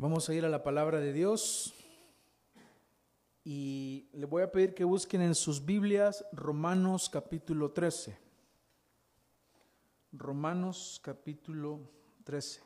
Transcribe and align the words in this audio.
Vamos 0.00 0.28
a 0.28 0.34
ir 0.34 0.44
a 0.44 0.48
la 0.48 0.62
palabra 0.62 1.00
de 1.00 1.12
Dios 1.12 1.74
y 3.42 4.08
le 4.12 4.26
voy 4.26 4.44
a 4.44 4.52
pedir 4.52 4.72
que 4.72 4.84
busquen 4.84 5.20
en 5.22 5.34
sus 5.34 5.66
Biblias 5.66 6.24
Romanos 6.30 7.10
capítulo 7.10 7.72
13. 7.72 8.16
Romanos 10.12 11.00
capítulo 11.02 11.80
13. 12.22 12.60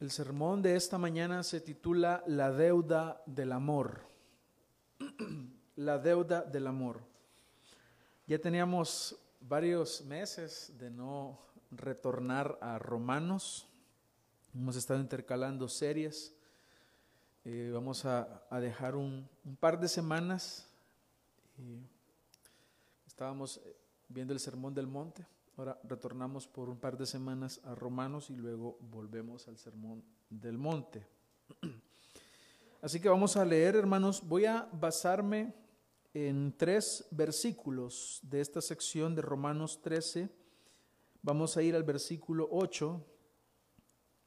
El 0.00 0.10
sermón 0.10 0.62
de 0.62 0.74
esta 0.74 0.96
mañana 0.96 1.42
se 1.42 1.60
titula 1.60 2.24
La 2.26 2.50
deuda 2.50 3.22
del 3.26 3.52
amor. 3.52 4.00
La 5.76 5.98
deuda 5.98 6.40
del 6.40 6.66
amor. 6.66 7.02
Ya 8.26 8.38
teníamos 8.38 9.20
varios 9.38 10.02
meses 10.06 10.72
de 10.78 10.88
no 10.88 11.38
retornar 11.70 12.58
a 12.62 12.78
Romanos 12.78 13.67
Hemos 14.54 14.76
estado 14.76 14.98
intercalando 14.98 15.68
series. 15.68 16.34
Eh, 17.44 17.70
vamos 17.72 18.04
a, 18.06 18.46
dejar 18.60 18.96
un, 18.96 19.28
par 19.60 19.78
de 19.78 19.88
semanas. 19.88 20.66
estábamos 23.06 23.58
eh, 23.58 23.76
viendo 24.08 24.32
el 24.32 24.40
Sermón 24.40 24.74
del 24.74 24.86
Monte. 24.86 25.26
Ahora 25.56 25.78
retornamos 25.84 26.46
por 26.46 26.70
un 26.70 26.78
par 26.78 26.96
de 26.96 27.04
semanas 27.04 27.60
a 27.64 27.74
Romanos 27.74 28.30
y 28.30 28.36
luego 28.36 28.78
volvemos 28.80 29.48
al 29.48 29.58
Sermón 29.58 30.02
del 30.30 30.56
Monte. 30.56 31.06
Así 32.82 33.00
que 33.00 33.08
vamos 33.10 33.36
a 33.36 33.44
leer, 33.44 33.76
hermanos. 33.76 34.26
Voy 34.26 34.46
a 34.46 34.66
basarme 34.72 35.52
en 36.14 36.54
tres 36.56 37.06
versículos 37.10 38.20
de 38.22 38.40
esta 38.40 38.62
sección 38.62 39.14
de 39.14 39.20
Romanos 39.20 39.82
13. 39.82 40.30
Vamos 41.22 41.56
a 41.56 41.62
ir 41.62 41.76
al 41.76 41.84
versículo 41.84 42.48
8 42.50 43.04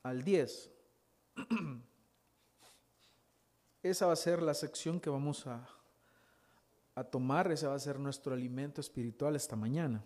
al 0.03 0.23
10. 0.23 0.71
Esa 3.83 4.05
va 4.05 4.13
a 4.13 4.17
ser 4.17 4.41
la 4.41 4.53
sección 4.53 4.99
que 4.99 5.09
vamos 5.09 5.47
a, 5.47 5.67
a 6.93 7.03
tomar, 7.03 7.51
ese 7.51 7.65
va 7.65 7.73
a 7.73 7.79
ser 7.79 7.99
nuestro 7.99 8.33
alimento 8.33 8.79
espiritual 8.79 9.35
esta 9.35 9.55
mañana. 9.55 10.03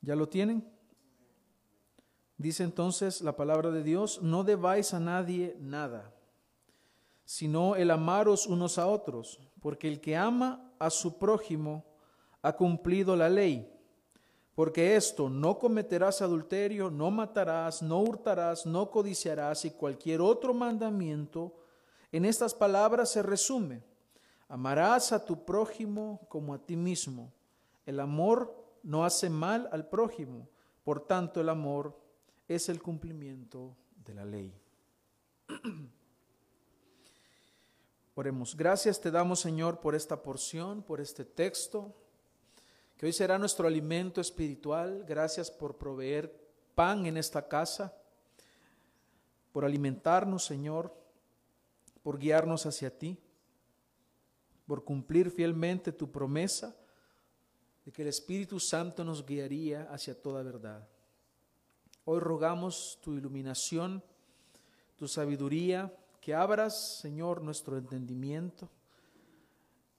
¿Ya 0.00 0.16
lo 0.16 0.28
tienen? 0.28 0.68
Dice 2.38 2.64
entonces 2.64 3.22
la 3.22 3.36
palabra 3.36 3.70
de 3.70 3.82
Dios, 3.82 4.20
no 4.20 4.44
debáis 4.44 4.94
a 4.94 5.00
nadie 5.00 5.56
nada, 5.60 6.12
sino 7.24 7.76
el 7.76 7.90
amaros 7.90 8.46
unos 8.46 8.78
a 8.78 8.86
otros, 8.86 9.40
porque 9.60 9.88
el 9.88 10.00
que 10.00 10.16
ama 10.16 10.72
a 10.78 10.90
su 10.90 11.18
prójimo 11.18 11.84
ha 12.42 12.52
cumplido 12.54 13.16
la 13.16 13.28
ley. 13.28 13.72
Porque 14.56 14.96
esto, 14.96 15.28
no 15.28 15.58
cometerás 15.58 16.22
adulterio, 16.22 16.90
no 16.90 17.10
matarás, 17.10 17.82
no 17.82 18.00
hurtarás, 18.00 18.64
no 18.64 18.90
codiciarás 18.90 19.66
y 19.66 19.70
cualquier 19.70 20.22
otro 20.22 20.54
mandamiento, 20.54 21.54
en 22.10 22.24
estas 22.24 22.54
palabras 22.54 23.10
se 23.10 23.22
resume. 23.22 23.82
Amarás 24.48 25.12
a 25.12 25.22
tu 25.22 25.44
prójimo 25.44 26.26
como 26.30 26.54
a 26.54 26.58
ti 26.58 26.74
mismo. 26.74 27.34
El 27.84 28.00
amor 28.00 28.56
no 28.82 29.04
hace 29.04 29.28
mal 29.28 29.68
al 29.72 29.90
prójimo, 29.90 30.48
por 30.84 31.06
tanto 31.06 31.42
el 31.42 31.50
amor 31.50 31.94
es 32.48 32.70
el 32.70 32.80
cumplimiento 32.80 33.76
de 34.06 34.14
la 34.14 34.24
ley. 34.24 34.58
Oremos, 38.14 38.56
gracias 38.56 39.02
te 39.02 39.10
damos 39.10 39.40
Señor 39.40 39.80
por 39.80 39.94
esta 39.94 40.22
porción, 40.22 40.82
por 40.82 41.02
este 41.02 41.26
texto 41.26 41.94
que 42.96 43.06
hoy 43.06 43.12
será 43.12 43.38
nuestro 43.38 43.66
alimento 43.66 44.20
espiritual. 44.20 45.04
Gracias 45.06 45.50
por 45.50 45.76
proveer 45.76 46.34
pan 46.74 47.06
en 47.06 47.16
esta 47.16 47.46
casa, 47.46 47.94
por 49.52 49.64
alimentarnos, 49.64 50.44
Señor, 50.44 50.94
por 52.02 52.18
guiarnos 52.18 52.66
hacia 52.66 52.96
ti, 52.96 53.18
por 54.66 54.84
cumplir 54.84 55.30
fielmente 55.30 55.92
tu 55.92 56.10
promesa 56.10 56.76
de 57.84 57.92
que 57.92 58.02
el 58.02 58.08
Espíritu 58.08 58.58
Santo 58.58 59.04
nos 59.04 59.24
guiaría 59.24 59.82
hacia 59.90 60.20
toda 60.20 60.42
verdad. 60.42 60.88
Hoy 62.04 62.20
rogamos 62.20 62.98
tu 63.02 63.14
iluminación, 63.14 64.02
tu 64.96 65.06
sabiduría, 65.06 65.94
que 66.20 66.34
abras, 66.34 66.98
Señor, 66.98 67.42
nuestro 67.42 67.76
entendimiento 67.76 68.68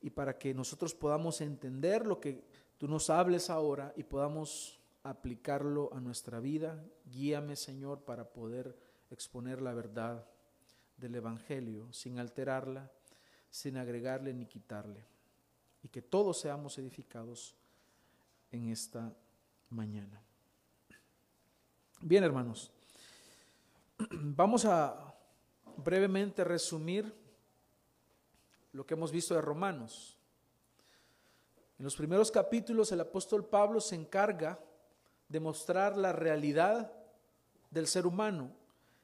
y 0.01 0.09
para 0.09 0.37
que 0.37 0.53
nosotros 0.53 0.93
podamos 0.93 1.41
entender 1.41 2.05
lo 2.05 2.19
que 2.19 2.43
tú 2.77 2.87
nos 2.87 3.09
hables 3.09 3.49
ahora 3.49 3.93
y 3.95 4.03
podamos 4.03 4.79
aplicarlo 5.03 5.89
a 5.93 5.99
nuestra 5.99 6.39
vida. 6.39 6.83
Guíame, 7.05 7.55
Señor, 7.55 8.03
para 8.03 8.31
poder 8.31 8.77
exponer 9.09 9.61
la 9.61 9.73
verdad 9.73 10.25
del 10.97 11.15
Evangelio 11.15 11.91
sin 11.93 12.19
alterarla, 12.19 12.91
sin 13.49 13.77
agregarle 13.77 14.33
ni 14.33 14.45
quitarle. 14.45 15.05
Y 15.83 15.89
que 15.89 16.01
todos 16.01 16.39
seamos 16.39 16.77
edificados 16.77 17.55
en 18.51 18.69
esta 18.69 19.15
mañana. 19.69 20.21
Bien, 22.01 22.23
hermanos, 22.23 22.71
vamos 24.11 24.65
a 24.65 25.15
brevemente 25.77 26.43
resumir 26.43 27.13
lo 28.73 28.85
que 28.85 28.93
hemos 28.93 29.11
visto 29.11 29.33
de 29.33 29.41
Romanos. 29.41 30.16
En 31.79 31.83
los 31.83 31.95
primeros 31.95 32.31
capítulos 32.31 32.91
el 32.91 33.01
apóstol 33.01 33.45
Pablo 33.45 33.79
se 33.79 33.95
encarga 33.95 34.59
de 35.29 35.39
mostrar 35.39 35.95
la 35.95 36.11
realidad 36.11 36.91
del 37.69 37.87
ser 37.87 38.07
humano 38.07 38.51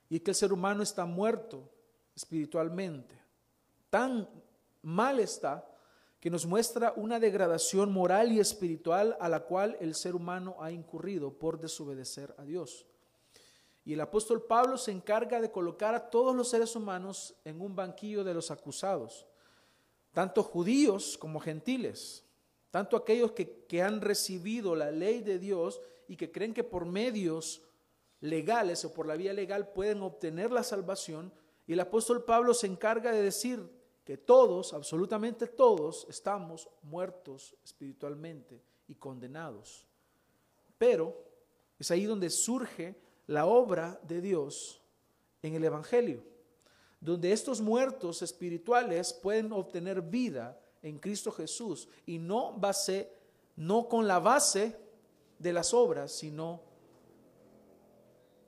y 0.09 0.19
que 0.19 0.31
el 0.31 0.35
ser 0.35 0.51
humano 0.51 0.81
está 0.81 1.05
muerto 1.05 1.69
espiritualmente. 2.15 3.15
Tan 3.89 4.27
mal 4.81 5.19
está 5.19 5.67
que 6.19 6.31
nos 6.31 6.45
muestra 6.45 6.93
una 6.95 7.19
degradación 7.19 7.91
moral 7.91 8.31
y 8.31 8.39
espiritual 8.39 9.17
a 9.19 9.29
la 9.29 9.41
cual 9.41 9.77
el 9.79 9.93
ser 9.93 10.15
humano 10.15 10.55
ha 10.59 10.71
incurrido 10.71 11.33
por 11.33 11.59
desobedecer 11.59 12.33
a 12.37 12.43
Dios. 12.43 12.87
Y 13.85 13.93
el 13.93 14.01
apóstol 14.01 14.41
Pablo 14.43 14.77
se 14.77 14.91
encarga 14.91 15.41
de 15.41 15.51
colocar 15.51 15.93
a 15.93 16.09
todos 16.09 16.33
los 16.35 16.49
seres 16.49 16.75
humanos 16.75 17.35
en 17.43 17.61
un 17.61 17.75
banquillo 17.75 18.23
de 18.23 18.33
los 18.33 18.49
acusados, 18.49 19.27
tanto 20.13 20.41
judíos 20.41 21.17
como 21.17 21.39
gentiles 21.39 22.23
tanto 22.73 22.97
aquellos 22.97 23.33
que, 23.33 23.83
han 23.83 24.01
recibido 24.01 24.75
la 24.75 24.89
ley 24.89 25.21
de 25.21 25.37
Dios 25.37 25.79
y 26.07 26.17
que 26.17 26.31
creen 26.31 26.55
que 26.55 26.63
por 26.63 26.87
medios 26.87 27.61
legales 28.19 28.83
o 28.83 28.91
por 28.91 29.05
la 29.05 29.15
vía 29.15 29.31
legal 29.31 29.71
pueden 29.73 30.01
obtener 30.01 30.51
la 30.51 30.63
salvación, 30.63 31.31
y 31.67 31.73
el 31.73 31.79
apóstol 31.79 32.23
Pablo 32.23 32.55
se 32.55 32.65
encarga 32.65 33.11
de 33.11 33.21
decir 33.21 33.63
que 34.03 34.17
todos, 34.17 34.73
absolutamente 34.73 35.45
todos, 35.45 36.07
estamos 36.09 36.67
muertos 36.81 37.55
espiritualmente 37.63 38.59
y 38.87 38.95
condenados. 38.95 39.85
Pero 40.79 41.23
es 41.77 41.91
ahí 41.91 42.05
donde 42.05 42.31
surge 42.31 42.99
la 43.27 43.45
obra 43.45 43.99
de 44.01 44.19
Dios 44.19 44.81
en 45.43 45.53
el 45.53 45.63
Evangelio, 45.63 46.23
donde 46.99 47.33
estos 47.33 47.61
muertos 47.61 48.23
espirituales 48.23 49.13
pueden 49.13 49.51
obtener 49.53 50.01
vida 50.01 50.59
en 50.83 50.99
Cristo 50.99 51.31
Jesús 51.31 51.87
y 52.05 52.19
no 52.19 52.53
base, 52.53 53.11
no 53.55 53.87
con 53.87 54.05
la 54.07 54.19
base 54.19 54.77
de 55.39 55.53
las 55.53 55.73
obras, 55.73 56.11
sino 56.11 56.61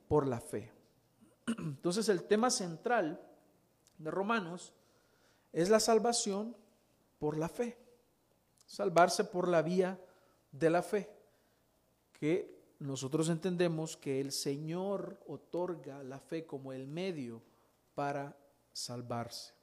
por 0.06 0.26
la 0.26 0.40
fe. 0.40 0.70
Entonces 1.58 2.08
el 2.08 2.22
tema 2.24 2.50
central 2.50 3.20
de 3.98 4.10
Romanos 4.10 4.72
es 5.52 5.70
la 5.70 5.80
salvación 5.80 6.54
por 7.18 7.38
la 7.38 7.48
fe. 7.48 7.78
Salvarse 8.66 9.24
por 9.24 9.48
la 9.48 9.62
vía 9.62 9.98
de 10.52 10.70
la 10.70 10.82
fe, 10.82 11.08
que 12.12 12.56
nosotros 12.80 13.28
entendemos 13.28 13.96
que 13.96 14.20
el 14.20 14.32
Señor 14.32 15.20
otorga 15.26 16.02
la 16.02 16.18
fe 16.18 16.46
como 16.46 16.72
el 16.72 16.88
medio 16.88 17.42
para 17.94 18.36
salvarse 18.72 19.55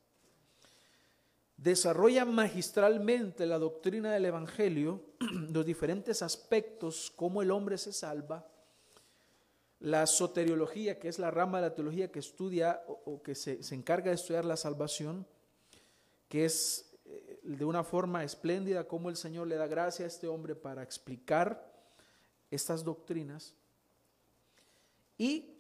desarrolla 1.58 2.26
magistralmente 2.26 3.46
la 3.46 3.60
doctrina 3.60 4.12
del 4.12 4.26
Evangelio, 4.26 5.02
los 5.52 5.66
diferentes 5.66 6.22
aspectos, 6.22 7.12
cómo 7.16 7.42
el 7.42 7.52
hombre 7.52 7.78
se 7.78 7.94
salva, 7.94 8.48
la 9.80 10.08
soteriología, 10.08 10.98
que 10.98 11.10
es 11.10 11.20
la 11.20 11.30
rama 11.30 11.60
de 11.60 11.68
la 11.68 11.76
teología 11.76 12.12
que 12.12 12.20
estudia 12.20 12.82
o, 12.88 13.22
que 13.22 13.36
se, 13.36 13.60
encarga 13.76 14.10
de 14.10 14.16
estudiar 14.16 14.46
la 14.46 14.56
salvación, 14.56 15.28
que 16.30 16.46
es 16.46 16.90
eh, 17.06 17.40
de 17.44 17.66
una 17.66 17.84
forma 17.84 18.24
espléndida 18.24 18.88
cómo 18.88 19.10
el 19.10 19.18
Señor 19.18 19.48
le 19.48 19.56
da 19.56 19.68
gracia 19.68 20.06
a 20.06 20.08
este 20.08 20.28
hombre 20.28 20.56
para 20.56 20.84
explicar 20.84 21.70
estas 22.50 22.84
doctrinas. 22.84 23.56
Y 25.18 25.58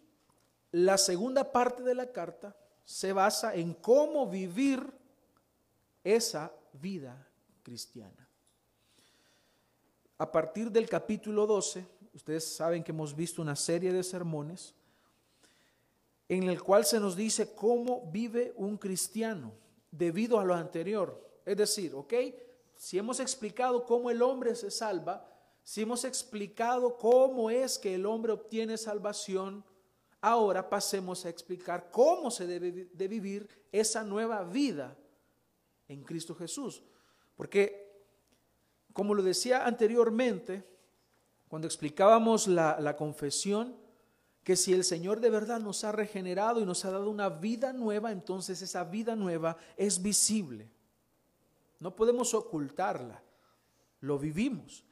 la 0.72 0.98
segunda 0.98 1.51
parte 1.51 1.84
de 1.84 1.94
la 1.94 2.12
carta 2.12 2.56
se 2.86 3.12
basa 3.12 3.54
en 3.56 3.74
cómo 3.74 4.30
vivir 4.30 4.90
esa 6.03 6.51
vida 6.73 7.27
cristiana. 7.63 8.27
A 10.17 10.31
partir 10.31 10.71
del 10.71 10.88
capítulo 10.88 11.47
12, 11.47 11.85
ustedes 12.13 12.55
saben 12.55 12.83
que 12.83 12.91
hemos 12.91 13.15
visto 13.15 13.41
una 13.41 13.55
serie 13.55 13.91
de 13.91 14.03
sermones 14.03 14.73
en 16.29 16.44
el 16.44 16.61
cual 16.61 16.85
se 16.85 17.00
nos 17.00 17.15
dice 17.15 17.53
cómo 17.53 18.09
vive 18.11 18.53
un 18.55 18.77
cristiano 18.77 19.53
debido 19.91 20.39
a 20.39 20.45
lo 20.45 20.53
anterior. 20.53 21.41
Es 21.45 21.57
decir, 21.57 21.94
¿ok? 21.94 22.13
Si 22.75 22.97
hemos 22.97 23.19
explicado 23.19 23.85
cómo 23.85 24.09
el 24.09 24.21
hombre 24.21 24.56
se 24.56 24.71
salva, 24.71 25.29
si 25.63 25.81
hemos 25.81 26.03
explicado 26.03 26.97
cómo 26.97 27.49
es 27.49 27.77
que 27.77 27.95
el 27.95 28.06
hombre 28.06 28.33
obtiene 28.33 28.77
salvación, 28.77 29.63
ahora 30.21 30.69
pasemos 30.69 31.25
a 31.25 31.29
explicar 31.29 31.89
cómo 31.91 32.31
se 32.31 32.47
debe 32.47 32.89
de 32.91 33.07
vivir 33.07 33.47
esa 33.71 34.03
nueva 34.03 34.44
vida 34.44 34.97
en 35.88 36.03
Cristo 36.03 36.35
Jesús. 36.35 36.83
Porque, 37.35 38.03
como 38.94 39.13
lo 39.13 39.24
decía 39.24 39.65
anteriormente, 39.65 40.63
cuando 41.47 41.68
explicábamos 41.68 42.47
la, 42.47 42.80
la 42.80 42.95
confesión, 42.95 43.75
que 44.44 44.56
si 44.56 44.74
el 44.74 44.83
Señor 44.83 45.21
de 45.21 45.30
verdad 45.30 45.59
nos 45.59 45.83
ha 45.83 45.91
regenerado 45.91 46.59
y 46.59 46.65
nos 46.65 46.83
ha 46.83 46.91
dado 46.91 47.09
una 47.09 47.30
vida 47.30 47.71
nueva, 47.71 48.12
entonces 48.12 48.62
esa 48.62 48.83
vida 48.83 49.15
nueva 49.15 49.57
es 49.77 50.01
visible. 50.01 50.69
No 51.80 51.95
podemos 51.95 52.33
ocultarla, 52.33 53.24
lo 54.01 54.19
vivimos. 54.19 54.83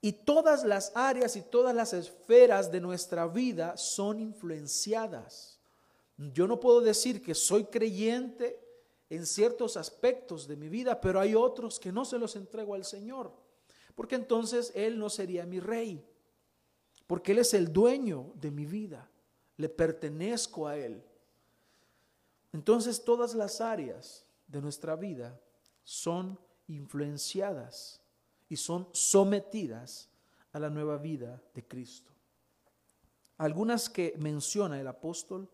Y 0.00 0.12
todas 0.12 0.64
las 0.64 0.92
áreas 0.94 1.36
y 1.36 1.42
todas 1.42 1.74
las 1.74 1.92
esferas 1.92 2.70
de 2.70 2.80
nuestra 2.80 3.26
vida 3.26 3.76
son 3.76 4.20
influenciadas. 4.20 5.58
Yo 6.16 6.46
no 6.46 6.60
puedo 6.60 6.80
decir 6.80 7.22
que 7.22 7.34
soy 7.34 7.64
creyente 7.64 8.67
en 9.10 9.26
ciertos 9.26 9.76
aspectos 9.76 10.46
de 10.46 10.56
mi 10.56 10.68
vida, 10.68 11.00
pero 11.00 11.20
hay 11.20 11.34
otros 11.34 11.78
que 11.78 11.92
no 11.92 12.04
se 12.04 12.18
los 12.18 12.36
entrego 12.36 12.74
al 12.74 12.84
Señor, 12.84 13.32
porque 13.94 14.14
entonces 14.14 14.72
Él 14.74 14.98
no 14.98 15.10
sería 15.10 15.46
mi 15.46 15.60
rey 15.60 16.04
porque 17.08 17.32
Él 17.32 17.38
es 17.38 17.54
el 17.54 17.72
dueño 17.72 18.32
de 18.34 18.52
mi 18.52 18.66
vida, 18.66 19.10
le 19.56 19.70
pertenezco 19.70 20.68
a 20.68 20.76
Él. 20.76 21.02
Entonces 22.52 23.02
todas 23.02 23.34
las 23.34 23.62
áreas 23.62 24.26
de 24.46 24.60
nuestra 24.60 24.94
vida 24.94 25.40
son 25.82 26.38
influenciadas 26.68 28.02
y 28.48 28.56
son 28.56 28.88
sometidas 28.92 30.10
a 30.52 30.60
la 30.60 30.68
nueva 30.68 30.98
vida 30.98 31.42
de 31.54 31.66
Cristo. 31.66 32.12
Algunas 33.38 33.88
que 33.88 34.14
menciona 34.18 34.78
el 34.78 34.86
apóstol, 34.86 35.48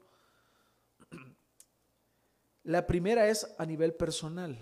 la 2.64 2.86
primera 2.86 3.28
es 3.28 3.54
a 3.58 3.66
nivel 3.66 3.94
personal, 3.94 4.58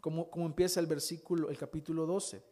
como, 0.00 0.30
como 0.30 0.46
empieza 0.46 0.80
el 0.80 0.86
versículo, 0.86 1.50
el 1.50 1.58
capítulo 1.58 2.06
12. 2.06 2.42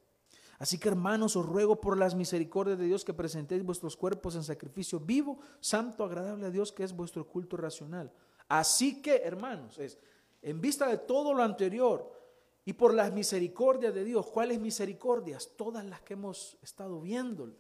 Así 0.59 0.79
que 0.79 0.89
hermanos, 0.89 1.37
os 1.37 1.47
ruego 1.47 1.81
por 1.81 1.97
las 1.97 2.15
misericordias 2.15 2.79
de 2.79 2.87
Dios 2.87 3.05
que 3.05 3.15
presentéis 3.15 3.63
vuestros 3.63 3.97
cuerpos 3.97 4.35
en 4.35 4.43
sacrificio 4.43 4.99
vivo, 4.99 5.39
santo, 5.61 6.05
agradable 6.05 6.47
a 6.47 6.51
Dios, 6.51 6.73
que 6.73 6.83
es 6.83 6.97
vuestro 6.97 7.27
culto 7.27 7.57
racional. 7.57 8.13
Así 8.49 9.01
que, 9.01 9.19
hermanos, 9.19 9.79
es 9.79 9.99
en 10.43 10.61
vista 10.61 10.89
de 10.89 10.99
todo 10.99 11.35
lo 11.35 11.43
anterior 11.43 12.13
y 12.65 12.73
por 12.73 12.93
las 12.93 13.13
misericordias 13.13 13.95
de 13.95 14.05
Dios, 14.05 14.27
¿cuáles 14.27 14.59
misericordias? 14.59 15.51
Todas 15.57 15.85
las 15.85 16.01
que 16.01 16.15
hemos 16.15 16.57
estado 16.63 17.01
viendo 17.01 17.53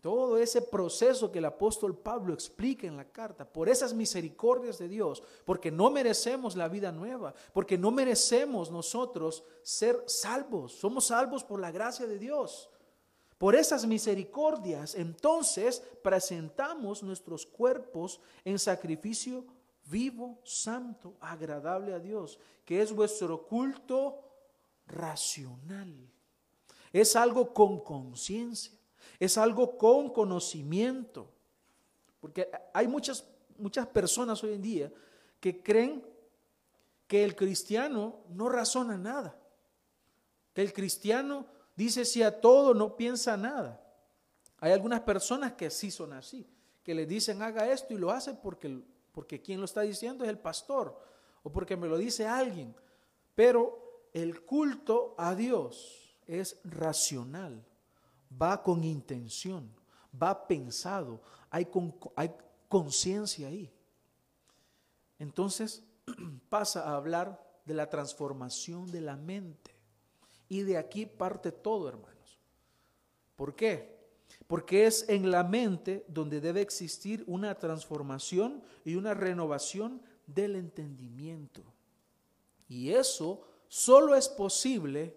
todo 0.00 0.38
ese 0.38 0.62
proceso 0.62 1.30
que 1.30 1.38
el 1.38 1.44
apóstol 1.44 1.96
Pablo 1.96 2.32
explica 2.32 2.86
en 2.86 2.96
la 2.96 3.04
carta, 3.04 3.44
por 3.44 3.68
esas 3.68 3.92
misericordias 3.92 4.78
de 4.78 4.88
Dios, 4.88 5.22
porque 5.44 5.70
no 5.70 5.90
merecemos 5.90 6.56
la 6.56 6.68
vida 6.68 6.90
nueva, 6.90 7.34
porque 7.52 7.76
no 7.76 7.90
merecemos 7.90 8.70
nosotros 8.70 9.44
ser 9.62 10.02
salvos, 10.06 10.72
somos 10.72 11.06
salvos 11.06 11.44
por 11.44 11.60
la 11.60 11.70
gracia 11.70 12.06
de 12.06 12.18
Dios. 12.18 12.70
Por 13.36 13.54
esas 13.54 13.86
misericordias, 13.86 14.94
entonces 14.94 15.82
presentamos 16.02 17.02
nuestros 17.02 17.46
cuerpos 17.46 18.20
en 18.44 18.58
sacrificio 18.58 19.46
vivo, 19.86 20.38
santo, 20.44 21.14
agradable 21.20 21.94
a 21.94 21.98
Dios, 21.98 22.38
que 22.66 22.82
es 22.82 22.92
vuestro 22.92 23.46
culto 23.46 24.20
racional. 24.86 25.94
Es 26.92 27.16
algo 27.16 27.54
con 27.54 27.80
conciencia 27.80 28.79
es 29.20 29.36
algo 29.36 29.76
con 29.76 30.08
conocimiento. 30.10 31.30
Porque 32.20 32.50
hay 32.72 32.88
muchas, 32.88 33.24
muchas 33.58 33.86
personas 33.86 34.42
hoy 34.42 34.54
en 34.54 34.62
día 34.62 34.92
que 35.38 35.62
creen 35.62 36.04
que 37.06 37.22
el 37.22 37.36
cristiano 37.36 38.20
no 38.30 38.48
razona 38.48 38.96
nada. 38.96 39.38
Que 40.54 40.62
el 40.62 40.72
cristiano 40.72 41.46
dice 41.76 42.04
sí 42.06 42.22
a 42.22 42.40
todo, 42.40 42.72
no 42.72 42.96
piensa 42.96 43.36
nada. 43.36 43.80
Hay 44.58 44.72
algunas 44.72 45.00
personas 45.00 45.52
que 45.52 45.70
sí 45.70 45.90
son 45.90 46.14
así, 46.14 46.46
que 46.82 46.94
le 46.94 47.06
dicen 47.06 47.42
haga 47.42 47.70
esto 47.70 47.94
y 47.94 47.98
lo 47.98 48.10
hace 48.10 48.34
porque, 48.34 48.80
porque 49.12 49.40
quien 49.40 49.58
lo 49.58 49.66
está 49.66 49.82
diciendo 49.82 50.24
es 50.24 50.30
el 50.30 50.38
pastor 50.38 50.98
o 51.42 51.52
porque 51.52 51.76
me 51.76 51.88
lo 51.88 51.98
dice 51.98 52.26
alguien. 52.26 52.74
Pero 53.34 54.08
el 54.12 54.42
culto 54.42 55.14
a 55.18 55.34
Dios 55.34 56.16
es 56.26 56.58
racional 56.64 57.64
va 58.30 58.62
con 58.62 58.84
intención, 58.84 59.70
va 60.20 60.46
pensado, 60.46 61.20
hay, 61.50 61.68
hay 62.16 62.32
conciencia 62.68 63.48
ahí. 63.48 63.72
Entonces 65.18 65.82
pasa 66.48 66.88
a 66.88 66.96
hablar 66.96 67.40
de 67.64 67.74
la 67.74 67.88
transformación 67.88 68.90
de 68.90 69.00
la 69.00 69.16
mente. 69.16 69.74
Y 70.48 70.62
de 70.62 70.76
aquí 70.76 71.06
parte 71.06 71.52
todo, 71.52 71.88
hermanos. 71.88 72.40
¿Por 73.36 73.54
qué? 73.54 74.00
Porque 74.46 74.86
es 74.86 75.08
en 75.08 75.30
la 75.30 75.44
mente 75.44 76.04
donde 76.08 76.40
debe 76.40 76.60
existir 76.60 77.22
una 77.26 77.56
transformación 77.56 78.62
y 78.84 78.96
una 78.96 79.14
renovación 79.14 80.02
del 80.26 80.56
entendimiento. 80.56 81.62
Y 82.68 82.90
eso 82.90 83.46
solo 83.68 84.14
es 84.14 84.28
posible 84.28 85.16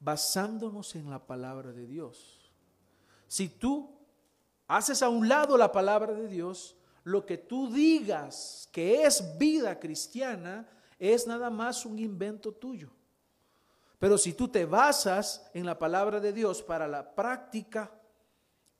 basándonos 0.00 0.94
en 0.94 1.10
la 1.10 1.26
palabra 1.26 1.72
de 1.72 1.86
Dios. 1.86 2.37
Si 3.28 3.48
tú 3.48 3.94
haces 4.66 5.02
a 5.02 5.08
un 5.08 5.28
lado 5.28 5.56
la 5.56 5.70
palabra 5.70 6.12
de 6.14 6.26
Dios, 6.26 6.76
lo 7.04 7.24
que 7.24 7.38
tú 7.38 7.70
digas 7.70 8.68
que 8.72 9.04
es 9.04 9.38
vida 9.38 9.78
cristiana 9.78 10.68
es 10.98 11.26
nada 11.26 11.50
más 11.50 11.86
un 11.86 11.98
invento 11.98 12.52
tuyo. 12.52 12.90
Pero 13.98 14.16
si 14.16 14.32
tú 14.32 14.48
te 14.48 14.64
basas 14.64 15.48
en 15.54 15.66
la 15.66 15.78
palabra 15.78 16.20
de 16.20 16.32
Dios 16.32 16.62
para 16.62 16.88
la 16.88 17.14
práctica 17.14 17.92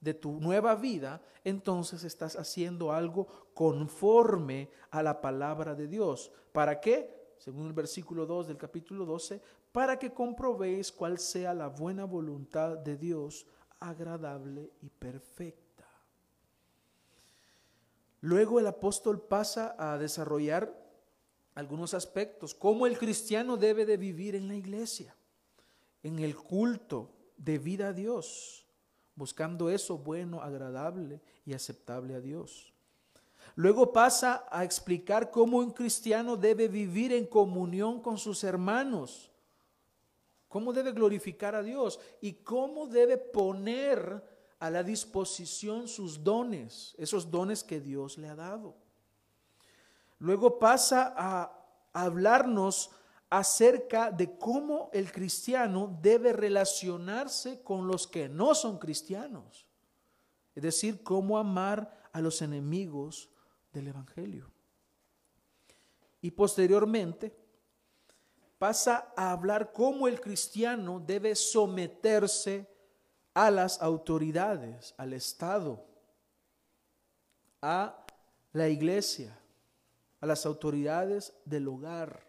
de 0.00 0.14
tu 0.14 0.40
nueva 0.40 0.74
vida, 0.74 1.20
entonces 1.44 2.04
estás 2.04 2.36
haciendo 2.36 2.92
algo 2.92 3.26
conforme 3.54 4.70
a 4.90 5.02
la 5.02 5.20
palabra 5.20 5.74
de 5.74 5.88
Dios. 5.88 6.30
¿Para 6.52 6.80
qué? 6.80 7.34
Según 7.38 7.66
el 7.66 7.72
versículo 7.72 8.26
2 8.26 8.48
del 8.48 8.56
capítulo 8.56 9.04
12, 9.04 9.40
para 9.72 9.98
que 9.98 10.12
comprobéis 10.12 10.92
cuál 10.92 11.18
sea 11.18 11.54
la 11.54 11.68
buena 11.68 12.04
voluntad 12.04 12.78
de 12.78 12.96
Dios, 12.96 13.46
agradable 13.80 14.70
y 14.82 14.88
perfecta. 14.88 15.68
Luego 18.20 18.58
el 18.58 18.66
apóstol 18.66 19.20
pasa 19.20 19.76
a 19.78 19.96
desarrollar 19.98 20.74
algunos 21.54 21.94
aspectos, 21.94 22.54
cómo 22.54 22.86
el 22.86 22.98
cristiano 22.98 23.56
debe 23.56 23.84
de 23.84 23.96
vivir 23.96 24.34
en 24.34 24.48
la 24.48 24.54
iglesia, 24.54 25.14
en 26.02 26.18
el 26.18 26.36
culto 26.36 27.10
de 27.36 27.58
vida 27.58 27.88
a 27.88 27.92
Dios, 27.92 28.66
buscando 29.14 29.70
eso 29.70 29.98
bueno, 29.98 30.42
agradable 30.42 31.20
y 31.44 31.54
aceptable 31.54 32.14
a 32.14 32.20
Dios. 32.20 32.72
Luego 33.56 33.92
pasa 33.92 34.46
a 34.50 34.62
explicar 34.62 35.30
cómo 35.30 35.58
un 35.58 35.72
cristiano 35.72 36.36
debe 36.36 36.68
vivir 36.68 37.12
en 37.12 37.26
comunión 37.26 38.00
con 38.00 38.18
sus 38.18 38.44
hermanos, 38.44 39.32
cómo 40.48 40.72
debe 40.72 40.92
glorificar 40.92 41.54
a 41.54 41.62
Dios 41.62 42.00
y 42.20 42.34
cómo 42.34 42.86
debe 42.86 43.18
poner 43.18 44.24
a 44.58 44.70
la 44.70 44.82
disposición 44.82 45.86
sus 45.86 46.24
dones, 46.24 46.94
esos 46.98 47.30
dones 47.30 47.62
que 47.62 47.80
Dios 47.80 48.18
le 48.18 48.28
ha 48.28 48.34
dado. 48.34 48.76
Luego 50.18 50.58
pasa 50.58 51.14
a 51.16 51.54
hablarnos 51.92 52.90
acerca 53.30 54.10
de 54.10 54.36
cómo 54.38 54.90
el 54.92 55.12
cristiano 55.12 55.98
debe 56.00 56.32
relacionarse 56.32 57.62
con 57.62 57.86
los 57.86 58.06
que 58.06 58.28
no 58.28 58.54
son 58.54 58.78
cristianos, 58.78 59.66
es 60.54 60.62
decir, 60.62 61.02
cómo 61.02 61.38
amar 61.38 62.08
a 62.12 62.20
los 62.20 62.42
enemigos 62.42 63.28
del 63.72 63.88
Evangelio. 63.88 64.50
Y 66.20 66.32
posteriormente 66.32 67.36
pasa 68.58 69.12
a 69.16 69.30
hablar 69.30 69.72
cómo 69.72 70.08
el 70.08 70.20
cristiano 70.20 71.00
debe 71.04 71.34
someterse 71.34 72.66
a 73.32 73.50
las 73.50 73.80
autoridades, 73.80 74.94
al 74.96 75.12
Estado, 75.12 75.84
a 77.62 78.04
la 78.52 78.68
iglesia, 78.68 79.38
a 80.20 80.26
las 80.26 80.44
autoridades 80.44 81.32
del 81.44 81.68
hogar. 81.68 82.26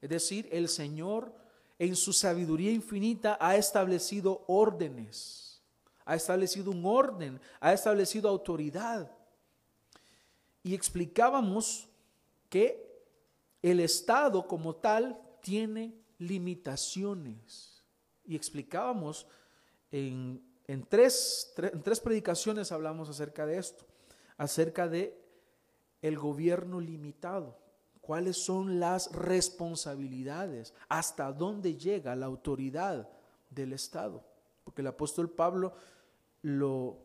Es 0.00 0.10
decir, 0.10 0.48
el 0.50 0.68
Señor 0.68 1.32
en 1.78 1.94
su 1.94 2.12
sabiduría 2.12 2.72
infinita 2.72 3.38
ha 3.40 3.56
establecido 3.56 4.44
órdenes, 4.48 5.62
ha 6.04 6.16
establecido 6.16 6.72
un 6.72 6.84
orden, 6.84 7.40
ha 7.60 7.72
establecido 7.72 8.28
autoridad. 8.28 9.10
y 10.62 10.74
explicábamos 10.74 11.88
que 12.50 13.02
el 13.62 13.80
Estado 13.80 14.46
como 14.46 14.76
tal 14.76 15.18
tiene 15.40 15.94
limitaciones. 16.18 17.82
Y 18.24 18.36
explicábamos 18.36 19.26
en, 19.90 20.42
tres, 20.88 21.52
en 21.56 21.82
tres 21.82 22.00
predicaciones 22.00 22.72
hablamos 22.72 23.08
acerca 23.08 23.46
de 23.46 23.58
esto, 23.58 23.84
acerca 24.36 24.88
de 24.88 25.18
el 26.02 26.18
gobierno 26.18 26.80
limitado, 26.80 27.58
cuáles 28.00 28.36
son 28.36 28.80
las 28.80 29.12
responsabilidades, 29.12 30.74
hasta 30.88 31.32
dónde 31.32 31.76
llega 31.76 32.16
la 32.16 32.26
autoridad 32.26 33.08
del 33.50 33.72
Estado, 33.72 34.24
porque 34.64 34.80
el 34.80 34.86
apóstol 34.86 35.30
Pablo 35.30 35.74
lo 36.42 36.98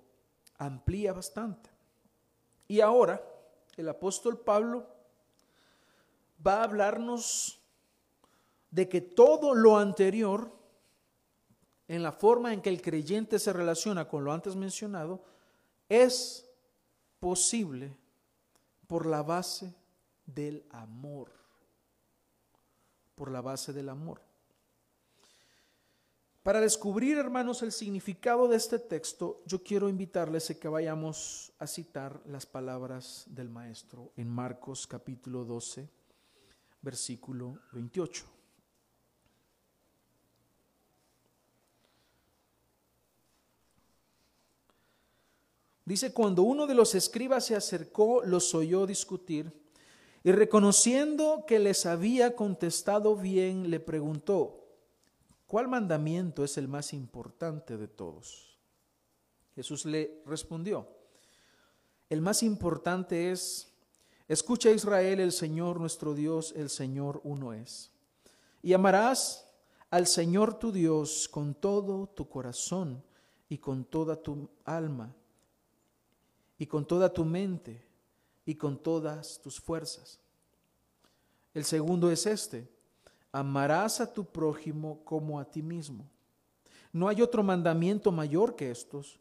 amplía 0.58 1.12
bastante. 1.12 1.70
Y 2.68 2.80
ahora 2.80 3.22
el 3.78 3.90
apóstol 3.90 4.40
Pablo 4.40 4.88
va 6.46 6.62
a 6.62 6.64
hablarnos 6.64 7.60
de 8.76 8.90
que 8.90 9.00
todo 9.00 9.56
lo 9.56 9.78
anterior, 9.78 10.52
en 11.88 12.04
la 12.04 12.12
forma 12.12 12.52
en 12.52 12.62
que 12.62 12.68
el 12.68 12.82
creyente 12.82 13.40
se 13.40 13.54
relaciona 13.54 14.06
con 14.06 14.26
lo 14.26 14.34
antes 14.34 14.58
mencionado, 14.58 15.24
es 15.88 16.46
posible 17.22 17.96
por 18.86 19.06
la 19.06 19.24
base 19.24 19.74
del 20.26 20.66
amor. 20.72 21.32
Por 23.16 23.32
la 23.32 23.40
base 23.40 23.72
del 23.72 23.88
amor. 23.88 24.20
Para 26.44 26.60
descubrir, 26.60 27.18
hermanos, 27.18 27.64
el 27.64 27.72
significado 27.72 28.50
de 28.50 28.58
este 28.58 28.78
texto, 28.78 29.42
yo 29.46 29.64
quiero 29.64 29.88
invitarles 29.88 30.50
a 30.50 30.60
que 30.60 30.68
vayamos 30.68 31.54
a 31.60 31.66
citar 31.66 32.22
las 32.26 32.46
palabras 32.46 33.24
del 33.28 33.48
Maestro 33.48 34.12
en 34.18 34.28
Marcos 34.28 34.86
capítulo 34.86 35.46
12, 35.46 35.90
versículo 36.82 37.58
28. 37.72 38.35
Dice, 45.86 46.14
cuando 46.14 46.42
uno 46.42 46.66
de 46.66 46.74
los 46.74 46.96
escribas 46.96 47.46
se 47.46 47.56
acercó, 47.56 48.24
los 48.26 48.56
oyó 48.56 48.88
discutir 48.88 49.54
y 50.24 50.32
reconociendo 50.32 51.46
que 51.46 51.60
les 51.60 51.86
había 51.86 52.36
contestado 52.36 53.16
bien, 53.16 53.70
le 53.70 53.80
preguntó, 53.80 54.66
¿cuál 55.46 55.68
mandamiento 55.68 56.44
es 56.44 56.58
el 56.58 56.68
más 56.68 56.92
importante 56.92 57.78
de 57.78 57.88
todos? 57.88 58.58
Jesús 59.54 59.86
le 59.86 60.24
respondió, 60.26 60.88
el 62.10 62.20
más 62.20 62.42
importante 62.42 63.32
es, 63.32 63.72
escucha 64.28 64.72
Israel, 64.72 65.20
el 65.20 65.32
Señor 65.32 65.80
nuestro 65.80 66.16
Dios, 66.16 66.52
el 66.56 66.72
Señor 66.72 67.22
uno 67.24 67.54
es. 67.54 67.92
Y 68.64 68.74
amarás 68.74 69.48
al 69.92 70.08
Señor 70.08 70.58
tu 70.58 70.72
Dios 70.72 71.28
con 71.28 71.54
todo 71.54 72.08
tu 72.08 72.28
corazón 72.28 73.04
y 73.48 73.60
con 73.60 73.86
toda 73.86 74.16
tu 74.16 74.50
alma 74.64 75.14
y 76.58 76.66
con 76.66 76.86
toda 76.86 77.12
tu 77.12 77.26
mente 77.26 77.84
y 78.46 78.56
con 78.56 78.78
todas 78.78 79.42
tus 79.42 79.60
fuerzas. 79.60 80.20
El 81.54 81.64
segundo 81.64 82.12
es 82.12 82.26
este, 82.26 82.70
amarás 83.32 84.02
a 84.02 84.12
tu 84.12 84.26
prójimo 84.26 85.00
como 85.04 85.40
a 85.40 85.46
ti 85.46 85.62
mismo. 85.62 86.06
No 86.92 87.08
hay 87.08 87.22
otro 87.22 87.44
mandamiento 87.44 88.12
mayor 88.12 88.56
que 88.56 88.72
estos. 88.72 89.20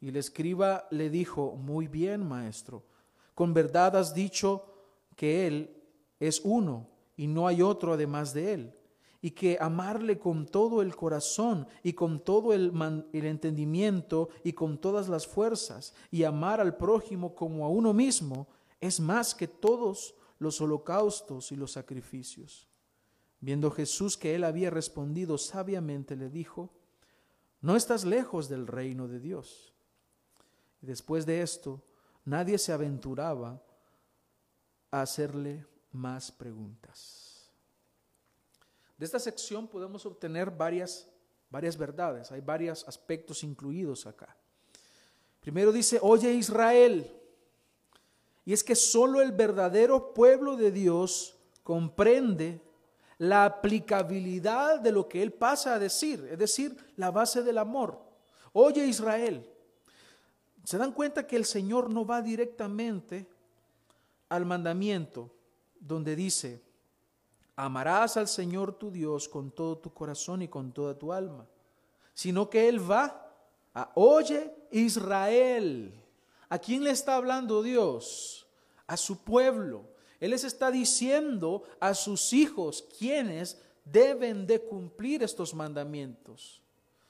Y 0.00 0.08
el 0.08 0.16
escriba 0.16 0.86
le 0.90 1.10
dijo, 1.10 1.56
muy 1.56 1.86
bien, 1.86 2.26
maestro, 2.26 2.84
con 3.34 3.54
verdad 3.54 3.96
has 3.96 4.14
dicho 4.14 4.64
que 5.16 5.46
Él 5.46 5.82
es 6.18 6.40
uno 6.44 6.88
y 7.16 7.26
no 7.26 7.46
hay 7.46 7.62
otro 7.62 7.92
además 7.92 8.32
de 8.32 8.54
Él, 8.54 8.74
y 9.22 9.30
que 9.30 9.56
amarle 9.60 10.18
con 10.18 10.46
todo 10.46 10.82
el 10.82 10.96
corazón 10.96 11.68
y 11.84 11.92
con 11.92 12.24
todo 12.24 12.52
el, 12.52 12.72
el, 13.12 13.24
entendimiento 13.24 14.28
y 14.42 14.52
con 14.52 14.78
todas 14.78 15.08
las 15.08 15.28
fuerzas, 15.28 15.94
y 16.10 16.24
amar 16.24 16.60
al 16.60 16.76
prójimo 16.76 17.34
como 17.34 17.64
a 17.64 17.68
uno 17.68 17.94
mismo, 17.94 18.48
es 18.80 18.98
más 18.98 19.32
que 19.32 19.46
todos 19.46 20.16
los 20.40 20.60
holocaustos 20.60 21.52
y 21.52 21.56
los 21.56 21.70
sacrificios. 21.70 22.66
Viendo 23.40 23.70
Jesús 23.70 24.16
que 24.16 24.34
él 24.34 24.42
había 24.42 24.70
respondido 24.70 25.38
sabiamente, 25.38 26.16
le 26.16 26.28
dijo, 26.28 26.70
no 27.60 27.76
estás 27.76 28.04
lejos 28.04 28.48
del 28.48 28.66
reino 28.66 29.06
de 29.06 29.20
Dios. 29.20 29.72
Y 30.80 30.86
después 30.86 31.26
de 31.26 31.42
esto, 31.42 31.80
nadie 32.24 32.58
se 32.58 32.72
aventuraba 32.72 33.62
a 34.90 35.02
hacerle 35.02 35.64
más 35.92 36.32
preguntas. 36.32 37.21
De 39.02 39.06
esta 39.06 39.18
sección 39.18 39.66
podemos 39.66 40.06
obtener 40.06 40.48
varias, 40.48 41.08
varias 41.50 41.76
verdades, 41.76 42.30
hay 42.30 42.40
varios 42.40 42.86
aspectos 42.86 43.42
incluidos 43.42 44.06
acá. 44.06 44.36
Primero 45.40 45.72
dice, 45.72 45.98
oye 46.00 46.32
Israel, 46.32 47.12
y 48.44 48.52
es 48.52 48.62
que 48.62 48.76
solo 48.76 49.20
el 49.20 49.32
verdadero 49.32 50.14
pueblo 50.14 50.54
de 50.54 50.70
Dios 50.70 51.34
comprende 51.64 52.62
la 53.18 53.44
aplicabilidad 53.44 54.78
de 54.78 54.92
lo 54.92 55.08
que 55.08 55.20
él 55.20 55.32
pasa 55.32 55.74
a 55.74 55.80
decir, 55.80 56.28
es 56.30 56.38
decir, 56.38 56.76
la 56.94 57.10
base 57.10 57.42
del 57.42 57.58
amor. 57.58 58.00
Oye 58.52 58.86
Israel, 58.86 59.50
¿se 60.62 60.78
dan 60.78 60.92
cuenta 60.92 61.26
que 61.26 61.34
el 61.34 61.44
Señor 61.44 61.90
no 61.90 62.06
va 62.06 62.22
directamente 62.22 63.26
al 64.28 64.46
mandamiento 64.46 65.28
donde 65.80 66.14
dice, 66.14 66.62
amarás 67.56 68.16
al 68.16 68.28
Señor 68.28 68.74
tu 68.74 68.90
Dios 68.90 69.28
con 69.28 69.50
todo 69.50 69.78
tu 69.78 69.92
corazón 69.92 70.42
y 70.42 70.48
con 70.48 70.72
toda 70.72 70.98
tu 70.98 71.12
alma, 71.12 71.46
sino 72.14 72.48
que 72.48 72.68
Él 72.68 72.90
va 72.90 73.30
a, 73.74 73.90
oye 73.94 74.52
Israel. 74.70 75.98
¿A 76.48 76.58
quién 76.58 76.84
le 76.84 76.90
está 76.90 77.16
hablando 77.16 77.62
Dios? 77.62 78.46
A 78.86 78.96
su 78.96 79.22
pueblo. 79.22 79.86
Él 80.20 80.30
les 80.30 80.44
está 80.44 80.70
diciendo 80.70 81.62
a 81.80 81.94
sus 81.94 82.32
hijos 82.32 82.84
quienes 82.98 83.60
deben 83.84 84.46
de 84.46 84.60
cumplir 84.60 85.22
estos 85.22 85.54
mandamientos. 85.54 86.62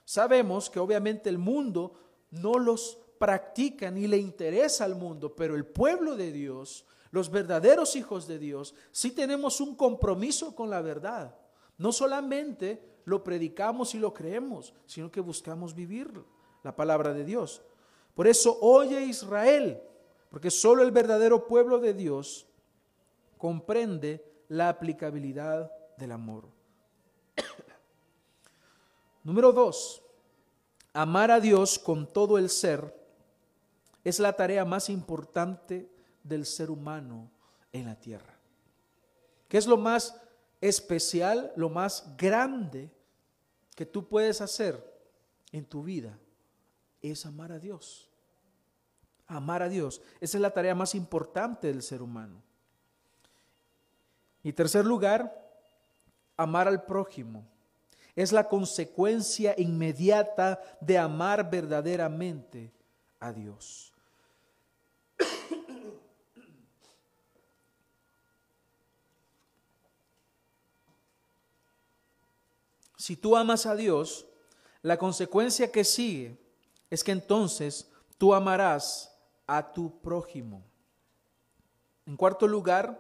Sabemos 0.05 0.71
que 0.71 0.79
obviamente 0.79 1.29
el 1.29 1.39
mundo 1.39 1.95
no 2.31 2.59
los 2.59 2.99
practica 3.19 3.91
ni 3.91 4.07
le 4.07 4.19
interesa 4.19 4.85
al 4.85 4.95
mundo, 4.95 5.35
pero 5.35 5.55
el 5.55 5.67
pueblo 5.67 6.17
de 6.17 6.33
Dios, 6.33 6.85
los 7.13 7.31
verdaderos 7.31 7.95
hijos 7.95 8.27
de 8.27 8.39
Dios, 8.39 8.75
sí 8.91 9.13
tenemos 9.13 9.61
un 9.61 9.77
compromiso 9.77 10.57
con 10.57 10.71
la 10.71 10.81
verdad. 10.81 11.37
No 11.77 11.93
solamente 11.93 12.83
lo 13.05 13.23
predicamos 13.23 13.95
y 13.95 13.99
lo 13.99 14.15
creemos, 14.15 14.73
sino 14.87 15.11
que 15.11 15.21
buscamos 15.21 15.75
vivir 15.75 16.11
la 16.63 16.75
palabra 16.75 17.13
de 17.13 17.25
Dios. 17.25 17.63
Por 18.15 18.27
eso, 18.27 18.59
oye 18.63 19.05
Israel, 19.05 19.81
porque 20.31 20.51
solo 20.51 20.83
el 20.83 20.91
verdadero 20.91 21.47
pueblo 21.47 21.79
de 21.79 21.93
Dios 21.93 22.47
comprende 23.37 24.25
la 24.49 24.71
aplicabilidad 24.71 25.71
del 25.99 26.13
amor. 26.13 26.49
Número 29.23 29.53
dos, 29.53 30.03
amar 30.95 31.31
a 31.31 31.41
Dios 31.41 31.79
con 31.79 32.11
todo 32.11 32.39
el 32.39 32.49
ser 32.49 32.99
es 34.03 34.19
la 34.19 34.33
tarea 34.33 34.65
más 34.65 34.89
importante 34.89 35.92
del 36.23 36.47
ser 36.47 36.71
humano 36.71 37.31
en 37.73 37.87
la 37.87 37.95
tierra. 37.95 38.35
¿Qué 39.49 39.59
es 39.59 39.67
lo 39.67 39.77
más 39.77 40.17
especial, 40.61 41.53
lo 41.57 41.69
más 41.69 42.17
grande 42.17 42.91
que 43.75 43.85
tú 43.85 44.09
puedes 44.09 44.41
hacer 44.41 44.83
en 45.51 45.65
tu 45.65 45.83
vida? 45.83 46.19
Es 47.01 47.27
amar 47.27 47.53
a 47.53 47.59
Dios. 47.59 48.11
Amar 49.27 49.63
a 49.63 49.69
Dios. 49.69 50.01
Esa 50.21 50.39
es 50.39 50.41
la 50.41 50.53
tarea 50.53 50.75
más 50.75 50.95
importante 50.95 51.67
del 51.67 51.83
ser 51.83 52.03
humano. 52.03 52.43
Y 54.43 54.53
tercer 54.53 54.85
lugar, 54.85 55.43
amar 56.37 56.69
al 56.69 56.85
prójimo. 56.85 57.47
Es 58.15 58.33
la 58.33 58.49
consecuencia 58.49 59.55
inmediata 59.57 60.61
de 60.81 60.99
amar 60.99 61.49
verdaderamente 61.51 62.73
a 63.21 63.33
Dios. 63.33 63.92
Si 73.03 73.17
tú 73.17 73.37
amas 73.37 73.67
a 73.67 73.75
Dios, 73.75 74.27
la 74.81 74.97
consecuencia 74.97 75.73
que 75.73 75.83
sigue 75.83 76.39
es 76.89 77.03
que 77.03 77.11
entonces 77.11 77.91
tú 78.17 78.33
amarás 78.33 79.13
a 79.45 79.73
tu 79.73 80.01
prójimo. 80.01 80.63
En 82.07 82.17
cuarto 82.17 82.47
lugar, 82.47 82.97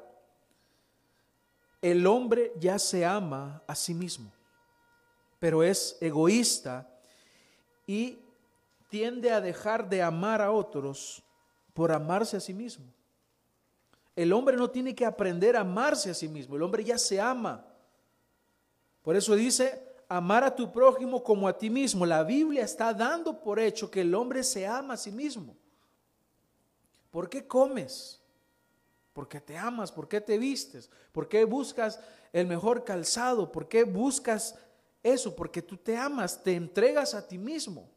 el 1.80 2.04
hombre 2.08 2.52
ya 2.58 2.80
se 2.80 3.06
ama 3.06 3.62
a 3.64 3.76
sí 3.76 3.94
mismo, 3.94 4.32
pero 5.38 5.62
es 5.62 5.96
egoísta 6.00 6.90
y 7.86 8.18
tiende 8.88 9.30
a 9.30 9.40
dejar 9.40 9.88
de 9.88 10.02
amar 10.02 10.42
a 10.42 10.50
otros 10.50 11.22
por 11.74 11.92
amarse 11.92 12.36
a 12.36 12.40
sí 12.40 12.52
mismo. 12.52 12.86
El 14.16 14.32
hombre 14.32 14.56
no 14.56 14.68
tiene 14.68 14.96
que 14.96 15.06
aprender 15.06 15.56
a 15.56 15.60
amarse 15.60 16.10
a 16.10 16.14
sí 16.14 16.26
mismo, 16.26 16.56
el 16.56 16.62
hombre 16.62 16.82
ya 16.82 16.98
se 16.98 17.20
ama. 17.20 17.68
Por 19.02 19.14
eso 19.14 19.36
dice, 19.36 19.91
amar 20.16 20.44
a 20.44 20.54
tu 20.54 20.70
prójimo 20.70 21.22
como 21.22 21.48
a 21.48 21.56
ti 21.56 21.70
mismo. 21.70 22.04
La 22.04 22.22
Biblia 22.22 22.64
está 22.64 22.92
dando 22.92 23.40
por 23.40 23.58
hecho 23.58 23.90
que 23.90 24.02
el 24.02 24.14
hombre 24.14 24.44
se 24.44 24.66
ama 24.66 24.94
a 24.94 24.96
sí 24.96 25.10
mismo. 25.10 25.56
¿Por 27.10 27.28
qué 27.28 27.46
comes? 27.46 28.20
Porque 29.12 29.40
te 29.40 29.56
amas, 29.56 29.92
¿por 29.92 30.08
qué 30.08 30.20
te 30.20 30.38
vistes? 30.38 30.90
¿Por 31.12 31.28
qué 31.28 31.44
buscas 31.44 32.00
el 32.32 32.46
mejor 32.46 32.84
calzado? 32.84 33.52
¿Por 33.52 33.68
qué 33.68 33.84
buscas 33.84 34.58
eso? 35.02 35.36
Porque 35.36 35.62
tú 35.62 35.76
te 35.76 35.96
amas, 35.96 36.42
te 36.42 36.54
entregas 36.54 37.14
a 37.14 37.26
ti 37.26 37.38
mismo. 37.38 37.88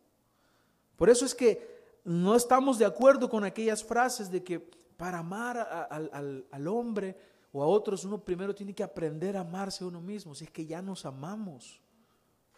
Por 0.98 1.10
eso 1.10 1.25
es 1.25 1.34
que 1.34 1.75
no 2.03 2.36
estamos 2.36 2.77
de 2.77 2.86
acuerdo 2.86 3.29
con 3.29 3.43
aquellas 3.43 3.84
frases 3.84 4.29
de 4.29 4.43
que 4.43 4.60
para 4.98 5.19
amar 5.19 5.57
al, 5.89 6.67
hombre 6.67 7.17
o 7.51 7.63
a 7.63 7.67
otros 7.67 8.05
uno 8.05 8.24
primero 8.24 8.53
tiene 8.53 8.74
que 8.74 8.84
aprender 8.84 9.36
a 9.36 9.41
amarse 9.41 9.84
a 9.84 9.88
uno 9.88 10.01
mismo. 10.01 10.36
Si 10.36 10.45
es 10.45 10.51
que 10.51 10.65
ya 10.65 10.81
nos 10.81 11.05
amamos, 11.05 11.81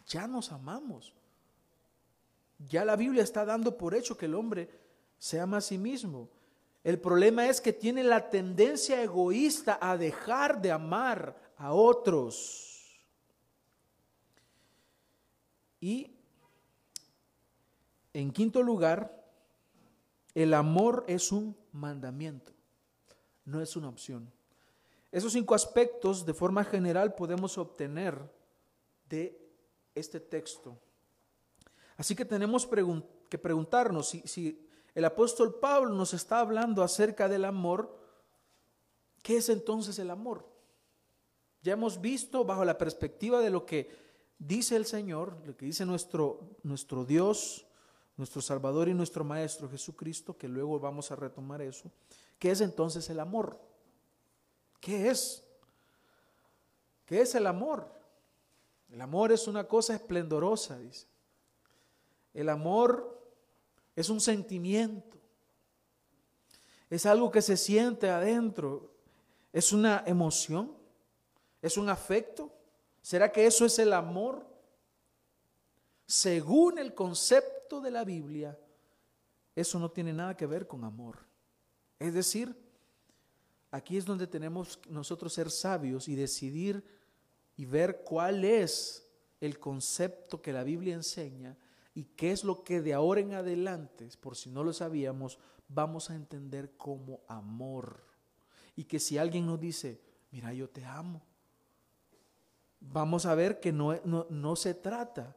ya 0.08 0.28
nos 0.28 0.52
amamos. 0.52 1.14
Ya 2.60 2.84
la 2.86 2.96
Biblia 2.96 3.24
está 3.24 3.46
dando 3.46 3.78
por 3.78 3.94
hecho 3.94 4.18
que 4.18 4.26
el 4.26 4.36
hombre 4.36 4.70
se 5.20 5.40
ama 5.40 5.58
a 5.58 5.62
sí 5.62 5.78
mismo. 5.78 6.30
El 6.84 7.00
problema 7.00 7.48
es 7.48 7.62
que 7.62 7.74
tiene 7.74 8.04
la 8.04 8.30
tendencia 8.30 9.02
egoísta 9.04 9.78
a 9.82 9.98
dejar 9.98 10.62
de 10.62 10.72
amar 10.72 11.36
a 11.58 11.74
otros. 11.74 12.98
Y 15.80 16.16
en 18.14 18.32
quinto 18.32 18.64
lugar, 18.64 19.26
el 20.34 20.54
amor 20.54 21.04
es 21.08 21.32
un 21.32 21.56
mandamiento, 21.72 22.54
no 23.46 23.62
es 23.62 23.76
una 23.76 23.90
opción. 23.90 24.32
Esos 25.12 25.34
cinco 25.34 25.56
aspectos 25.56 26.26
de 26.26 26.34
forma 26.34 26.64
general 26.64 27.16
podemos 27.16 27.58
obtener 27.58 28.20
de 29.10 29.47
este 30.00 30.20
texto. 30.20 30.78
Así 31.98 32.16
que 32.16 32.26
tenemos 32.26 32.68
que 33.30 33.38
preguntarnos 33.38 34.10
si, 34.10 34.64
el 34.94 35.06
apóstol 35.06 35.60
Pablo 35.60 35.94
nos 35.94 36.14
está 36.14 36.40
hablando 36.40 36.82
acerca 36.82 37.28
del 37.28 37.46
amor, 37.46 38.00
¿qué 39.22 39.38
es 39.38 39.50
entonces 39.50 40.00
el 40.00 40.10
amor? 40.10 40.48
Ya 41.62 41.74
hemos 41.74 42.02
visto 42.02 42.46
bajo 42.46 42.66
la 42.66 42.78
perspectiva 42.78 43.40
de 43.42 43.52
lo 43.52 43.66
que 43.66 43.90
dice 44.40 44.76
el 44.76 44.86
Señor, 44.86 45.38
lo 45.46 45.56
que 45.56 45.68
dice 45.68 45.86
nuestro, 45.86 46.58
nuestro 46.64 47.06
Dios, 47.06 47.68
nuestro 48.16 48.42
Salvador 48.42 48.90
y 48.90 48.96
nuestro 48.96 49.24
Maestro 49.24 49.70
Jesucristo, 49.70 50.36
que 50.36 50.48
luego 50.48 50.80
vamos 50.80 51.12
a 51.12 51.16
retomar 51.16 51.62
eso. 51.62 51.92
¿Qué 52.40 52.52
es 52.52 52.62
entonces 52.62 53.08
el 53.10 53.20
amor? 53.20 53.60
¿Qué 54.80 55.10
es? 55.10 55.44
¿Qué 57.06 57.22
es 57.22 57.36
el 57.36 57.48
amor? 57.48 57.97
El 58.90 59.02
amor 59.02 59.32
es 59.32 59.48
una 59.48 59.68
cosa 59.68 59.96
esplendorosa, 59.96 60.78
dice. 60.80 61.08
El 62.34 62.50
amor 62.50 63.22
es 63.96 64.10
un 64.10 64.22
sentimiento. 64.22 65.18
Es 66.90 67.06
algo 67.06 67.32
que 67.32 67.42
se 67.42 67.58
siente 67.58 68.10
adentro. 68.10 68.94
Es 69.52 69.74
una 69.74 70.04
emoción. 70.06 70.76
Es 71.62 71.78
un 71.78 71.90
afecto. 71.90 72.54
¿Será 73.02 73.32
que 73.32 73.46
eso 73.46 73.66
es 73.66 73.80
el 73.80 73.94
amor? 73.94 74.46
Según 76.06 76.78
el 76.78 76.94
concepto 76.94 77.82
de 77.82 77.92
la 77.92 78.06
Biblia, 78.06 78.58
eso 79.56 79.80
no 79.80 79.92
tiene 79.92 80.14
nada 80.14 80.38
que 80.38 80.46
ver 80.46 80.68
con 80.68 80.84
amor. 80.84 81.18
Es 82.00 82.14
decir, 82.14 82.56
aquí 83.72 83.98
es 83.98 84.06
donde 84.06 84.28
tenemos 84.28 84.80
nosotros 84.88 85.34
ser 85.34 85.50
sabios 85.50 86.08
y 86.08 86.16
decidir 86.16 86.84
y 87.58 87.66
ver 87.66 88.04
cuál 88.04 88.46
es 88.46 89.06
el 89.42 89.60
concepto 89.60 90.42
que 90.42 90.54
la 90.54 90.64
Biblia 90.64 90.94
enseña 90.94 91.58
y 91.94 92.04
qué 92.04 92.32
es 92.32 92.44
lo 92.44 92.64
que 92.64 92.82
de 92.82 92.94
ahora 92.94 93.20
en 93.20 93.34
adelante, 93.34 94.08
por 94.22 94.38
si 94.38 94.52
no 94.52 94.64
lo 94.64 94.72
sabíamos, 94.72 95.40
vamos 95.68 96.10
a 96.10 96.16
entender 96.16 96.78
como 96.78 97.22
amor. 97.28 98.04
Y 98.76 98.84
que 98.84 99.00
si 99.00 99.18
alguien 99.18 99.48
nos 99.48 99.60
dice, 99.60 100.00
mira, 100.32 100.54
yo 100.54 100.70
te 100.70 100.86
amo, 100.86 101.24
vamos 102.80 103.26
a 103.26 103.34
ver 103.34 103.60
que 103.60 103.74
no, 103.74 104.00
no, 104.06 104.28
no 104.30 104.56
se 104.56 104.76
trata 104.76 105.36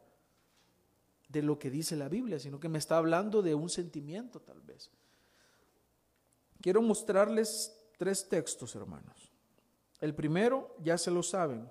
de 1.31 1.43
lo 1.43 1.59
que 1.59 1.71
dice 1.71 1.97
la 1.97 2.11
Biblia, 2.11 2.39
sino 2.39 2.61
que 2.61 2.69
me 2.69 2.79
está 2.79 2.99
hablando 2.99 3.41
de 3.41 3.55
un 3.55 3.71
sentimiento 3.71 4.41
tal 4.41 4.61
vez. 4.61 4.91
Quiero 6.61 6.83
mostrarles 6.83 7.75
tres 7.97 8.29
textos, 8.29 8.75
hermanos. 8.75 9.33
El 10.01 10.15
primero, 10.15 10.77
ya 10.83 10.99
se 10.99 11.11
lo 11.11 11.23
saben, 11.23 11.67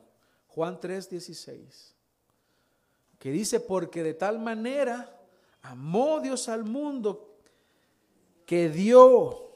Juan 0.60 0.78
3:16, 0.78 1.96
que 3.18 3.32
dice, 3.32 3.62
porque 3.62 4.04
de 4.04 4.14
tal 4.14 4.40
manera 4.40 5.18
amó 5.62 6.20
Dios 6.20 6.50
al 6.50 6.66
mundo 6.66 7.38
que 8.46 8.68
dio 8.68 9.56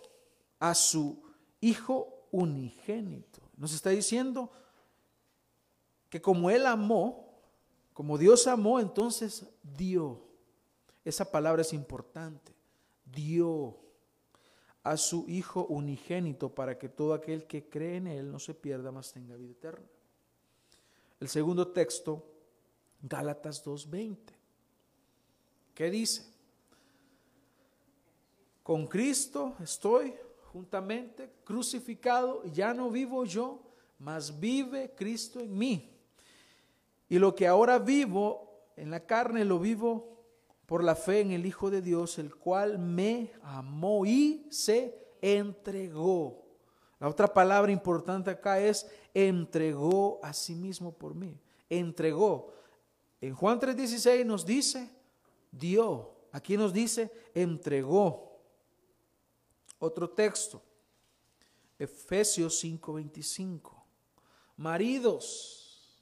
a 0.59 0.73
su 0.73 1.21
Hijo 1.59 2.27
unigénito. 2.31 3.41
Nos 3.57 3.73
está 3.73 3.89
diciendo 3.89 4.49
que 6.09 6.21
como 6.21 6.49
Él 6.49 6.65
amó, 6.65 7.33
como 7.91 8.17
Dios 8.17 8.47
amó, 8.47 8.79
entonces 8.79 9.45
dio. 9.61 10.21
Esa 11.03 11.29
palabra 11.29 11.63
es 11.63 11.73
importante. 11.73 12.55
Dio 13.03 13.77
a 14.83 14.95
su 14.95 15.25
Hijo 15.27 15.65
unigénito 15.65 16.55
para 16.55 16.79
que 16.79 16.87
todo 16.87 17.13
aquel 17.13 17.45
que 17.45 17.67
cree 17.67 17.97
en 17.97 18.07
Él 18.07 18.31
no 18.31 18.39
se 18.39 18.53
pierda, 18.53 18.89
mas 18.93 19.11
tenga 19.11 19.35
vida 19.35 19.51
eterna. 19.51 19.92
El 21.23 21.29
segundo 21.29 21.69
texto, 21.69 22.21
Gálatas 23.01 23.65
2.20. 23.65 24.17
¿Qué 25.73 25.89
dice? 25.89 26.25
Con 28.61 28.85
Cristo 28.87 29.55
estoy 29.63 30.15
juntamente 30.51 31.31
crucificado 31.45 32.43
ya 32.47 32.73
no 32.73 32.89
vivo 32.89 33.23
yo, 33.23 33.61
mas 33.99 34.37
vive 34.37 34.93
Cristo 34.97 35.39
en 35.39 35.57
mí. 35.57 35.97
Y 37.07 37.17
lo 37.19 37.33
que 37.33 37.47
ahora 37.47 37.79
vivo 37.79 38.73
en 38.75 38.91
la 38.91 39.05
carne 39.05 39.45
lo 39.45 39.59
vivo 39.59 40.25
por 40.65 40.83
la 40.83 40.93
fe 40.93 41.21
en 41.21 41.31
el 41.31 41.45
Hijo 41.45 41.71
de 41.71 41.81
Dios, 41.81 42.19
el 42.19 42.35
cual 42.35 42.77
me 42.79 43.31
amó 43.43 44.05
y 44.05 44.45
se 44.49 45.07
entregó. 45.21 46.43
La 46.99 47.07
otra 47.07 47.33
palabra 47.33 47.71
importante 47.71 48.29
acá 48.29 48.59
es 48.59 48.89
entregó 49.13 50.19
a 50.23 50.33
sí 50.33 50.55
mismo 50.55 50.91
por 50.91 51.13
mí. 51.13 51.39
Entregó. 51.69 52.53
En 53.21 53.35
Juan 53.35 53.59
3:16 53.59 54.25
nos 54.25 54.45
dice, 54.45 54.89
dio. 55.51 56.11
Aquí 56.31 56.57
nos 56.57 56.73
dice, 56.73 57.11
entregó. 57.33 58.39
Otro 59.79 60.09
texto, 60.09 60.61
Efesios 61.77 62.63
5:25. 62.63 63.71
Maridos, 64.55 65.99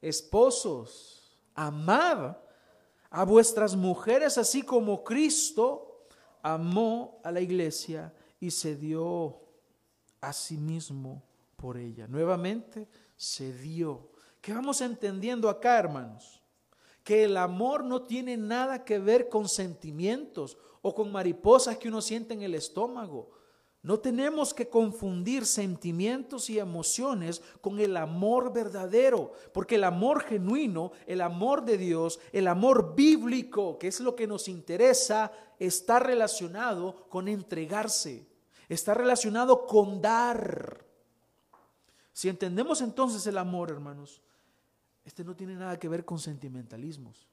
esposos, 0.00 1.38
amad 1.54 2.36
a 3.10 3.24
vuestras 3.24 3.74
mujeres 3.74 4.38
así 4.38 4.62
como 4.62 5.02
Cristo 5.02 6.06
amó 6.42 7.20
a 7.24 7.32
la 7.32 7.40
iglesia 7.40 8.12
y 8.40 8.50
se 8.50 8.76
dio 8.76 9.40
a 10.20 10.32
sí 10.32 10.56
mismo 10.56 11.22
por 11.58 11.76
ella. 11.76 12.06
Nuevamente 12.08 12.88
se 13.14 13.52
dio. 13.52 14.12
¿Qué 14.40 14.54
vamos 14.54 14.80
entendiendo 14.80 15.50
acá, 15.50 15.78
hermanos? 15.78 16.42
Que 17.04 17.24
el 17.24 17.36
amor 17.36 17.84
no 17.84 18.04
tiene 18.04 18.38
nada 18.38 18.84
que 18.84 18.98
ver 18.98 19.28
con 19.28 19.46
sentimientos 19.46 20.56
o 20.80 20.94
con 20.94 21.12
mariposas 21.12 21.76
que 21.76 21.88
uno 21.88 22.00
siente 22.00 22.32
en 22.32 22.40
el 22.42 22.54
estómago 22.54 23.38
no 23.82 24.00
tenemos 24.00 24.52
que 24.52 24.68
confundir 24.68 25.46
sentimientos 25.46 26.50
y 26.50 26.58
emociones 26.58 27.40
con 27.60 27.78
el 27.78 27.96
amor 27.96 28.52
verdadero, 28.52 29.32
porque 29.54 29.76
el 29.76 29.84
amor 29.84 30.24
genuino, 30.24 30.90
el 31.06 31.20
amor 31.20 31.64
de 31.64 31.78
Dios, 31.78 32.18
el 32.32 32.48
amor 32.48 32.96
bíblico, 32.96 33.78
que 33.78 33.86
es 33.86 34.00
lo 34.00 34.16
que 34.16 34.26
nos 34.26 34.48
interesa, 34.48 35.30
está 35.60 36.00
relacionado 36.00 37.08
con 37.08 37.28
entregarse, 37.28 38.26
está 38.68 38.94
relacionado 38.94 39.64
con 39.64 40.02
dar. 40.02 40.87
Si 42.18 42.28
entendemos 42.28 42.80
entonces 42.80 43.24
el 43.28 43.38
amor, 43.38 43.70
hermanos, 43.70 44.20
este 45.04 45.22
no 45.22 45.36
tiene 45.36 45.54
nada 45.54 45.78
que 45.78 45.88
ver 45.88 46.04
con 46.04 46.18
sentimentalismos, 46.18 47.28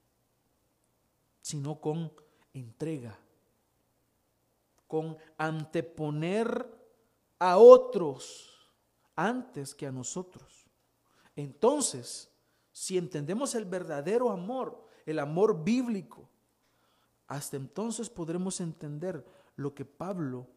sino 1.42 1.82
con 1.82 2.14
entrega 2.54 3.18
con 4.88 5.18
anteponer 5.40 6.72
a 7.40 7.58
otros 7.58 8.70
antes 9.16 9.74
que 9.74 9.88
a 9.88 9.92
nosotros. 9.92 10.68
Entonces, 11.36 12.30
si 12.72 12.96
entendemos 12.96 13.56
el 13.56 13.66
verdadero 13.66 14.30
amor, 14.30 14.88
el 15.08 15.18
amor 15.18 15.64
bíblico, 15.64 16.30
hasta 17.26 17.58
entonces 17.58 18.08
podremos 18.08 18.62
entender 18.62 19.26
lo 19.56 19.74
que 19.74 19.84
Pablo 19.84 20.48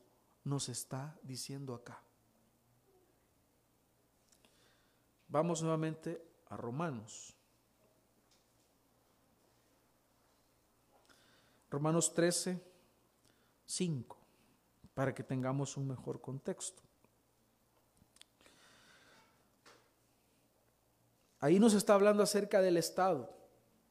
nos 0.44 0.68
está 0.68 1.18
diciendo 1.22 1.74
acá. 1.74 2.02
Vamos 5.28 5.62
nuevamente 5.62 6.22
a 6.48 6.56
Romanos. 6.56 7.34
Romanos 11.70 12.14
13, 12.14 12.58
5, 13.66 14.16
para 14.94 15.14
que 15.14 15.22
tengamos 15.22 15.76
un 15.76 15.86
mejor 15.86 16.20
contexto. 16.20 16.82
Ahí 21.40 21.58
nos 21.60 21.74
está 21.74 21.94
hablando 21.94 22.22
acerca 22.22 22.60
del 22.60 22.78
Estado, 22.78 23.32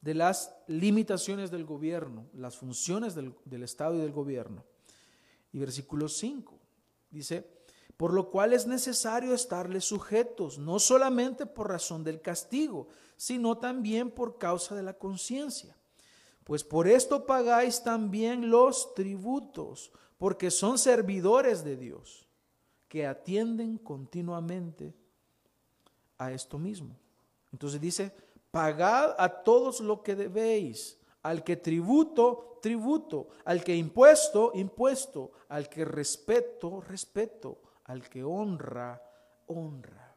de 0.01 0.15
las 0.15 0.53
limitaciones 0.67 1.49
del 1.49 1.65
gobierno, 1.65 2.25
las 2.33 2.57
funciones 2.57 3.15
del, 3.15 3.63
Estado 3.63 3.95
y 3.95 3.99
del 3.99 4.11
gobierno. 4.11 4.65
Y 5.53 5.59
versículo 5.59 6.09
5 6.09 6.59
dice, 7.09 7.56
por 7.97 8.13
lo 8.13 8.29
cual 8.29 8.53
es 8.53 8.67
necesario 8.67 9.33
estarles 9.33 9.85
sujetos, 9.85 10.59
no 10.59 10.77
solamente 10.77 11.47
por 11.47 11.69
razón 11.69 12.03
del 12.03 12.21
castigo, 12.21 12.87
sino 13.17 13.57
también 13.57 14.11
por 14.11 14.37
causa 14.37 14.75
de 14.75 14.83
la 14.83 14.93
conciencia. 14.93 15.75
Pues 16.43 16.63
por 16.63 16.87
esto 16.87 17.25
pagáis 17.25 17.83
también 17.83 18.51
los 18.51 18.93
tributos, 18.93 19.91
porque 20.19 20.51
son 20.51 20.77
servidores 20.77 21.63
de 21.63 21.75
Dios, 21.75 22.27
que 22.87 23.07
atienden 23.07 23.77
continuamente 23.79 24.93
a 26.19 26.31
esto 26.31 26.59
mismo. 26.59 26.95
Entonces 27.51 27.81
dice, 27.81 28.13
pagad 28.51 29.15
a 29.17 29.43
todos 29.43 29.81
lo 29.81 30.03
que 30.03 30.15
debéis, 30.15 30.99
al 31.23 31.43
que 31.43 31.57
tributo, 31.57 32.59
tributo, 32.61 33.29
al 33.43 33.63
que 33.63 33.75
impuesto, 33.75 34.51
impuesto, 34.53 35.31
al 35.49 35.67
que 35.67 35.83
respeto, 35.83 36.81
respeto, 36.81 37.59
al 37.87 38.07
que 38.07 38.23
honra, 38.23 39.01
honra. 39.47 40.15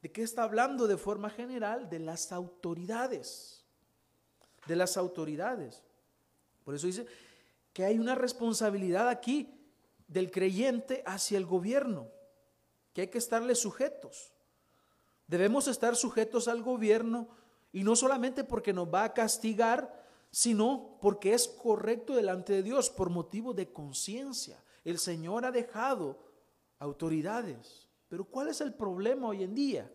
¿De 0.00 0.10
qué 0.10 0.22
está 0.22 0.44
hablando 0.44 0.86
de 0.86 0.96
forma 0.96 1.28
general? 1.28 1.90
De 1.90 1.98
las 1.98 2.32
autoridades. 2.32 3.64
De 4.66 4.76
las 4.76 4.96
autoridades. 4.96 5.82
Por 6.64 6.74
eso 6.74 6.86
dice 6.86 7.06
que 7.72 7.84
hay 7.84 7.98
una 7.98 8.14
responsabilidad 8.14 9.08
aquí 9.08 9.54
del 10.06 10.30
creyente 10.30 11.02
hacia 11.06 11.38
el 11.38 11.46
gobierno, 11.46 12.08
que 12.92 13.02
hay 13.02 13.08
que 13.08 13.18
estarle 13.18 13.54
sujetos. 13.54 14.32
Debemos 15.26 15.68
estar 15.68 15.96
sujetos 15.96 16.48
al 16.48 16.62
gobierno 16.62 17.28
y 17.72 17.84
no 17.84 17.96
solamente 17.96 18.44
porque 18.44 18.72
nos 18.72 18.92
va 18.92 19.04
a 19.04 19.12
castigar, 19.12 20.06
sino 20.30 20.98
porque 21.00 21.34
es 21.34 21.48
correcto 21.48 22.14
delante 22.14 22.52
de 22.52 22.62
Dios 22.62 22.90
por 22.90 23.10
motivo 23.10 23.54
de 23.54 23.72
conciencia. 23.72 24.62
El 24.84 24.98
Señor 24.98 25.44
ha 25.44 25.52
dejado 25.52 26.18
autoridades. 26.78 27.86
Pero 28.08 28.24
¿cuál 28.24 28.48
es 28.48 28.60
el 28.60 28.74
problema 28.74 29.28
hoy 29.28 29.42
en 29.42 29.54
día? 29.54 29.92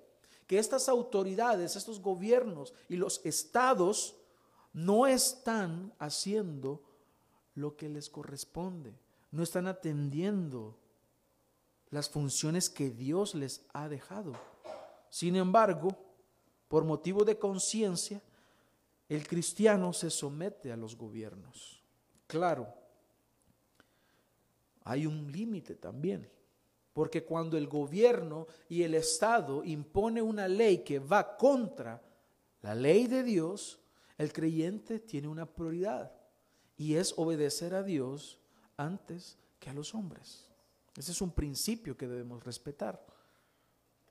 Que 0.48 0.60
estas 0.60 0.90
autoridades, 0.90 1.76
estos 1.76 2.02
gobiernos 2.02 2.74
y 2.90 2.96
los 2.96 3.22
estados 3.26 4.16
no 4.74 5.08
están 5.08 5.94
haciendo 6.00 6.82
lo 7.56 7.76
que 7.76 7.90
les 7.90 8.10
corresponde, 8.10 8.94
no 9.32 9.44
están 9.44 9.68
atendiendo 9.68 10.78
las 11.90 12.10
funciones 12.10 12.70
que 12.70 12.90
Dios 12.90 13.36
les 13.36 13.66
ha 13.74 13.88
dejado. 13.88 14.34
Sin 15.10 15.36
embargo, 15.36 15.96
por 16.68 16.84
motivo 16.86 17.24
de 17.24 17.38
conciencia, 17.38 18.22
el 19.08 19.28
cristiano 19.28 19.94
se 19.94 20.10
somete 20.10 20.72
a 20.72 20.78
los 20.78 20.98
gobiernos. 20.98 21.84
Claro, 22.26 22.68
hay 24.84 25.06
un 25.06 25.32
límite 25.32 25.76
también, 25.76 26.28
porque 26.94 27.24
cuando 27.24 27.58
el 27.58 27.68
gobierno 27.68 28.48
y 28.70 28.84
el 28.84 28.94
Estado 28.94 29.64
impone 29.64 30.22
una 30.22 30.48
ley 30.48 30.84
que 30.84 31.00
va 31.00 31.36
contra 31.36 32.02
la 32.62 32.76
ley 32.76 33.08
de 33.08 33.24
Dios, 33.24 33.80
el 34.18 34.32
creyente 34.32 35.00
tiene 35.00 35.28
una 35.28 35.46
prioridad 35.46 36.12
y 36.78 36.96
es 36.96 37.14
obedecer 37.18 37.74
a 37.74 37.84
Dios 37.84 38.40
antes 38.78 39.38
que 39.60 39.70
a 39.70 39.74
los 39.74 39.96
hombres. 39.96 40.50
Ese 40.96 41.12
es 41.12 41.22
un 41.22 41.32
principio 41.32 41.98
que 41.98 42.08
debemos 42.08 42.44
respetar. 42.44 43.04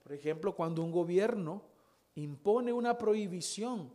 Por 0.03 0.13
ejemplo, 0.13 0.55
cuando 0.55 0.83
un 0.83 0.91
gobierno 0.91 1.63
impone 2.17 2.73
una 2.73 2.99
prohibición, 2.99 3.93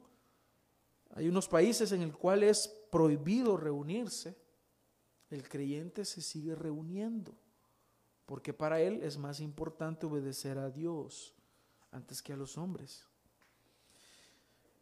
hay 1.13 1.27
unos 1.27 1.47
países 1.47 1.91
en 1.91 2.01
el 2.01 2.13
cual 2.13 2.43
es 2.43 2.67
prohibido 2.89 3.57
reunirse, 3.57 4.37
el 5.29 5.47
creyente 5.47 6.05
se 6.05 6.21
sigue 6.21 6.55
reuniendo, 6.55 7.35
porque 8.27 8.53
para 8.53 8.79
él 8.79 8.99
es 9.01 9.17
más 9.17 9.39
importante 9.39 10.05
obedecer 10.05 10.59
a 10.59 10.69
Dios 10.69 11.33
antes 11.91 12.21
que 12.21 12.33
a 12.33 12.37
los 12.37 12.57
hombres. 12.57 13.07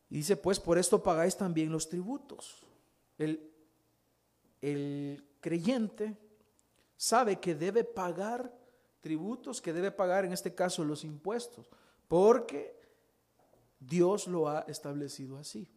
Y 0.10 0.18
dice, 0.18 0.36
pues 0.36 0.60
por 0.60 0.78
esto 0.78 1.02
pagáis 1.02 1.38
también 1.38 1.72
los 1.72 1.88
tributos. 1.88 2.66
El, 3.18 3.50
el 4.62 5.24
creyente 5.40 6.18
sabe 6.98 7.40
que 7.40 7.56
debe 7.56 7.84
pagar 7.84 8.52
tributos 9.06 9.62
que 9.62 9.72
debe 9.72 9.92
pagar, 9.92 10.26
en 10.26 10.34
este 10.34 10.56
caso 10.56 10.84
los 10.84 11.04
impuestos, 11.04 11.70
porque 12.08 12.76
Dios 13.80 14.26
lo 14.26 14.50
ha 14.50 14.62
establecido 14.62 15.38
así. 15.38 15.70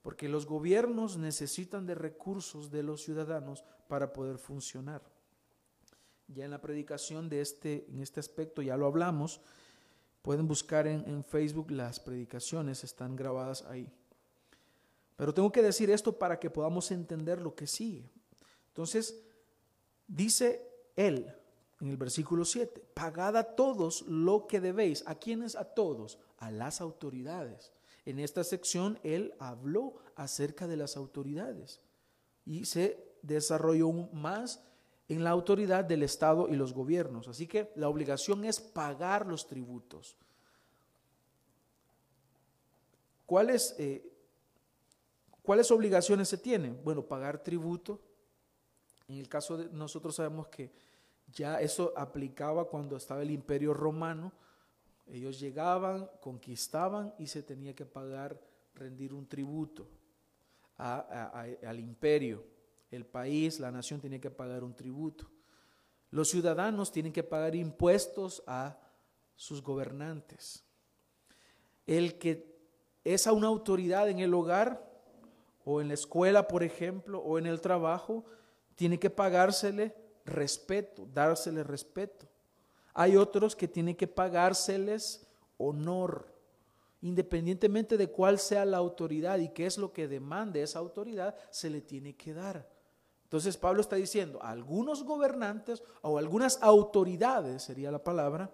Porque 0.00 0.30
los 0.30 0.46
gobiernos 0.46 1.18
necesitan 1.18 1.84
de 1.84 1.94
recursos 1.94 2.70
de 2.70 2.82
los 2.82 3.02
ciudadanos 3.02 3.62
para 3.88 4.14
poder 4.14 4.38
funcionar. 4.38 5.02
Ya 6.34 6.44
en 6.44 6.50
la 6.50 6.60
predicación 6.60 7.28
de 7.28 7.40
este, 7.40 7.86
en 7.88 8.00
este 8.00 8.20
aspecto 8.20 8.62
ya 8.62 8.76
lo 8.76 8.86
hablamos. 8.86 9.40
Pueden 10.22 10.46
buscar 10.46 10.86
en, 10.86 11.06
en 11.08 11.24
Facebook 11.24 11.70
las 11.70 11.98
predicaciones, 12.00 12.84
están 12.84 13.16
grabadas 13.16 13.62
ahí. 13.62 13.90
Pero 15.16 15.34
tengo 15.34 15.52
que 15.52 15.62
decir 15.62 15.90
esto 15.90 16.18
para 16.18 16.38
que 16.38 16.50
podamos 16.50 16.90
entender 16.90 17.40
lo 17.40 17.54
que 17.54 17.66
sigue. 17.66 18.08
Entonces, 18.68 19.22
dice 20.06 20.68
él, 20.96 21.32
en 21.80 21.88
el 21.88 21.96
versículo 21.96 22.44
7, 22.44 22.84
pagad 22.94 23.36
a 23.36 23.56
todos 23.56 24.02
lo 24.02 24.46
que 24.46 24.60
debéis. 24.60 25.02
¿A 25.06 25.16
quiénes? 25.16 25.56
A 25.56 25.64
todos, 25.64 26.18
a 26.38 26.50
las 26.50 26.80
autoridades. 26.80 27.72
En 28.04 28.18
esta 28.18 28.42
sección 28.44 28.98
él 29.02 29.34
habló 29.38 29.96
acerca 30.16 30.66
de 30.66 30.76
las 30.76 30.96
autoridades 30.96 31.80
y 32.44 32.64
se 32.64 33.12
desarrolló 33.22 33.92
más 33.92 34.62
en 35.12 35.24
la 35.24 35.30
autoridad 35.30 35.84
del 35.84 36.02
Estado 36.02 36.48
y 36.48 36.56
los 36.56 36.72
gobiernos. 36.72 37.28
Así 37.28 37.46
que 37.46 37.70
la 37.76 37.88
obligación 37.88 38.44
es 38.44 38.60
pagar 38.60 39.26
los 39.26 39.46
tributos. 39.46 40.16
¿Cuáles, 43.26 43.74
eh, 43.78 44.10
¿Cuáles 45.42 45.70
obligaciones 45.70 46.28
se 46.28 46.38
tienen? 46.38 46.80
Bueno, 46.82 47.02
pagar 47.02 47.42
tributo. 47.42 48.00
En 49.08 49.18
el 49.18 49.28
caso 49.28 49.58
de 49.58 49.68
nosotros 49.68 50.16
sabemos 50.16 50.48
que 50.48 50.72
ya 51.30 51.60
eso 51.60 51.92
aplicaba 51.94 52.64
cuando 52.66 52.96
estaba 52.96 53.22
el 53.22 53.30
imperio 53.30 53.74
romano. 53.74 54.32
Ellos 55.06 55.38
llegaban, 55.38 56.08
conquistaban 56.20 57.14
y 57.18 57.26
se 57.26 57.42
tenía 57.42 57.74
que 57.74 57.84
pagar, 57.84 58.40
rendir 58.74 59.12
un 59.12 59.26
tributo 59.26 59.86
al 60.78 61.78
imperio. 61.78 62.51
El 62.92 63.06
país, 63.06 63.58
la 63.58 63.72
nación 63.72 64.00
tenía 64.00 64.20
que 64.20 64.30
pagar 64.30 64.62
un 64.62 64.74
tributo. 64.74 65.28
Los 66.10 66.28
ciudadanos 66.28 66.92
tienen 66.92 67.12
que 67.12 67.22
pagar 67.24 67.56
impuestos 67.56 68.42
a 68.46 68.78
sus 69.34 69.62
gobernantes. 69.62 70.62
El 71.86 72.18
que 72.18 72.54
es 73.02 73.26
a 73.26 73.32
una 73.32 73.48
autoridad 73.48 74.10
en 74.10 74.20
el 74.20 74.34
hogar 74.34 74.92
o 75.64 75.80
en 75.80 75.88
la 75.88 75.94
escuela, 75.94 76.46
por 76.46 76.62
ejemplo, 76.62 77.18
o 77.20 77.38
en 77.38 77.46
el 77.46 77.62
trabajo, 77.62 78.26
tiene 78.76 78.98
que 78.98 79.08
pagársele 79.08 79.94
respeto, 80.26 81.08
dársele 81.12 81.64
respeto. 81.64 82.28
Hay 82.92 83.16
otros 83.16 83.56
que 83.56 83.66
tienen 83.66 83.96
que 83.96 84.06
pagárseles 84.06 85.26
honor, 85.56 86.30
independientemente 87.00 87.96
de 87.96 88.10
cuál 88.10 88.38
sea 88.38 88.66
la 88.66 88.76
autoridad 88.76 89.38
y 89.38 89.48
qué 89.48 89.64
es 89.64 89.78
lo 89.78 89.94
que 89.94 90.08
demande 90.08 90.62
esa 90.62 90.78
autoridad, 90.78 91.34
se 91.50 91.70
le 91.70 91.80
tiene 91.80 92.14
que 92.16 92.34
dar. 92.34 92.71
Entonces 93.32 93.56
Pablo 93.56 93.80
está 93.80 93.96
diciendo, 93.96 94.42
algunos 94.42 95.04
gobernantes 95.04 95.82
o 96.02 96.18
algunas 96.18 96.62
autoridades, 96.62 97.62
sería 97.62 97.90
la 97.90 98.04
palabra, 98.04 98.50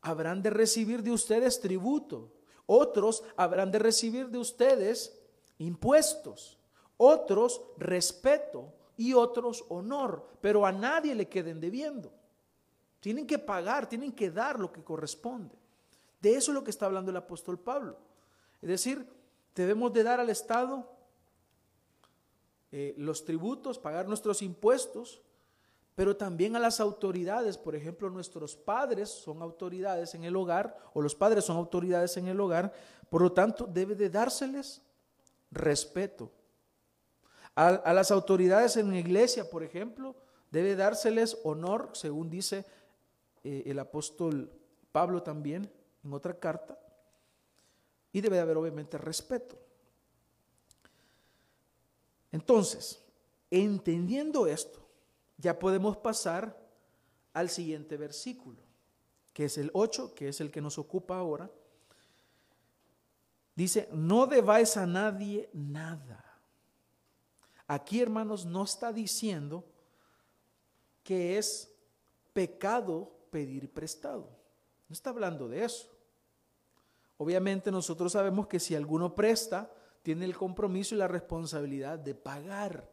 habrán 0.00 0.42
de 0.42 0.50
recibir 0.50 1.04
de 1.04 1.12
ustedes 1.12 1.60
tributo, 1.60 2.32
otros 2.66 3.22
habrán 3.36 3.70
de 3.70 3.78
recibir 3.78 4.28
de 4.28 4.38
ustedes 4.38 5.16
impuestos, 5.58 6.58
otros 6.96 7.62
respeto, 7.76 8.72
y 8.96 9.14
otros 9.14 9.64
honor, 9.68 10.26
pero 10.40 10.66
a 10.66 10.72
nadie 10.72 11.14
le 11.14 11.28
queden 11.28 11.60
debiendo. 11.60 12.12
Tienen 12.98 13.24
que 13.24 13.38
pagar, 13.38 13.88
tienen 13.88 14.10
que 14.10 14.32
dar 14.32 14.58
lo 14.58 14.72
que 14.72 14.82
corresponde. 14.82 15.54
De 16.20 16.34
eso 16.34 16.50
es 16.50 16.54
lo 16.56 16.64
que 16.64 16.70
está 16.70 16.86
hablando 16.86 17.12
el 17.12 17.16
apóstol 17.16 17.56
Pablo. 17.56 17.96
Es 18.60 18.68
decir, 18.68 19.08
debemos 19.54 19.92
de 19.92 20.02
dar 20.02 20.18
al 20.18 20.28
Estado 20.28 20.90
eh, 22.72 22.94
los 22.96 23.24
tributos, 23.24 23.78
pagar 23.78 24.06
nuestros 24.06 24.42
impuestos, 24.42 25.22
pero 25.94 26.16
también 26.16 26.54
a 26.56 26.60
las 26.60 26.80
autoridades. 26.80 27.58
Por 27.58 27.74
ejemplo, 27.74 28.08
nuestros 28.10 28.56
padres 28.56 29.08
son 29.08 29.42
autoridades 29.42 30.14
en 30.14 30.24
el 30.24 30.36
hogar, 30.36 30.76
o 30.94 31.02
los 31.02 31.14
padres 31.14 31.44
son 31.44 31.56
autoridades 31.56 32.16
en 32.16 32.28
el 32.28 32.40
hogar, 32.40 32.72
por 33.08 33.22
lo 33.22 33.32
tanto, 33.32 33.66
debe 33.66 33.94
de 33.96 34.08
dárseles 34.08 34.82
respeto. 35.50 36.30
A, 37.56 37.92
las 37.92 38.10
autoridades 38.10 38.76
en 38.76 38.90
la 38.90 38.98
iglesia, 38.98 39.50
por 39.50 39.62
ejemplo, 39.62 40.14
debe 40.50 40.76
dárseles 40.76 41.36
honor, 41.44 41.90
según 41.92 42.30
dice 42.30 42.64
eh, 43.42 43.64
el 43.66 43.78
apóstol 43.78 44.50
Pablo 44.92 45.22
también 45.22 45.70
en 46.04 46.12
otra 46.12 46.38
carta, 46.38 46.78
y 48.12 48.20
debe 48.20 48.36
de 48.36 48.42
haber 48.42 48.56
obviamente 48.56 48.96
respeto. 48.96 49.58
Entonces, 52.32 53.04
entendiendo 53.50 54.46
esto, 54.46 54.86
ya 55.36 55.58
podemos 55.58 55.96
pasar 55.96 56.56
al 57.32 57.48
siguiente 57.48 57.96
versículo, 57.96 58.58
que 59.32 59.46
es 59.46 59.58
el 59.58 59.70
8, 59.72 60.14
que 60.14 60.28
es 60.28 60.40
el 60.40 60.50
que 60.50 60.60
nos 60.60 60.78
ocupa 60.78 61.16
ahora. 61.16 61.50
Dice, 63.54 63.88
no 63.92 64.26
debáis 64.26 64.76
a 64.76 64.86
nadie 64.86 65.50
nada. 65.52 66.24
Aquí, 67.66 68.00
hermanos, 68.00 68.44
no 68.44 68.64
está 68.64 68.92
diciendo 68.92 69.64
que 71.02 71.38
es 71.38 71.72
pecado 72.32 73.12
pedir 73.30 73.72
prestado. 73.72 74.28
No 74.88 74.92
está 74.92 75.10
hablando 75.10 75.48
de 75.48 75.64
eso. 75.64 75.88
Obviamente 77.16 77.70
nosotros 77.70 78.12
sabemos 78.12 78.46
que 78.46 78.58
si 78.58 78.74
alguno 78.74 79.14
presta, 79.14 79.70
tiene 80.02 80.24
el 80.24 80.36
compromiso 80.36 80.94
y 80.94 80.98
la 80.98 81.08
responsabilidad 81.08 81.98
de 81.98 82.14
pagar. 82.14 82.90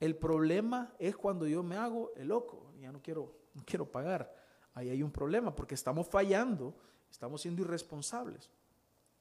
El 0.00 0.16
problema 0.16 0.92
es 0.98 1.16
cuando 1.16 1.46
yo 1.46 1.62
me 1.62 1.76
hago 1.76 2.12
el 2.16 2.28
loco, 2.28 2.72
ya 2.80 2.90
no 2.90 3.00
quiero, 3.00 3.34
no 3.54 3.62
quiero 3.64 3.90
pagar. 3.90 4.34
Ahí 4.74 4.88
hay 4.90 5.02
un 5.02 5.12
problema 5.12 5.54
porque 5.54 5.74
estamos 5.74 6.08
fallando, 6.08 6.74
estamos 7.10 7.42
siendo 7.42 7.62
irresponsables. 7.62 8.50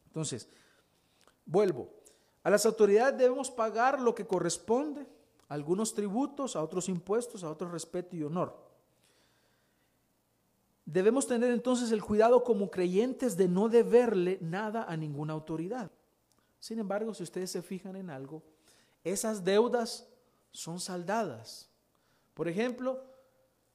Entonces, 0.07 0.49
vuelvo. 1.45 1.89
A 2.43 2.49
las 2.49 2.65
autoridades 2.65 3.17
debemos 3.17 3.51
pagar 3.51 4.01
lo 4.01 4.15
que 4.15 4.25
corresponde, 4.25 5.05
algunos 5.47 5.93
tributos, 5.93 6.55
a 6.55 6.63
otros 6.63 6.89
impuestos, 6.89 7.43
a 7.43 7.51
otros 7.51 7.71
respeto 7.71 8.15
y 8.15 8.23
honor. 8.23 8.57
Debemos 10.85 11.27
tener 11.27 11.51
entonces 11.51 11.91
el 11.91 12.03
cuidado 12.03 12.43
como 12.43 12.71
creyentes 12.71 13.37
de 13.37 13.47
no 13.47 13.69
deberle 13.69 14.39
nada 14.41 14.85
a 14.85 14.97
ninguna 14.97 15.33
autoridad. 15.33 15.91
Sin 16.61 16.77
embargo, 16.77 17.11
si 17.15 17.23
ustedes 17.23 17.49
se 17.49 17.63
fijan 17.63 17.95
en 17.95 18.11
algo, 18.11 18.43
esas 19.03 19.43
deudas 19.43 20.07
son 20.51 20.79
saldadas. 20.79 21.67
Por 22.35 22.47
ejemplo, 22.47 23.03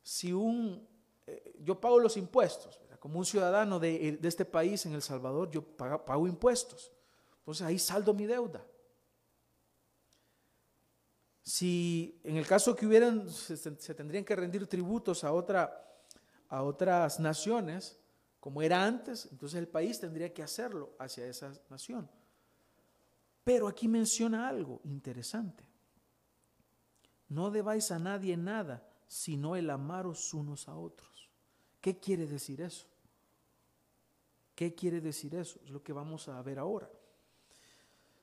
si 0.05 0.33
un, 0.33 0.87
eh, 1.27 1.57
yo 1.59 1.81
pago 1.81 1.99
los 1.99 2.17
impuestos, 2.17 2.81
como 3.01 3.19
un 3.19 3.25
ciudadano 3.25 3.81
de, 3.81 4.21
este 4.23 4.45
país 4.45 4.87
en 4.87 4.95
El 4.95 5.03
Salvador, 5.03 5.51
yo 5.51 5.63
pago, 5.63 6.29
impuestos. 6.29 6.93
Entonces 7.41 7.67
ahí 7.67 7.79
saldo 7.79 8.15
mi 8.15 8.25
deuda. 8.25 8.65
Si 11.43 12.21
en 12.23 12.37
el 12.37 12.47
caso 12.47 12.75
que 12.77 12.87
hubieran, 12.87 13.29
se, 13.29 13.57
se 13.57 13.95
tendrían 13.95 14.25
que 14.25 14.37
rendir 14.37 14.67
tributos 14.69 15.25
a, 15.25 15.33
otra, 15.33 16.03
a 16.49 16.63
otras 16.63 17.19
naciones, 17.19 17.99
como 18.39 18.63
era 18.63 18.85
antes, 18.85 19.29
entonces 19.33 19.59
el 19.59 19.67
país 19.67 19.99
tendría 19.99 20.33
que 20.33 20.45
hacerlo 20.45 20.95
hacia 21.01 21.27
esa 21.27 21.53
nación. 21.69 22.09
Pero 23.47 23.69
aquí 23.69 23.87
menciona 23.87 24.49
algo 24.49 24.81
interesante. 24.83 25.63
No 27.29 27.53
debáis 27.53 27.93
a 27.93 27.99
nadie 28.01 28.37
nada, 28.37 28.85
sino 29.07 29.55
el 29.55 29.71
amaros 29.71 30.35
unos 30.35 30.69
a 30.69 30.75
otros. 30.75 31.31
¿Qué 31.81 32.01
quiere 32.01 32.27
decir 32.27 32.61
eso? 32.61 32.89
¿Qué 34.57 34.75
quiere 34.75 35.01
decir 35.01 35.37
eso? 35.37 35.61
Es 35.63 35.71
lo 35.71 35.81
que 35.81 35.93
vamos 35.93 36.27
a 36.27 36.43
ver 36.43 36.59
ahora. 36.59 36.91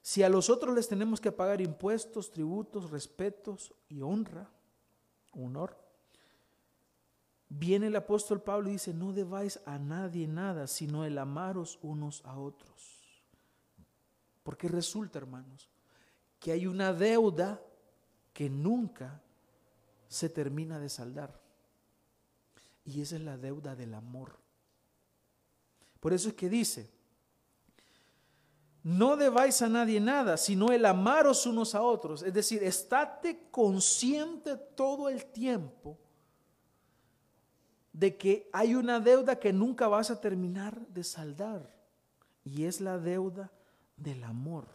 Si 0.02 0.24
a 0.24 0.28
los 0.28 0.50
otros 0.50 0.76
les 0.76 0.90
tenemos 0.90 1.22
que 1.22 1.32
pagar 1.32 1.62
impuestos, 1.62 2.30
tributos, 2.30 2.92
respetos 2.92 3.74
y 3.88 4.02
honra, 4.02 4.52
honor, 5.32 5.78
viene 7.48 7.88
el 7.88 7.96
apóstol 7.96 8.42
Pablo 8.42 8.68
y 8.68 8.74
dice, 8.74 8.94
no 8.94 9.14
debáis 9.14 9.62
a 9.66 9.80
nadie 9.80 10.28
nada, 10.28 10.68
sino 10.68 11.06
el 11.06 11.18
amaros 11.18 11.80
unos 11.82 12.26
a 12.26 12.38
otros. 12.38 12.93
Porque 14.44 14.68
resulta, 14.68 15.18
hermanos, 15.18 15.70
que 16.40 16.52
hay 16.52 16.68
una 16.68 16.94
deuda 16.94 17.62
que 18.34 18.50
nunca 18.50 19.22
se 20.08 20.30
termina 20.30 20.80
de 20.80 20.90
saldar. 20.90 21.40
Y 22.86 23.02
esa 23.02 23.16
es 23.16 23.22
la 23.22 23.38
deuda 23.38 23.76
del 23.76 23.94
amor. 23.94 24.38
Por 26.00 26.12
eso 26.12 26.30
es 26.30 26.36
que 26.36 26.50
dice, 26.50 26.92
no 28.84 29.16
debáis 29.16 29.62
a 29.62 29.70
nadie 29.70 30.02
nada, 30.02 30.36
sino 30.36 30.74
el 30.74 30.86
amaros 30.86 31.46
unos 31.46 31.74
a 31.74 31.82
otros. 31.82 32.22
Es 32.24 32.34
decir, 32.34 32.62
estate 32.62 33.48
consciente 33.50 34.58
todo 34.58 35.08
el 35.08 35.26
tiempo 35.26 35.98
de 37.94 38.18
que 38.18 38.50
hay 38.52 38.76
una 38.76 39.00
deuda 39.00 39.40
que 39.40 39.54
nunca 39.54 39.88
vas 39.88 40.12
a 40.12 40.20
terminar 40.20 40.86
de 40.88 41.06
saldar. 41.06 41.72
Y 42.44 42.66
es 42.66 42.82
la 42.82 42.98
deuda 42.98 43.50
del 43.96 44.24
amor. 44.24 44.68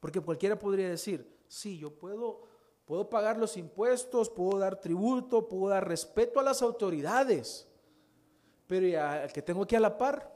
Porque 0.00 0.20
cualquiera 0.20 0.58
podría 0.58 0.88
decir, 0.88 1.36
Sí, 1.48 1.78
yo 1.78 1.94
puedo, 1.94 2.42
puedo 2.84 3.08
pagar 3.08 3.38
los 3.38 3.56
impuestos, 3.56 4.30
puedo 4.30 4.58
dar 4.58 4.80
tributo, 4.80 5.48
puedo 5.48 5.68
dar 5.68 5.86
respeto 5.86 6.40
a 6.40 6.42
las 6.42 6.62
autoridades, 6.62 7.68
pero 8.66 8.86
ya, 8.86 9.24
el 9.24 9.32
que 9.32 9.42
tengo 9.42 9.62
aquí 9.62 9.76
a 9.76 9.80
la 9.80 9.96
par, 9.96 10.32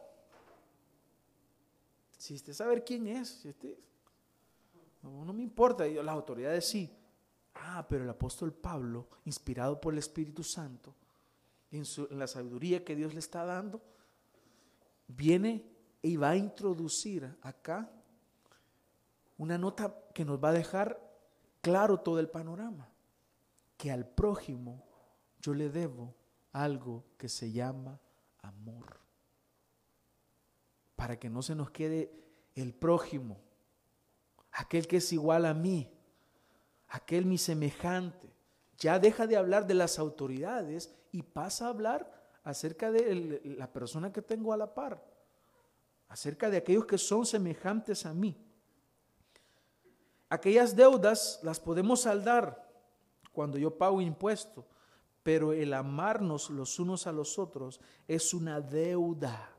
si 2.16 2.34
usted 2.34 2.52
sabe 2.52 2.82
quién 2.84 3.06
es, 3.06 3.46
no, 5.02 5.32
me 5.32 5.42
importa, 5.42 5.86
las 5.86 6.14
autoridades 6.14 6.66
sí. 6.66 6.96
Ah, 7.54 7.84
pero 7.88 8.04
el 8.04 8.10
apóstol 8.10 8.52
Pablo, 8.52 9.08
inspirado 9.24 9.80
por 9.80 9.92
el 9.92 9.98
Espíritu 9.98 10.44
Santo, 10.44 10.94
en 11.72 11.84
la 12.18 12.26
sabiduría 12.26 12.84
que 12.84 12.94
Dios 12.94 13.12
le 13.14 13.20
está 13.20 13.44
dando, 13.44 13.80
viene 15.08 15.64
y 16.02 16.16
va 16.16 16.30
a 16.30 16.36
introducir 16.36 17.36
acá 17.42 17.90
una 19.38 19.58
nota 19.58 19.94
que 20.14 20.24
nos 20.24 20.42
va 20.42 20.50
a 20.50 20.54
dejar 20.54 21.00
claro 21.60 22.00
todo 22.00 22.18
el 22.20 22.28
panorama, 22.28 22.88
que 23.76 23.90
al 23.90 24.06
prójimo 24.06 24.84
yo 25.40 25.54
le 25.54 25.70
debo 25.70 26.14
algo 26.52 27.04
que 27.16 27.28
se 27.28 27.52
llama 27.52 27.98
amor. 28.42 29.00
Para 30.96 31.18
que 31.18 31.30
no 31.30 31.42
se 31.42 31.54
nos 31.54 31.70
quede 31.70 32.12
el 32.54 32.74
prójimo, 32.74 33.40
aquel 34.52 34.86
que 34.86 34.98
es 34.98 35.12
igual 35.12 35.46
a 35.46 35.54
mí, 35.54 35.90
aquel 36.88 37.24
mi 37.24 37.38
semejante. 37.38 38.30
Ya 38.78 38.98
deja 38.98 39.26
de 39.26 39.36
hablar 39.36 39.66
de 39.66 39.74
las 39.74 39.98
autoridades 39.98 40.94
y 41.12 41.22
pasa 41.22 41.66
a 41.66 41.70
hablar 41.70 42.20
acerca 42.44 42.90
de 42.90 43.40
la 43.44 43.72
persona 43.72 44.12
que 44.12 44.22
tengo 44.22 44.52
a 44.52 44.56
la 44.56 44.74
par, 44.74 45.02
acerca 46.10 46.50
de 46.50 46.58
aquellos 46.58 46.84
que 46.84 46.98
son 46.98 47.24
semejantes 47.24 48.04
a 48.04 48.12
mí. 48.12 48.36
Aquellas 50.28 50.76
deudas 50.76 51.40
las 51.42 51.58
podemos 51.58 52.02
saldar 52.02 52.68
cuando 53.32 53.56
yo 53.56 53.78
pago 53.78 54.00
impuesto, 54.00 54.66
pero 55.22 55.52
el 55.52 55.72
amarnos 55.72 56.50
los 56.50 56.78
unos 56.78 57.06
a 57.06 57.12
los 57.12 57.38
otros 57.38 57.80
es 58.08 58.34
una 58.34 58.60
deuda 58.60 59.50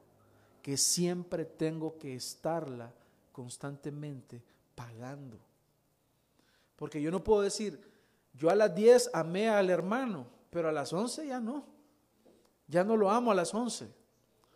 que 0.61 0.77
siempre 0.77 1.45
tengo 1.45 1.97
que 1.97 2.15
estarla 2.15 2.93
constantemente 3.31 4.43
pagando. 4.75 5.39
Porque 6.75 7.01
yo 7.01 7.11
no 7.11 7.23
puedo 7.23 7.41
decir, 7.41 7.79
yo 8.33 8.49
a 8.49 8.55
las 8.55 8.75
10 8.75 9.11
amé 9.13 9.49
al 9.49 9.69
hermano, 9.69 10.27
pero 10.49 10.67
a 10.67 10.73
las 10.73 10.91
11 10.91 11.27
ya 11.27 11.39
no. 11.39 11.65
Ya 12.67 12.83
no 12.83 12.97
lo 12.97 13.09
amo 13.09 13.31
a 13.31 13.35
las 13.35 13.53
11. 13.53 14.00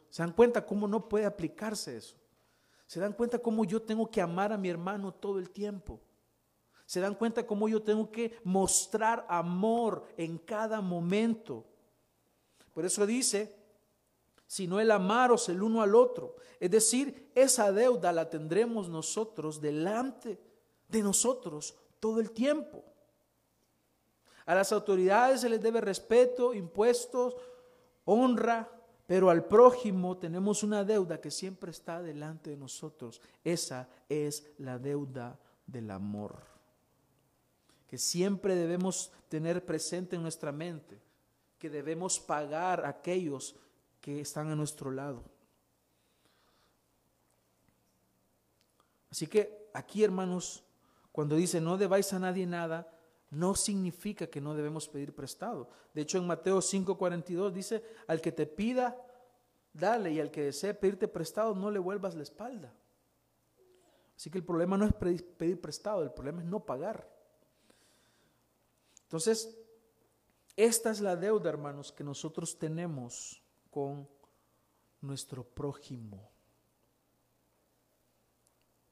¿Se 0.10 0.22
dan 0.22 0.32
cuenta 0.32 0.66
cómo 0.66 0.88
no 0.88 1.08
puede 1.10 1.26
aplicarse 1.26 1.98
eso? 1.98 2.16
¿Se 2.88 3.00
dan 3.00 3.14
cuenta 3.14 3.40
cómo 3.40 3.66
yo 3.66 3.82
tengo 3.82 4.10
que 4.10 4.22
amar 4.22 4.54
a 4.54 4.58
mi 4.58 4.70
hermano 4.70 5.14
todo 5.14 5.40
el 5.40 5.50
tiempo? 5.50 6.00
Se 6.86 7.00
dan 7.00 7.16
cuenta 7.16 7.46
cómo 7.48 7.68
yo 7.68 7.82
tengo 7.82 8.12
que 8.12 8.38
mostrar 8.44 9.26
amor 9.28 10.06
en 10.18 10.38
cada 10.38 10.82
momento. 10.82 11.66
Por 12.74 12.86
eso 12.86 13.06
dice, 13.06 13.56
sino 14.46 14.80
el 14.80 14.92
amaros 14.92 15.50
el 15.50 15.64
uno 15.64 15.82
al 15.82 15.96
otro. 15.96 16.36
Es 16.60 16.70
decir, 16.70 17.32
esa 17.34 17.72
deuda 17.72 18.12
la 18.12 18.30
tendremos 18.30 18.88
nosotros 18.88 19.60
delante 19.60 20.40
de 20.88 21.02
nosotros 21.02 21.76
todo 22.00 22.20
el 22.20 22.32
tiempo. 22.32 22.84
A 24.46 24.54
las 24.54 24.72
autoridades 24.72 25.42
se 25.42 25.50
les 25.50 25.62
debe 25.62 25.82
respeto, 25.82 26.54
impuestos, 26.54 27.36
honra, 28.04 28.70
pero 29.06 29.30
al 29.30 29.46
prójimo 29.46 30.18
tenemos 30.18 30.64
una 30.64 30.84
deuda 30.84 31.22
que 31.22 31.30
siempre 31.30 31.72
está 31.72 32.02
delante 32.02 32.50
de 32.50 32.58
nosotros. 32.58 33.22
Esa 33.44 33.88
es 34.10 34.48
la 34.58 34.80
deuda 34.80 35.40
del 35.68 35.92
amor. 35.92 36.56
que 37.88 38.00
siempre 38.00 38.56
debemos 38.56 39.12
tener 39.30 39.64
presente 39.64 40.16
en 40.16 40.24
nuestra 40.24 40.52
mente, 40.52 41.00
que 41.60 41.70
debemos 41.70 42.20
pagar 42.20 42.84
a 42.84 42.90
aquellos 42.90 43.56
que 44.02 44.22
están 44.22 44.50
a 44.50 44.56
nuestro 44.56 44.90
lado. 44.92 45.24
Así 49.12 49.28
que 49.28 49.70
aquí, 49.74 50.04
hermanos, 50.04 50.64
cuando 51.12 51.36
dice 51.36 51.62
no 51.62 51.78
debáis 51.78 52.12
a 52.12 52.20
nadie 52.20 52.46
nada, 52.46 52.92
no 53.36 53.54
significa 53.54 54.28
que 54.28 54.40
no 54.40 54.56
debemos 54.56 54.88
pedir 54.88 55.14
prestado. 55.14 55.70
De 55.94 56.02
hecho, 56.02 56.18
en 56.18 56.26
Mateo 56.26 56.62
5:42 56.62 57.52
dice, 57.52 57.84
al 58.08 58.22
que 58.22 58.32
te 58.32 58.46
pida, 58.46 58.96
dale, 59.74 60.14
y 60.14 60.20
al 60.22 60.32
que 60.32 60.44
desee 60.44 60.74
pedirte 60.74 61.08
prestado, 61.08 61.54
no 61.54 61.70
le 61.70 61.80
vuelvas 61.80 62.16
la 62.16 62.24
espalda. 62.24 62.74
Así 64.16 64.30
que 64.30 64.38
el 64.38 64.46
problema 64.46 64.78
no 64.78 64.86
es 64.86 64.94
pedir 64.94 65.60
prestado, 65.60 66.02
el 66.02 66.12
problema 66.12 66.42
es 66.42 66.48
no 66.48 66.66
pagar. 66.66 67.14
Entonces, 69.04 69.58
esta 70.56 70.92
es 70.92 71.02
la 71.02 71.18
deuda, 71.18 71.50
hermanos, 71.50 71.92
que 71.92 72.06
nosotros 72.06 72.58
tenemos 72.58 73.44
con 73.70 74.08
nuestro 75.02 75.44
prójimo, 75.44 76.32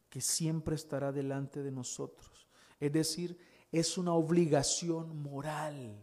que 0.10 0.19
siempre 0.19 0.75
estará 0.75 1.13
delante 1.13 1.63
de 1.63 1.71
nosotros. 1.71 2.45
Es 2.82 2.91
decir, 2.91 3.38
es 3.73 3.97
una 3.97 4.13
obligación 4.13 5.21
moral 5.23 5.97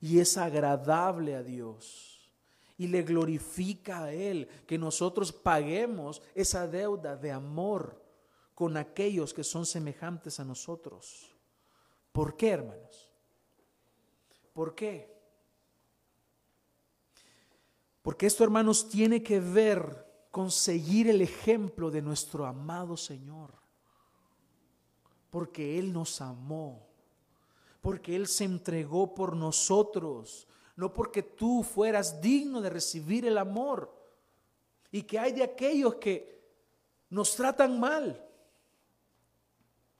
y 0.00 0.18
es 0.18 0.38
agradable 0.38 1.36
a 1.36 1.42
Dios 1.42 2.32
y 2.78 2.86
le 2.86 3.02
glorifica 3.02 4.04
a 4.04 4.12
Él 4.12 4.48
que 4.66 4.78
nosotros 4.78 5.30
paguemos 5.30 6.22
esa 6.34 6.66
deuda 6.66 7.14
de 7.14 7.30
amor 7.30 8.02
con 8.54 8.76
aquellos 8.76 9.34
que 9.34 9.44
son 9.44 9.66
semejantes 9.66 10.40
a 10.40 10.44
nosotros. 10.44 11.36
¿Por 12.10 12.36
qué, 12.36 12.50
hermanos? 12.50 13.10
¿Por 14.54 14.74
qué? 14.74 15.14
Porque 18.00 18.26
esto, 18.26 18.44
hermanos, 18.44 18.88
tiene 18.88 19.22
que 19.22 19.40
ver 19.40 20.06
con 20.30 20.50
seguir 20.50 21.08
el 21.08 21.20
ejemplo 21.20 21.90
de 21.90 22.00
nuestro 22.00 22.46
amado 22.46 22.96
Señor. 22.96 23.67
Porque 25.30 25.78
Él 25.78 25.92
nos 25.92 26.20
amó, 26.20 26.86
porque 27.80 28.16
Él 28.16 28.26
se 28.26 28.44
entregó 28.44 29.14
por 29.14 29.36
nosotros, 29.36 30.46
no 30.76 30.92
porque 30.92 31.22
tú 31.22 31.62
fueras 31.62 32.20
digno 32.20 32.60
de 32.60 32.70
recibir 32.70 33.26
el 33.26 33.38
amor. 33.38 33.94
Y 34.90 35.02
que 35.02 35.18
hay 35.18 35.32
de 35.32 35.42
aquellos 35.42 35.96
que 35.96 36.40
nos 37.10 37.34
tratan 37.34 37.78
mal, 37.78 38.24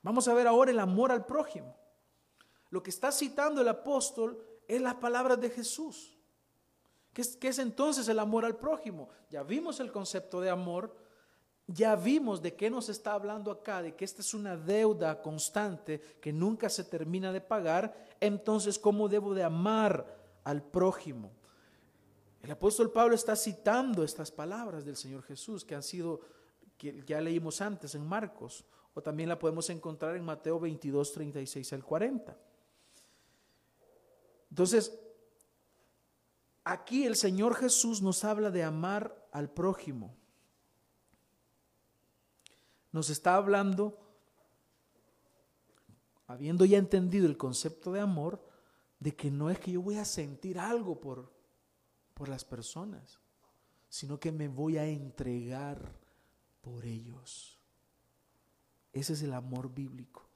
Vamos 0.02 0.28
a 0.28 0.34
ver 0.34 0.46
ahora 0.46 0.70
el 0.70 0.78
amor 0.78 1.12
al 1.12 1.26
prójimo. 1.26 1.76
Lo 2.70 2.82
que 2.82 2.90
está 2.90 3.10
citando 3.10 3.60
el 3.60 3.68
apóstol 3.68 4.42
es 4.66 4.80
las 4.80 4.94
palabras 4.94 5.40
de 5.40 5.50
Jesús. 5.50 6.16
¿Qué 7.12 7.22
es, 7.22 7.36
¿Qué 7.36 7.48
es, 7.48 7.58
entonces 7.58 8.08
el 8.08 8.18
amor 8.18 8.44
al 8.44 8.56
prójimo? 8.56 9.08
Ya 9.30 9.42
vimos 9.42 9.80
el 9.80 9.90
concepto 9.90 10.40
de 10.40 10.50
amor, 10.50 10.94
ya 11.70 11.94
vimos 11.96 12.40
de 12.40 12.54
qué 12.54 12.70
nos 12.70 12.88
está 12.88 13.12
hablando 13.12 13.50
acá, 13.50 13.82
de 13.82 13.94
que 13.94 14.04
esta 14.04 14.22
es 14.22 14.32
una 14.32 14.56
deuda 14.56 15.20
constante 15.20 16.00
que 16.18 16.32
nunca 16.32 16.70
se 16.70 16.82
termina 16.82 17.30
de 17.30 17.42
pagar. 17.42 18.06
Entonces, 18.20 18.78
¿cómo 18.78 19.06
debo 19.06 19.34
de 19.34 19.44
amar 19.44 20.16
al 20.44 20.62
prójimo? 20.62 21.30
El 22.40 22.50
apóstol 22.50 22.90
Pablo 22.90 23.14
está 23.14 23.36
citando 23.36 24.02
estas 24.02 24.32
palabras 24.32 24.86
del 24.86 24.96
Señor 24.96 25.22
Jesús 25.24 25.62
que 25.62 25.74
han 25.74 25.82
sido, 25.82 26.20
que 26.78 27.04
ya 27.06 27.20
leímos 27.20 27.60
antes 27.60 27.94
en 27.94 28.06
Marcos 28.06 28.64
o 28.94 29.02
también 29.02 29.28
la 29.28 29.38
podemos 29.38 29.68
encontrar 29.68 30.16
en 30.16 30.24
Mateo 30.24 30.58
22, 30.58 31.12
36 31.12 31.72
al 31.74 31.84
40. 31.84 32.34
Entonces, 34.48 34.98
aquí 36.64 37.04
el 37.04 37.14
Señor 37.14 37.54
Jesús 37.56 38.00
nos 38.00 38.24
habla 38.24 38.50
de 38.50 38.64
amar 38.64 39.28
al 39.32 39.50
prójimo. 39.50 40.16
Nos 42.92 43.10
está 43.10 43.34
hablando, 43.34 43.98
habiendo 46.26 46.64
ya 46.64 46.78
entendido 46.78 47.26
el 47.26 47.36
concepto 47.36 47.92
de 47.92 48.00
amor, 48.00 48.44
de 48.98 49.14
que 49.14 49.30
no 49.30 49.50
es 49.50 49.58
que 49.58 49.72
yo 49.72 49.82
voy 49.82 49.96
a 49.96 50.04
sentir 50.04 50.58
algo 50.58 50.98
por, 50.98 51.32
por 52.14 52.28
las 52.28 52.44
personas, 52.44 53.18
sino 53.88 54.18
que 54.18 54.32
me 54.32 54.48
voy 54.48 54.76
a 54.78 54.86
entregar 54.86 55.92
por 56.60 56.84
ellos. 56.84 57.58
Ese 58.92 59.12
es 59.12 59.22
el 59.22 59.32
amor 59.32 59.72
bíblico. 59.72 60.28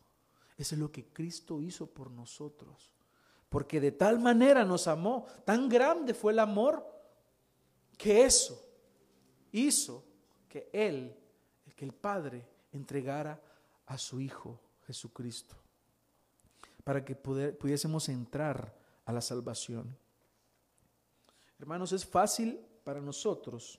Ese 0.56 0.74
es 0.74 0.80
lo 0.80 0.92
que 0.92 1.06
Cristo 1.06 1.60
hizo 1.60 1.86
por 1.86 2.10
nosotros. 2.10 2.92
Porque 3.48 3.80
de 3.80 3.92
tal 3.92 4.18
manera 4.18 4.64
nos 4.64 4.86
amó, 4.86 5.26
tan 5.44 5.68
grande 5.68 6.14
fue 6.14 6.32
el 6.32 6.38
amor, 6.38 6.86
que 7.98 8.24
eso 8.24 8.64
hizo 9.52 10.04
que 10.48 10.70
Él, 10.72 11.14
que 11.74 11.85
el 11.85 11.92
Padre, 11.92 12.46
entregara 12.72 13.40
a 13.87 13.98
su 13.98 14.20
Hijo 14.20 14.58
Jesucristo, 14.87 15.56
para 16.85 17.04
que 17.04 17.14
pudiésemos 17.14 18.08
entrar 18.08 18.74
a 19.04 19.12
la 19.12 19.20
salvación. 19.20 19.96
Hermanos, 21.58 21.92
es 21.92 22.04
fácil 22.04 22.61
para 22.82 23.00
nosotros 23.00 23.78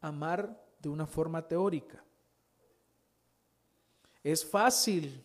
amar 0.00 0.60
de 0.80 0.88
una 0.88 1.06
forma 1.06 1.46
teórica. 1.46 2.02
Es 4.22 4.44
fácil 4.44 5.24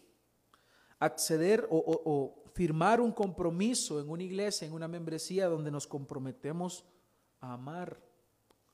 acceder 0.99 1.67
o, 1.69 2.39
firmar 2.53 3.01
un 3.01 3.11
compromiso 3.11 3.99
en 3.99 4.07
una 4.09 4.21
iglesia, 4.21 4.67
en 4.67 4.73
una 4.73 4.87
membresía 4.87 5.47
donde 5.47 5.71
nos 5.71 5.87
comprometemos 5.87 6.85
a 7.41 7.53
amar 7.53 7.99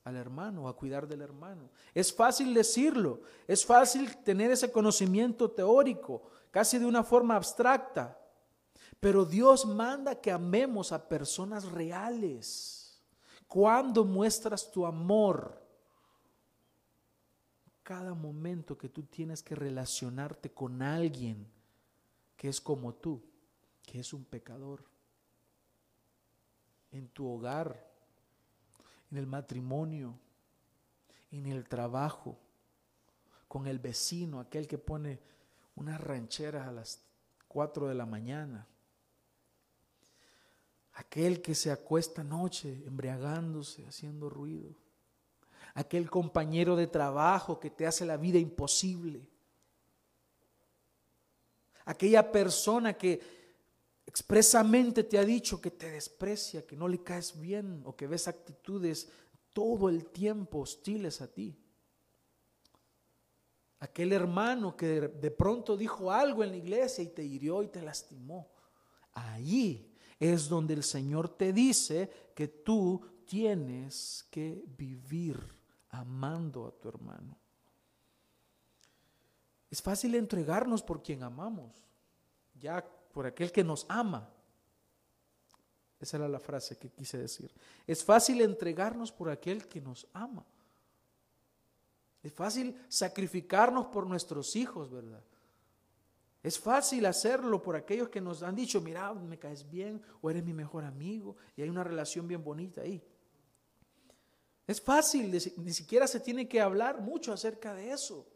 al 0.04 0.16
hermano, 0.16 0.68
a 0.68 0.76
cuidar 0.76 1.06
del 1.06 1.22
hermano. 1.22 1.70
Es 1.94 2.12
fácil 2.12 2.54
decirlo, 2.54 3.20
es 3.46 3.64
fácil 3.64 4.16
tener 4.18 4.50
ese 4.50 4.72
conocimiento 4.72 5.50
teórico, 5.50 6.22
casi 6.50 6.78
de 6.78 6.86
una 6.86 7.04
forma 7.04 7.36
abstracta, 7.36 8.18
pero 8.98 9.24
Dios 9.24 9.66
manda 9.66 10.20
que 10.20 10.30
amemos 10.30 10.92
a 10.92 11.08
personas 11.08 11.70
reales. 11.70 13.00
Cuando 13.46 14.04
muestras 14.04 14.70
tu 14.70 14.86
amor, 14.86 15.60
cada 17.82 18.14
momento 18.14 18.78
que 18.78 18.88
tú 18.88 19.02
tienes 19.04 19.42
que 19.42 19.54
relacionarte 19.54 20.50
con 20.50 20.82
alguien 20.82 21.50
que 22.36 22.48
es 22.48 22.60
como 22.60 22.94
tú, 22.94 23.22
que 23.84 24.00
es 24.00 24.12
un 24.12 24.24
pecador, 24.24 24.84
en 26.92 27.08
tu 27.08 27.28
hogar, 27.28 27.89
en 29.10 29.18
el 29.18 29.26
matrimonio, 29.26 30.18
en 31.30 31.46
el 31.46 31.68
trabajo, 31.68 32.38
con 33.48 33.66
el 33.66 33.78
vecino, 33.78 34.40
aquel 34.40 34.66
que 34.66 34.78
pone 34.78 35.20
unas 35.74 36.00
rancheras 36.00 36.68
a 36.68 36.72
las 36.72 37.02
4 37.48 37.88
de 37.88 37.94
la 37.94 38.06
mañana, 38.06 38.66
aquel 40.92 41.42
que 41.42 41.54
se 41.54 41.70
acuesta 41.70 42.22
noche 42.22 42.84
embriagándose, 42.86 43.86
haciendo 43.86 44.28
ruido. 44.30 44.74
Aquel 45.74 46.10
compañero 46.10 46.76
de 46.76 46.86
trabajo 46.86 47.58
que 47.60 47.70
te 47.70 47.86
hace 47.86 48.04
la 48.04 48.16
vida 48.16 48.38
imposible, 48.38 49.26
aquella 51.84 52.30
persona 52.30 52.94
que 52.94 53.39
expresamente 54.10 55.04
te 55.04 55.18
ha 55.18 55.24
dicho 55.24 55.60
que 55.60 55.70
te 55.70 55.88
desprecia, 55.88 56.66
que 56.66 56.74
no 56.74 56.88
le 56.88 57.00
caes 57.00 57.38
bien 57.38 57.80
o 57.84 57.94
que 57.94 58.08
ves 58.08 58.26
actitudes 58.26 59.08
todo 59.52 59.88
el 59.88 60.06
tiempo 60.06 60.58
hostiles 60.58 61.20
a 61.20 61.32
ti. 61.32 61.56
Aquel 63.78 64.12
hermano 64.12 64.76
que 64.76 65.00
de 65.00 65.30
pronto 65.30 65.76
dijo 65.76 66.10
algo 66.10 66.42
en 66.42 66.50
la 66.50 66.56
iglesia 66.56 67.04
y 67.04 67.08
te 67.10 67.22
hirió 67.22 67.62
y 67.62 67.68
te 67.68 67.82
lastimó. 67.82 68.50
Ahí 69.12 69.94
es 70.18 70.48
donde 70.48 70.74
el 70.74 70.82
Señor 70.82 71.28
te 71.28 71.52
dice 71.52 72.32
que 72.34 72.48
tú 72.48 73.22
tienes 73.24 74.26
que 74.28 74.64
vivir 74.76 75.38
amando 75.90 76.66
a 76.66 76.72
tu 76.72 76.88
hermano. 76.88 77.38
Es 79.70 79.80
fácil 79.80 80.16
entregarnos 80.16 80.82
por 80.82 81.00
quien 81.00 81.22
amamos, 81.22 81.80
ya 82.54 82.84
por 83.12 83.26
aquel 83.26 83.52
que 83.52 83.64
nos 83.64 83.86
ama. 83.88 84.28
Esa 86.00 86.16
era 86.16 86.28
la 86.28 86.40
frase 86.40 86.78
que 86.78 86.90
quise 86.90 87.18
decir. 87.18 87.52
Es 87.86 88.04
fácil 88.04 88.40
entregarnos 88.40 89.12
por 89.12 89.28
aquel 89.28 89.68
que 89.68 89.80
nos 89.80 90.06
ama. 90.14 90.46
Es 92.22 92.32
fácil 92.32 92.78
sacrificarnos 92.88 93.86
por 93.86 94.06
nuestros 94.06 94.56
hijos, 94.56 94.90
¿verdad? 94.90 95.22
Es 96.42 96.58
fácil 96.58 97.04
hacerlo 97.04 97.62
por 97.62 97.76
aquellos 97.76 98.08
que 98.08 98.20
nos 98.20 98.42
han 98.42 98.56
dicho, 98.56 98.80
mira, 98.80 99.12
me 99.12 99.38
caes 99.38 99.68
bien 99.68 100.02
o 100.22 100.30
eres 100.30 100.42
mi 100.42 100.54
mejor 100.54 100.84
amigo 100.84 101.36
y 101.54 101.62
hay 101.62 101.68
una 101.68 101.84
relación 101.84 102.26
bien 102.26 102.42
bonita 102.42 102.80
ahí. 102.80 103.02
Es 104.66 104.80
fácil, 104.80 105.30
ni 105.30 105.72
siquiera 105.72 106.06
se 106.06 106.20
tiene 106.20 106.48
que 106.48 106.60
hablar 106.60 107.00
mucho 107.00 107.32
acerca 107.32 107.74
de 107.74 107.90
eso. 107.90 108.26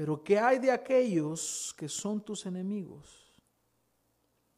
Pero 0.00 0.24
¿qué 0.24 0.38
hay 0.38 0.58
de 0.58 0.70
aquellos 0.70 1.74
que 1.76 1.86
son 1.86 2.24
tus 2.24 2.46
enemigos? 2.46 3.30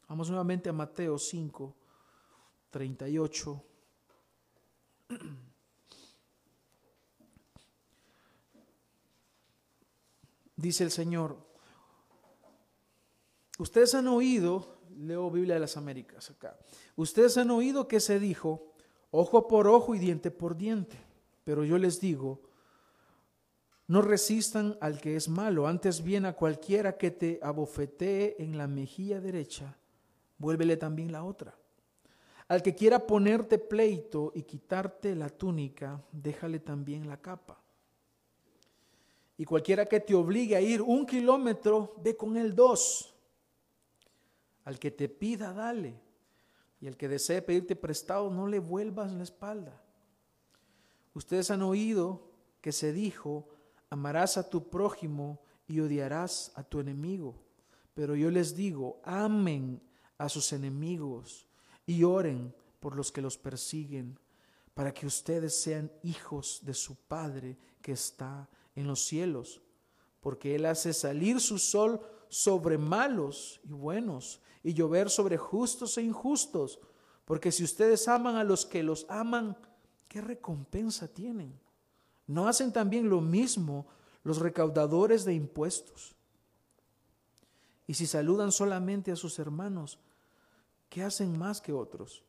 Vamos 0.07 0.29
nuevamente 0.29 0.69
a 0.69 0.71
Mateo 0.71 1.17
5, 1.17 1.75
38. 2.69 3.65
Dice 10.55 10.85
el 10.85 10.91
Señor, 10.91 11.37
ustedes 13.57 13.93
han 13.95 14.07
oído, 14.07 14.77
leo 14.97 15.29
Biblia 15.29 15.55
de 15.55 15.59
las 15.59 15.75
Américas 15.75 16.29
acá, 16.29 16.57
ustedes 16.95 17.37
han 17.37 17.51
oído 17.51 17.89
que 17.89 17.99
se 17.99 18.17
dijo, 18.17 18.71
ojo 19.11 19.49
por 19.49 19.67
ojo 19.67 19.93
y 19.93 19.99
diente 19.99 20.31
por 20.31 20.55
diente, 20.55 20.97
pero 21.43 21.65
yo 21.65 21.77
les 21.77 21.99
digo, 21.99 22.52
no 23.87 24.01
resistan 24.01 24.77
al 24.79 24.99
que 24.99 25.15
es 25.15 25.27
malo, 25.27 25.67
antes 25.67 26.03
bien 26.03 26.25
a 26.25 26.33
cualquiera 26.33 26.97
que 26.97 27.11
te 27.11 27.39
abofetee 27.41 28.35
en 28.39 28.57
la 28.57 28.67
mejilla 28.67 29.19
derecha, 29.19 29.77
vuélvele 30.37 30.77
también 30.77 31.11
la 31.11 31.23
otra. 31.23 31.57
Al 32.47 32.61
que 32.61 32.75
quiera 32.75 32.99
ponerte 32.99 33.57
pleito 33.57 34.31
y 34.35 34.43
quitarte 34.43 35.15
la 35.15 35.29
túnica, 35.29 36.03
déjale 36.11 36.59
también 36.59 37.07
la 37.07 37.17
capa. 37.17 37.59
Y 39.37 39.45
cualquiera 39.45 39.85
que 39.87 39.99
te 39.99 40.13
obligue 40.13 40.55
a 40.55 40.61
ir 40.61 40.81
un 40.81 41.05
kilómetro, 41.05 41.95
ve 42.03 42.15
con 42.15 42.37
él 42.37 42.53
dos. 42.53 43.15
Al 44.65 44.79
que 44.79 44.91
te 44.91 45.09
pida, 45.09 45.53
dale. 45.53 45.99
Y 46.79 46.87
al 46.87 46.95
que 46.95 47.07
desee 47.07 47.41
pedirte 47.41 47.75
prestado, 47.75 48.29
no 48.29 48.47
le 48.47 48.59
vuelvas 48.59 49.11
la 49.13 49.23
espalda. 49.23 49.81
Ustedes 51.13 51.49
han 51.49 51.61
oído 51.61 52.29
que 52.61 52.71
se 52.71 52.93
dijo, 52.93 53.47
amarás 53.93 54.37
a 54.37 54.49
tu 54.49 54.71
prójimo 54.71 55.39
y 55.67 55.79
odiarás 55.79 56.51
a 56.55 56.63
tu 56.63 56.79
enemigo. 56.79 57.35
Pero 57.93 58.15
yo 58.15 58.31
les 58.31 58.55
digo, 58.55 58.99
amen 59.03 59.79
a 60.17 60.29
sus 60.29 60.51
enemigos 60.51 61.47
y 61.85 62.03
oren 62.03 62.55
por 62.79 62.95
los 62.95 63.11
que 63.11 63.21
los 63.21 63.37
persiguen, 63.37 64.19
para 64.73 64.91
que 64.95 65.05
ustedes 65.05 65.55
sean 65.61 65.91
hijos 66.01 66.61
de 66.63 66.73
su 66.73 66.95
Padre 66.95 67.55
que 67.83 67.91
está 67.91 68.49
en 68.73 68.87
los 68.87 69.05
cielos, 69.05 69.61
porque 70.21 70.55
Él 70.55 70.65
hace 70.65 70.91
salir 70.91 71.39
su 71.39 71.59
sol 71.59 72.01
sobre 72.29 72.79
malos 72.79 73.61
y 73.63 73.73
buenos 73.73 74.41
y 74.63 74.73
llover 74.73 75.11
sobre 75.11 75.37
justos 75.37 75.99
e 75.99 76.01
injustos, 76.01 76.79
porque 77.25 77.51
si 77.51 77.63
ustedes 77.63 78.07
aman 78.07 78.37
a 78.37 78.43
los 78.43 78.65
que 78.65 78.81
los 78.81 79.05
aman, 79.07 79.55
¿qué 80.07 80.19
recompensa 80.19 81.07
tienen? 81.07 81.61
¿No 82.27 82.47
hacen 82.47 82.71
también 82.71 83.09
lo 83.09 83.21
mismo 83.21 83.85
los 84.23 84.39
recaudadores 84.39 85.25
de 85.25 85.33
impuestos? 85.33 86.15
Y 87.87 87.95
si 87.95 88.07
saludan 88.07 88.51
solamente 88.51 89.11
a 89.11 89.15
sus 89.15 89.39
hermanos, 89.39 89.99
¿qué 90.89 91.03
hacen 91.03 91.37
más 91.37 91.59
que 91.59 91.73
otros? 91.73 92.23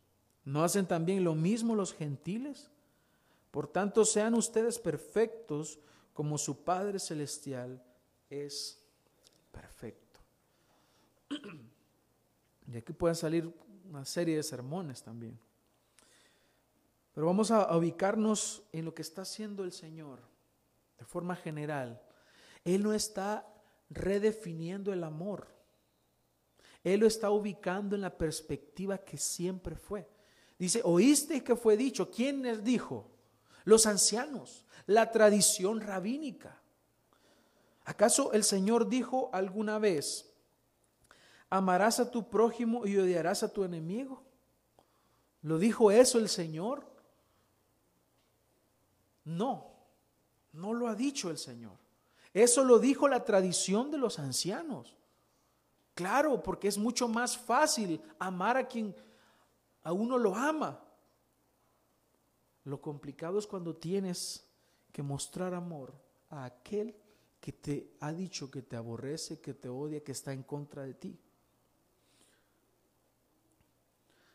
¿No 0.45 0.65
hacen 0.65 0.87
también 0.87 1.25
lo 1.25 1.35
mismo 1.35 1.75
los 1.75 1.95
gentiles? 1.95 2.71
Por 3.51 3.69
tanto, 3.69 4.05
sean 4.05 4.35
ustedes 4.35 4.79
perfectos 4.79 5.79
como 6.13 6.39
su 6.39 6.65
Padre 6.65 6.99
Celestial 6.99 7.83
es 8.31 8.81
perfecto. 9.53 10.21
Y 12.67 12.79
aquí 12.79 12.95
pueden 12.95 13.15
salir 13.15 13.55
una 13.91 14.07
serie 14.07 14.37
de 14.37 14.43
sermones 14.43 15.03
también. 15.03 15.39
Pero 17.15 17.27
vamos 17.27 17.51
a 17.53 17.75
ubicarnos 17.77 18.65
en 18.73 18.85
lo 18.85 18.95
que 18.95 19.03
está 19.03 19.23
haciendo 19.23 19.63
el 19.63 19.73
Señor 19.73 20.19
de 20.99 21.05
forma 21.05 21.37
general. 21.37 22.03
Él 22.65 22.83
no 22.83 22.93
está 22.93 23.47
redefiniendo 23.89 24.93
el 24.93 25.05
amor. 25.05 25.47
Él 26.83 27.01
lo 27.01 27.07
está 27.07 27.31
ubicando 27.31 27.95
en 27.95 28.03
la 28.03 28.19
perspectiva 28.19 28.99
que 28.99 29.17
siempre 29.17 29.77
fue. 29.77 30.09
Dice, 30.59 30.81
¿oíste 30.85 31.43
que 31.45 31.57
fue 31.57 31.77
dicho? 31.77 32.11
¿Quién 32.11 32.43
les 32.43 32.65
dijo? 32.65 33.11
Los 33.65 33.87
ancianos, 33.87 34.67
la 34.87 35.11
tradición 35.11 35.81
rabínica. 35.81 36.61
¿Acaso 37.85 38.33
el 38.33 38.45
Señor 38.45 38.89
dijo 38.89 39.31
alguna 39.33 39.79
vez, 39.79 40.31
amarás 41.49 42.01
a 42.01 42.11
tu 42.11 42.29
prójimo 42.29 42.87
y 42.87 42.97
odiarás 42.97 43.43
a 43.43 43.53
tu 43.53 43.63
enemigo? 43.63 44.23
¿Lo 45.43 45.59
dijo 45.59 45.91
eso 45.91 46.19
el 46.19 46.29
Señor? 46.29 46.94
No, 49.25 49.73
no 50.53 50.75
lo 50.75 50.89
ha 50.89 50.95
dicho 50.95 51.31
el 51.31 51.39
Señor. 51.39 51.79
Eso 52.33 52.65
lo 52.65 52.79
dijo 52.79 53.09
la 53.09 53.25
tradición 53.25 53.91
de 53.91 53.99
los 53.99 54.19
ancianos. 54.19 54.97
Claro, 55.95 56.43
porque 56.43 56.69
es 56.69 56.77
mucho 56.77 57.09
más 57.09 57.39
fácil 57.39 58.03
amar 58.19 58.57
a 58.57 58.67
quien 58.67 58.95
a 59.83 59.93
uno 59.93 60.19
lo 60.19 60.35
ama. 60.35 60.83
Lo 62.65 62.81
complicado 62.81 63.39
es 63.39 63.47
cuando 63.47 63.77
tienes 63.77 64.45
que 64.93 65.03
mostrar 65.03 65.55
amor 65.55 65.95
a 66.31 66.45
aquel 66.45 66.97
que 67.41 67.53
te 67.53 67.97
ha 68.01 68.13
dicho 68.13 68.51
que 68.51 68.63
te 68.63 68.77
aborrece, 68.77 69.41
que 69.41 69.55
te 69.55 69.69
odia, 69.69 70.03
que 70.03 70.13
está 70.13 70.33
en 70.33 70.43
contra 70.43 70.83
de 70.83 70.95
ti. 70.95 71.19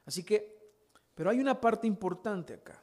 Así 0.05 0.23
que, 0.23 0.57
pero 1.13 1.29
hay 1.29 1.39
una 1.39 1.59
parte 1.59 1.85
importante 1.85 2.53
acá 2.53 2.81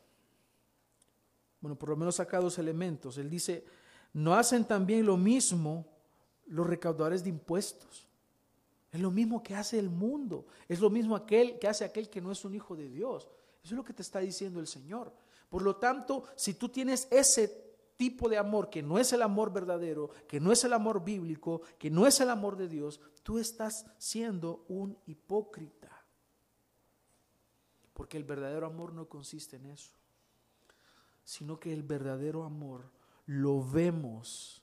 bueno, 1.60 1.76
por 1.76 1.88
lo 1.88 1.96
menos 1.96 2.16
saca 2.16 2.40
dos 2.40 2.58
elementos. 2.58 3.18
Él 3.18 3.30
dice, 3.30 3.64
no 4.12 4.34
hacen 4.34 4.64
también 4.64 5.06
lo 5.06 5.16
mismo 5.16 5.86
los 6.46 6.66
recaudadores 6.66 7.24
de 7.24 7.30
impuestos. 7.30 8.06
Es 8.92 9.00
lo 9.00 9.10
mismo 9.10 9.42
que 9.42 9.54
hace 9.54 9.78
el 9.78 9.90
mundo. 9.90 10.46
Es 10.68 10.80
lo 10.80 10.90
mismo 10.90 11.16
aquel 11.16 11.58
que 11.58 11.68
hace 11.68 11.84
aquel 11.84 12.08
que 12.08 12.20
no 12.20 12.30
es 12.30 12.44
un 12.44 12.54
hijo 12.54 12.76
de 12.76 12.88
Dios. 12.88 13.28
Eso 13.62 13.74
es 13.74 13.76
lo 13.76 13.84
que 13.84 13.92
te 13.92 14.02
está 14.02 14.20
diciendo 14.20 14.60
el 14.60 14.66
Señor. 14.66 15.12
Por 15.48 15.62
lo 15.62 15.76
tanto, 15.76 16.24
si 16.36 16.54
tú 16.54 16.68
tienes 16.68 17.08
ese 17.10 17.64
tipo 17.96 18.28
de 18.28 18.38
amor 18.38 18.70
que 18.70 18.82
no 18.82 18.98
es 18.98 19.12
el 19.12 19.22
amor 19.22 19.52
verdadero, 19.52 20.10
que 20.28 20.38
no 20.38 20.52
es 20.52 20.62
el 20.64 20.72
amor 20.72 21.02
bíblico, 21.02 21.62
que 21.78 21.90
no 21.90 22.06
es 22.06 22.20
el 22.20 22.30
amor 22.30 22.56
de 22.56 22.68
Dios, 22.68 23.00
tú 23.22 23.38
estás 23.38 23.86
siendo 23.98 24.64
un 24.68 24.96
hipócrita. 25.06 26.04
Porque 27.92 28.18
el 28.18 28.24
verdadero 28.24 28.66
amor 28.66 28.92
no 28.92 29.08
consiste 29.08 29.56
en 29.56 29.66
eso 29.66 29.96
sino 31.26 31.58
que 31.58 31.72
el 31.72 31.82
verdadero 31.82 32.44
amor 32.44 32.88
lo 33.26 33.60
vemos 33.60 34.62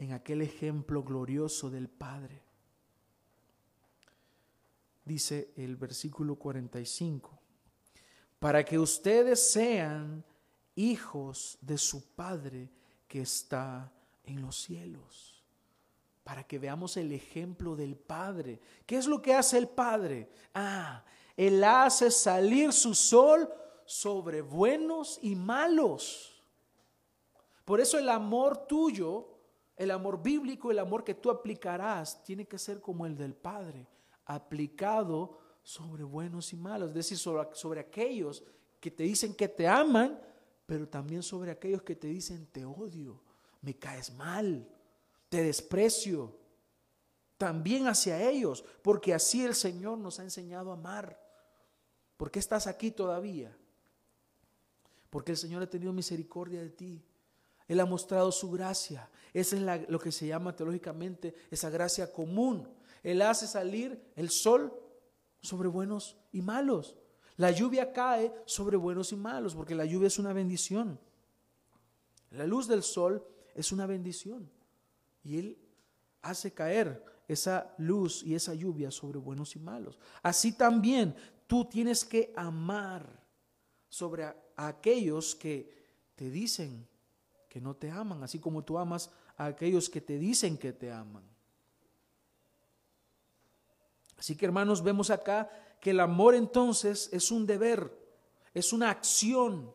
en 0.00 0.12
aquel 0.12 0.42
ejemplo 0.42 1.04
glorioso 1.04 1.70
del 1.70 1.88
Padre. 1.88 2.42
Dice 5.04 5.52
el 5.56 5.76
versículo 5.76 6.34
45, 6.34 7.38
para 8.40 8.64
que 8.64 8.80
ustedes 8.80 9.52
sean 9.52 10.24
hijos 10.74 11.56
de 11.60 11.78
su 11.78 12.04
Padre 12.14 12.68
que 13.06 13.20
está 13.20 13.92
en 14.24 14.42
los 14.42 14.60
cielos, 14.60 15.40
para 16.24 16.42
que 16.42 16.58
veamos 16.58 16.96
el 16.96 17.12
ejemplo 17.12 17.76
del 17.76 17.94
Padre. 17.94 18.60
¿Qué 18.86 18.96
es 18.96 19.06
lo 19.06 19.22
que 19.22 19.34
hace 19.34 19.56
el 19.56 19.68
Padre? 19.68 20.28
Ah, 20.52 21.04
Él 21.36 21.62
hace 21.62 22.10
salir 22.10 22.72
su 22.72 22.92
sol 22.92 23.48
sobre 23.92 24.40
buenos 24.40 25.18
y 25.20 25.36
malos. 25.36 26.42
Por 27.66 27.78
eso 27.78 27.98
el 27.98 28.08
amor 28.08 28.66
tuyo, 28.66 29.28
el 29.76 29.90
amor 29.90 30.22
bíblico, 30.22 30.70
el 30.70 30.78
amor 30.78 31.04
que 31.04 31.12
tú 31.14 31.30
aplicarás, 31.30 32.24
tiene 32.24 32.46
que 32.46 32.58
ser 32.58 32.80
como 32.80 33.04
el 33.04 33.18
del 33.18 33.34
Padre, 33.34 33.86
aplicado 34.24 35.38
sobre 35.62 36.04
buenos 36.04 36.54
y 36.54 36.56
malos, 36.56 36.88
es 36.88 36.94
decir, 36.94 37.18
sobre, 37.18 37.54
sobre 37.54 37.80
aquellos 37.80 38.42
que 38.80 38.90
te 38.90 39.02
dicen 39.02 39.34
que 39.34 39.48
te 39.48 39.68
aman, 39.68 40.18
pero 40.64 40.88
también 40.88 41.22
sobre 41.22 41.50
aquellos 41.50 41.82
que 41.82 41.94
te 41.94 42.06
dicen 42.06 42.46
te 42.46 42.64
odio, 42.64 43.20
me 43.60 43.76
caes 43.76 44.10
mal, 44.14 44.66
te 45.28 45.42
desprecio. 45.42 46.34
También 47.36 47.88
hacia 47.88 48.22
ellos, 48.22 48.64
porque 48.80 49.12
así 49.12 49.44
el 49.44 49.54
Señor 49.54 49.98
nos 49.98 50.18
ha 50.18 50.22
enseñado 50.22 50.70
a 50.70 50.74
amar. 50.74 51.20
¿Por 52.16 52.30
qué 52.30 52.38
estás 52.38 52.66
aquí 52.66 52.90
todavía? 52.90 53.54
Porque 55.12 55.32
el 55.32 55.36
Señor 55.36 55.62
ha 55.62 55.68
tenido 55.68 55.92
misericordia 55.92 56.62
de 56.62 56.70
ti. 56.70 57.04
Él 57.68 57.80
ha 57.80 57.84
mostrado 57.84 58.32
su 58.32 58.50
gracia. 58.50 59.10
Esa 59.34 59.56
es 59.56 59.90
lo 59.90 59.98
que 59.98 60.10
se 60.10 60.26
llama 60.26 60.56
teológicamente 60.56 61.34
esa 61.50 61.68
gracia 61.68 62.10
común. 62.10 62.66
Él 63.02 63.20
hace 63.20 63.46
salir 63.46 64.02
el 64.16 64.30
sol 64.30 64.72
sobre 65.42 65.68
buenos 65.68 66.16
y 66.32 66.40
malos. 66.40 66.96
La 67.36 67.50
lluvia 67.50 67.92
cae 67.92 68.32
sobre 68.46 68.78
buenos 68.78 69.12
y 69.12 69.16
malos, 69.16 69.54
porque 69.54 69.74
la 69.74 69.84
lluvia 69.84 70.06
es 70.06 70.18
una 70.18 70.32
bendición. 70.32 70.98
La 72.30 72.46
luz 72.46 72.66
del 72.66 72.82
sol 72.82 73.22
es 73.54 73.70
una 73.70 73.84
bendición. 73.84 74.50
Y 75.22 75.38
Él 75.38 75.58
hace 76.22 76.54
caer 76.54 77.04
esa 77.28 77.74
luz 77.76 78.22
y 78.22 78.34
esa 78.34 78.54
lluvia 78.54 78.90
sobre 78.90 79.18
buenos 79.18 79.56
y 79.56 79.58
malos. 79.58 79.98
Así 80.22 80.52
también 80.52 81.14
tú 81.46 81.66
tienes 81.66 82.02
que 82.02 82.32
amar 82.34 83.22
sobre 83.90 84.24
a 84.62 84.68
aquellos 84.68 85.34
que 85.34 85.68
te 86.14 86.30
dicen 86.30 86.86
que 87.48 87.60
no 87.60 87.74
te 87.74 87.90
aman, 87.90 88.22
así 88.22 88.38
como 88.38 88.62
tú 88.62 88.78
amas 88.78 89.10
a 89.36 89.46
aquellos 89.46 89.90
que 89.90 90.00
te 90.00 90.18
dicen 90.18 90.56
que 90.56 90.72
te 90.72 90.92
aman. 90.92 91.24
Así 94.16 94.36
que 94.36 94.46
hermanos, 94.46 94.80
vemos 94.84 95.10
acá 95.10 95.50
que 95.80 95.90
el 95.90 95.98
amor 95.98 96.36
entonces 96.36 97.10
es 97.12 97.32
un 97.32 97.44
deber, 97.44 97.92
es 98.54 98.72
una 98.72 98.88
acción 98.88 99.74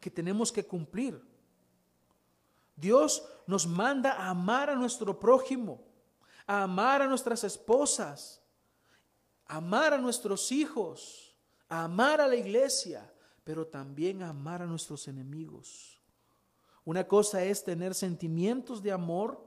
que 0.00 0.10
tenemos 0.10 0.50
que 0.50 0.64
cumplir. 0.64 1.22
Dios 2.74 3.22
nos 3.46 3.66
manda 3.66 4.12
a 4.12 4.30
amar 4.30 4.70
a 4.70 4.74
nuestro 4.74 5.20
prójimo, 5.20 5.84
a 6.46 6.62
amar 6.62 7.02
a 7.02 7.06
nuestras 7.06 7.44
esposas, 7.44 8.42
a 9.46 9.56
amar 9.56 9.92
a 9.92 9.98
nuestros 9.98 10.50
hijos, 10.50 11.36
a 11.68 11.84
amar 11.84 12.22
a 12.22 12.26
la 12.26 12.36
iglesia, 12.36 13.11
pero 13.44 13.66
también 13.66 14.22
amar 14.22 14.62
a 14.62 14.66
nuestros 14.66 15.08
enemigos. 15.08 16.00
Una 16.84 17.06
cosa 17.06 17.44
es 17.44 17.64
tener 17.64 17.94
sentimientos 17.94 18.82
de 18.82 18.92
amor 18.92 19.44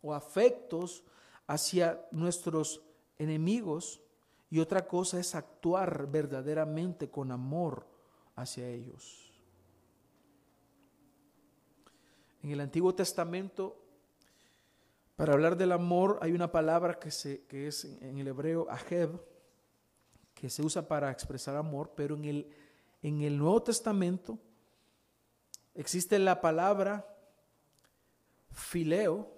o 0.00 0.14
afectos 0.14 1.04
hacia 1.46 2.06
nuestros 2.10 2.82
enemigos 3.18 4.00
y 4.50 4.58
otra 4.58 4.86
cosa 4.86 5.18
es 5.18 5.34
actuar 5.34 6.10
verdaderamente 6.10 7.10
con 7.10 7.30
amor 7.30 7.86
hacia 8.36 8.68
ellos. 8.68 9.32
En 12.42 12.50
el 12.50 12.60
Antiguo 12.60 12.94
Testamento, 12.94 13.78
para 15.16 15.34
hablar 15.34 15.56
del 15.56 15.72
amor, 15.72 16.18
hay 16.22 16.32
una 16.32 16.50
palabra 16.50 16.98
que, 16.98 17.10
se, 17.10 17.44
que 17.44 17.68
es 17.68 17.84
en 17.84 18.18
el 18.18 18.28
hebreo 18.28 18.66
ajeb, 18.68 19.22
que 20.34 20.50
se 20.50 20.62
usa 20.62 20.88
para 20.88 21.10
expresar 21.10 21.54
amor, 21.56 21.92
pero 21.94 22.16
en 22.16 22.24
el, 22.24 22.50
en 23.02 23.22
el 23.22 23.36
Nuevo 23.36 23.62
Testamento 23.62 24.38
existe 25.74 26.18
la 26.18 26.40
palabra 26.40 27.06
fileo 28.50 29.30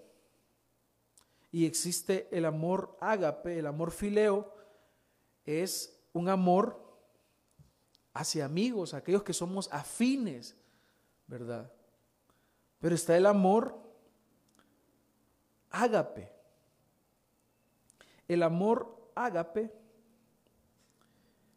y 1.50 1.66
existe 1.66 2.28
el 2.30 2.44
amor 2.44 2.96
ágape, 3.00 3.58
el 3.58 3.66
amor 3.66 3.90
fileo 3.90 4.52
es 5.44 5.98
un 6.12 6.28
amor 6.28 6.82
hacia 8.12 8.44
amigos, 8.44 8.94
aquellos 8.94 9.22
que 9.22 9.32
somos 9.32 9.68
afines, 9.72 10.56
¿verdad? 11.26 11.70
Pero 12.80 12.94
está 12.94 13.16
el 13.16 13.26
amor 13.26 13.78
ágape. 15.70 16.32
El 18.28 18.42
amor 18.42 19.10
ágape 19.14 19.72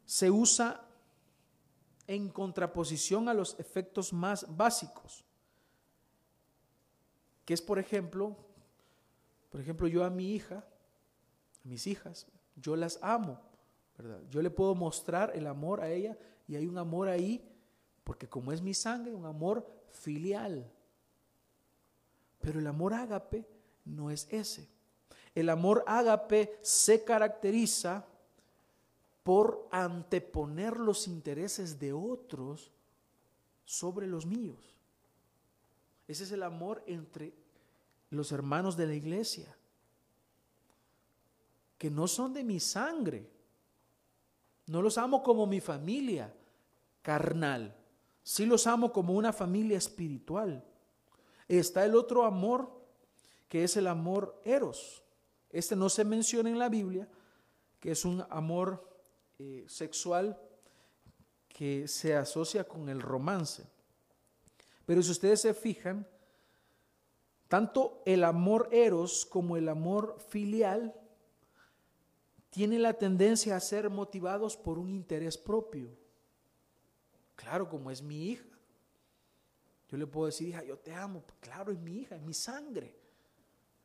se 0.06 0.32
usa 0.32 0.87
en 2.08 2.30
contraposición 2.30 3.28
a 3.30 3.34
los 3.34 3.60
efectos 3.60 4.14
más 4.14 4.46
básicos, 4.56 5.26
que 7.46 7.54
es, 7.54 7.62
por 7.62 7.80
ejemplo, 7.80 8.36
por 9.50 9.62
ejemplo, 9.62 9.88
yo 9.88 10.04
a 10.04 10.10
mi 10.10 10.34
hija, 10.34 10.58
a 10.58 11.68
mis 11.68 11.88
hijas, 11.88 12.28
yo 12.56 12.76
las 12.76 13.00
amo, 13.02 13.40
¿verdad? 13.98 14.22
Yo 14.30 14.42
le 14.42 14.50
puedo 14.50 14.76
mostrar 14.76 15.32
el 15.36 15.48
amor 15.48 15.82
a 15.82 15.90
ella 15.90 16.18
y 16.48 16.56
hay 16.56 16.66
un 16.66 16.78
amor 16.78 17.10
ahí, 17.10 17.44
porque 18.04 18.28
como 18.28 18.52
es 18.52 18.62
mi 18.62 18.74
sangre, 18.74 19.14
un 19.14 19.26
amor 19.26 19.68
filial. 19.92 20.72
Pero 22.40 22.60
el 22.60 22.68
amor 22.68 22.94
ágape 22.94 23.48
no 23.86 24.12
es 24.12 24.28
ese. 24.32 24.70
El 25.36 25.50
amor 25.50 25.84
ágape 25.88 26.58
se 26.62 27.04
caracteriza 27.04 28.06
por 29.28 29.68
anteponer 29.72 30.78
los 30.78 31.06
intereses 31.06 31.78
de 31.78 31.92
otros 31.92 32.72
sobre 33.66 34.08
los 34.08 34.26
míos. 34.26 34.78
Ese 36.08 36.24
es 36.24 36.32
el 36.32 36.44
amor 36.44 36.82
entre 36.88 37.34
los 38.10 38.32
hermanos 38.32 38.78
de 38.78 38.88
la 38.88 38.94
iglesia, 38.94 39.54
que 41.78 41.92
no 41.92 42.08
son 42.08 42.32
de 42.32 42.46
mi 42.46 42.62
sangre. 42.62 43.30
No 44.66 44.82
los 44.82 44.98
amo 44.98 45.22
como 45.22 45.46
mi 45.46 45.60
familia 45.60 46.34
carnal, 47.02 47.76
sí 48.24 48.46
los 48.46 48.66
amo 48.66 48.94
como 48.94 49.12
una 49.12 49.34
familia 49.34 49.78
espiritual. 49.78 50.64
Está 51.50 51.84
el 51.84 51.96
otro 51.96 52.24
amor, 52.24 52.72
que 53.50 53.66
es 53.66 53.76
el 53.76 53.88
amor 53.88 54.42
eros. 54.46 55.04
Este 55.50 55.76
no 55.76 55.90
se 55.90 56.06
menciona 56.06 56.50
en 56.50 56.60
la 56.60 56.70
Biblia, 56.70 57.10
que 57.82 57.92
es 57.92 58.06
un 58.06 58.24
amor 58.30 58.88
eh, 59.40 59.66
sexual 59.68 60.40
que 61.48 61.88
se 61.88 62.16
asocia 62.16 62.64
con 62.64 62.90
el 62.90 63.02
romance. 63.02 63.64
Pero 64.86 65.02
si 65.02 65.12
ustedes 65.12 65.42
se 65.42 65.54
fijan, 65.54 66.08
tanto 67.48 68.02
el 68.06 68.24
amor 68.24 68.70
eros 68.72 69.26
como 69.26 69.58
el 69.58 69.70
amor 69.70 70.18
filial 70.30 70.94
tienen 72.50 72.82
la 72.82 72.94
tendencia 72.94 73.56
a 73.56 73.60
ser 73.60 73.90
motivados 73.90 74.58
por 74.58 74.80
un 74.80 74.90
interés 74.90 75.38
propio. 75.38 75.90
Claro, 77.36 77.70
como 77.70 77.92
es 77.92 78.02
mi 78.02 78.32
hija. 78.32 78.46
Yo 79.90 79.98
le 79.98 80.08
puedo 80.08 80.26
decir, 80.26 80.50
hija, 80.50 80.64
yo 80.64 80.78
te 80.78 80.94
amo. 80.94 81.24
Claro, 81.40 81.72
es 81.72 81.80
mi 81.80 82.00
hija, 82.00 82.16
es 82.16 82.22
mi 82.22 82.34
sangre. 82.34 82.96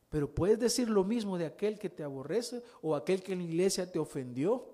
Pero 0.08 0.34
puedes 0.34 0.58
decir 0.58 0.88
lo 0.88 1.04
mismo 1.04 1.38
de 1.38 1.46
aquel 1.46 1.78
que 1.78 1.88
te 1.88 2.02
aborrece 2.02 2.62
o 2.80 2.96
aquel 2.96 3.22
que 3.22 3.32
en 3.32 3.40
la 3.40 3.44
iglesia 3.44 3.90
te 3.90 3.98
ofendió. 3.98 4.71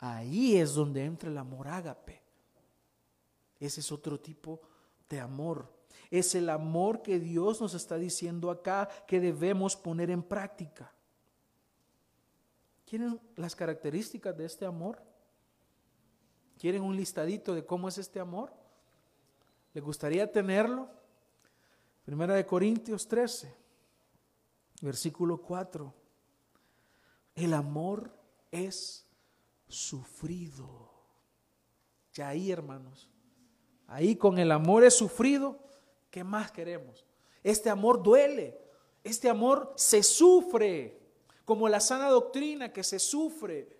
Ahí 0.00 0.56
es 0.56 0.74
donde 0.74 1.04
entra 1.04 1.30
el 1.30 1.36
amor 1.36 1.68
ágape. 1.68 2.22
Ese 3.58 3.80
es 3.80 3.92
otro 3.92 4.18
tipo 4.18 4.60
de 5.08 5.20
amor. 5.20 5.70
Es 6.10 6.34
el 6.34 6.48
amor 6.48 7.02
que 7.02 7.20
Dios 7.20 7.60
nos 7.60 7.74
está 7.74 7.96
diciendo 7.96 8.50
acá 8.50 8.88
que 9.06 9.20
debemos 9.20 9.76
poner 9.76 10.10
en 10.10 10.22
práctica. 10.22 10.92
¿Quieren 12.86 13.20
las 13.36 13.54
características 13.54 14.36
de 14.36 14.46
este 14.46 14.64
amor? 14.64 15.02
¿Quieren 16.58 16.82
un 16.82 16.96
listadito 16.96 17.54
de 17.54 17.64
cómo 17.64 17.88
es 17.88 17.98
este 17.98 18.18
amor? 18.18 18.52
¿Le 19.74 19.80
gustaría 19.80 20.30
tenerlo? 20.32 20.88
Primera 22.04 22.34
de 22.34 22.44
Corintios 22.44 23.06
13, 23.06 23.54
versículo 24.80 25.40
4. 25.40 25.94
El 27.36 27.54
amor 27.54 28.10
es 28.50 29.06
sufrido. 29.70 30.90
Ya 32.12 32.28
ahí, 32.28 32.50
hermanos, 32.50 33.08
ahí 33.86 34.16
con 34.16 34.38
el 34.38 34.52
amor 34.52 34.84
es 34.84 34.94
sufrido, 34.94 35.58
¿qué 36.10 36.24
más 36.24 36.50
queremos? 36.50 37.04
Este 37.42 37.70
amor 37.70 38.02
duele, 38.02 38.58
este 39.02 39.28
amor 39.28 39.72
se 39.76 40.02
sufre, 40.02 41.00
como 41.44 41.68
la 41.68 41.80
sana 41.80 42.08
doctrina 42.08 42.72
que 42.72 42.84
se 42.84 42.98
sufre. 42.98 43.76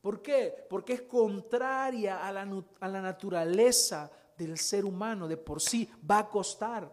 ¿Por 0.00 0.22
qué? 0.22 0.66
Porque 0.68 0.94
es 0.94 1.02
contraria 1.02 2.26
a 2.26 2.32
la, 2.32 2.48
a 2.80 2.88
la 2.88 3.02
naturaleza 3.02 4.10
del 4.36 4.56
ser 4.56 4.84
humano 4.84 5.28
de 5.28 5.36
por 5.36 5.60
sí 5.60 5.88
va 6.08 6.18
a 6.18 6.28
costar, 6.28 6.90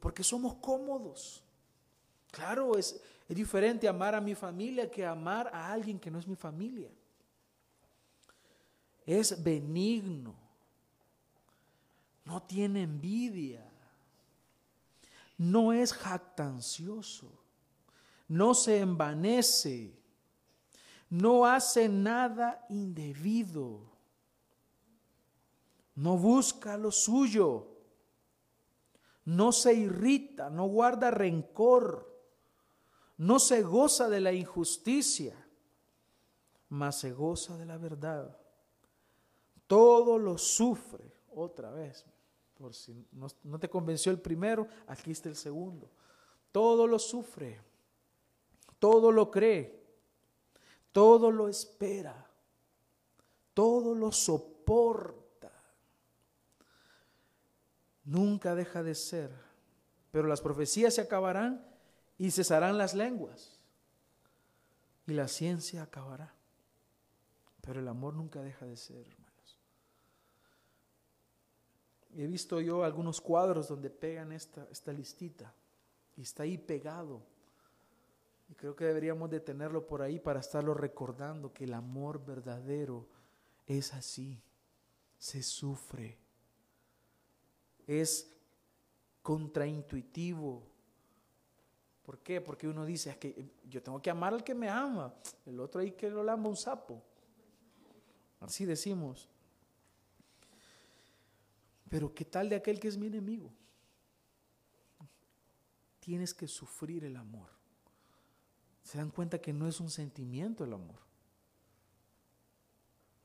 porque 0.00 0.24
somos 0.24 0.54
cómodos. 0.54 1.44
Claro, 2.30 2.76
es, 2.76 3.00
es 3.28 3.36
diferente 3.36 3.86
amar 3.86 4.14
a 4.14 4.20
mi 4.20 4.34
familia 4.34 4.90
que 4.90 5.06
amar 5.06 5.48
a 5.52 5.72
alguien 5.72 5.98
que 5.98 6.10
no 6.10 6.18
es 6.18 6.26
mi 6.26 6.36
familia. 6.36 6.90
Es 9.08 9.42
benigno, 9.42 10.34
no 12.24 12.42
tiene 12.42 12.82
envidia, 12.82 13.64
no 15.38 15.72
es 15.72 15.92
jactancioso, 15.94 17.30
no 18.28 18.54
se 18.54 18.80
envanece, 18.80 19.98
no 21.08 21.46
hace 21.46 21.88
nada 21.88 22.66
indebido 22.68 23.88
no 25.98 26.16
busca 26.16 26.76
lo 26.76 26.92
suyo, 26.92 27.66
no 29.24 29.50
se 29.50 29.74
irrita, 29.74 30.48
no 30.48 30.66
guarda 30.68 31.10
rencor, 31.10 32.08
no 33.16 33.40
se 33.40 33.62
goza 33.62 34.08
de 34.08 34.20
la 34.20 34.32
injusticia, 34.32 35.34
mas 36.68 37.00
se 37.00 37.10
goza 37.10 37.56
de 37.56 37.66
la 37.66 37.78
verdad. 37.78 38.38
Todo 39.68 40.18
lo 40.18 40.36
sufre, 40.36 41.12
otra 41.32 41.70
vez, 41.70 42.04
por 42.54 42.74
si 42.74 43.06
no, 43.12 43.60
te 43.60 43.70
convenció 43.70 44.10
el 44.10 44.20
primero, 44.20 44.66
aquí 44.88 45.12
está 45.12 45.28
el 45.28 45.36
segundo. 45.36 45.88
Todo 46.50 46.88
lo 46.88 46.98
sufre, 46.98 47.60
todo 48.80 49.12
lo 49.12 49.30
cree, 49.30 49.80
todo 50.90 51.30
lo 51.30 51.48
espera, 51.48 52.26
todo 53.54 53.94
lo 53.94 54.10
soporta 54.10 55.28
nunca 58.08 58.54
deja 58.54 58.82
de 58.82 58.94
ser. 58.94 59.30
Pero 60.10 60.26
las 60.26 60.40
profecías 60.40 60.94
se 60.94 61.02
acabarán 61.02 61.64
y 62.16 62.30
cesarán 62.30 62.78
las 62.78 62.94
lenguas. 62.94 63.58
Y 65.06 65.12
la 65.12 65.28
ciencia 65.28 65.82
acabará. 65.82 66.34
Pero 67.60 67.80
el 67.80 67.88
amor 67.88 68.14
nunca 68.14 68.42
deja 68.42 68.66
de 68.66 68.76
ser, 68.76 69.06
hermanos. 69.06 69.27
He 72.14 72.26
visto 72.26 72.60
yo 72.60 72.84
algunos 72.84 73.20
cuadros 73.20 73.68
donde 73.68 73.90
pegan 73.90 74.32
esta, 74.32 74.66
esta 74.70 74.92
listita. 74.92 75.54
y 76.16 76.22
está 76.22 76.42
ahí 76.42 76.58
pegado. 76.58 77.22
Y 78.48 78.54
creo 78.54 78.74
que 78.74 78.84
deberíamos 78.84 79.30
de 79.30 79.40
tenerlo 79.40 79.86
por 79.86 80.00
ahí 80.00 80.18
para 80.18 80.40
estarlo 80.40 80.74
recordando 80.74 81.52
que 81.52 81.64
el 81.64 81.74
amor 81.74 82.24
verdadero 82.24 83.06
es 83.66 83.92
así, 83.92 84.42
se 85.18 85.42
sufre, 85.42 86.18
es 87.86 88.34
contraintuitivo. 89.22 90.66
¿Por 92.02 92.20
qué? 92.20 92.40
Porque 92.40 92.66
uno 92.66 92.86
dice, 92.86 93.10
es 93.10 93.18
que 93.18 93.50
yo 93.68 93.82
tengo 93.82 94.00
que 94.00 94.08
amar 94.08 94.32
al 94.32 94.42
que 94.42 94.54
me 94.54 94.70
ama, 94.70 95.14
el 95.44 95.60
otro 95.60 95.82
ahí 95.82 95.92
que 95.92 96.08
lo 96.08 96.24
lamba 96.24 96.48
un 96.48 96.56
sapo. 96.56 97.02
Así 98.40 98.64
decimos. 98.64 99.28
Pero 101.88 102.14
¿qué 102.14 102.24
tal 102.24 102.48
de 102.48 102.56
aquel 102.56 102.78
que 102.78 102.88
es 102.88 102.96
mi 102.96 103.06
enemigo? 103.06 103.52
Tienes 106.00 106.34
que 106.34 106.46
sufrir 106.46 107.04
el 107.04 107.16
amor. 107.16 107.50
Se 108.82 108.98
dan 108.98 109.10
cuenta 109.10 109.40
que 109.40 109.52
no 109.52 109.68
es 109.68 109.80
un 109.80 109.90
sentimiento 109.90 110.64
el 110.64 110.72
amor. 110.72 111.00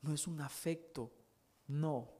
No 0.02 0.12
es 0.12 0.26
un 0.26 0.40
afecto. 0.40 1.10
No. 1.66 2.10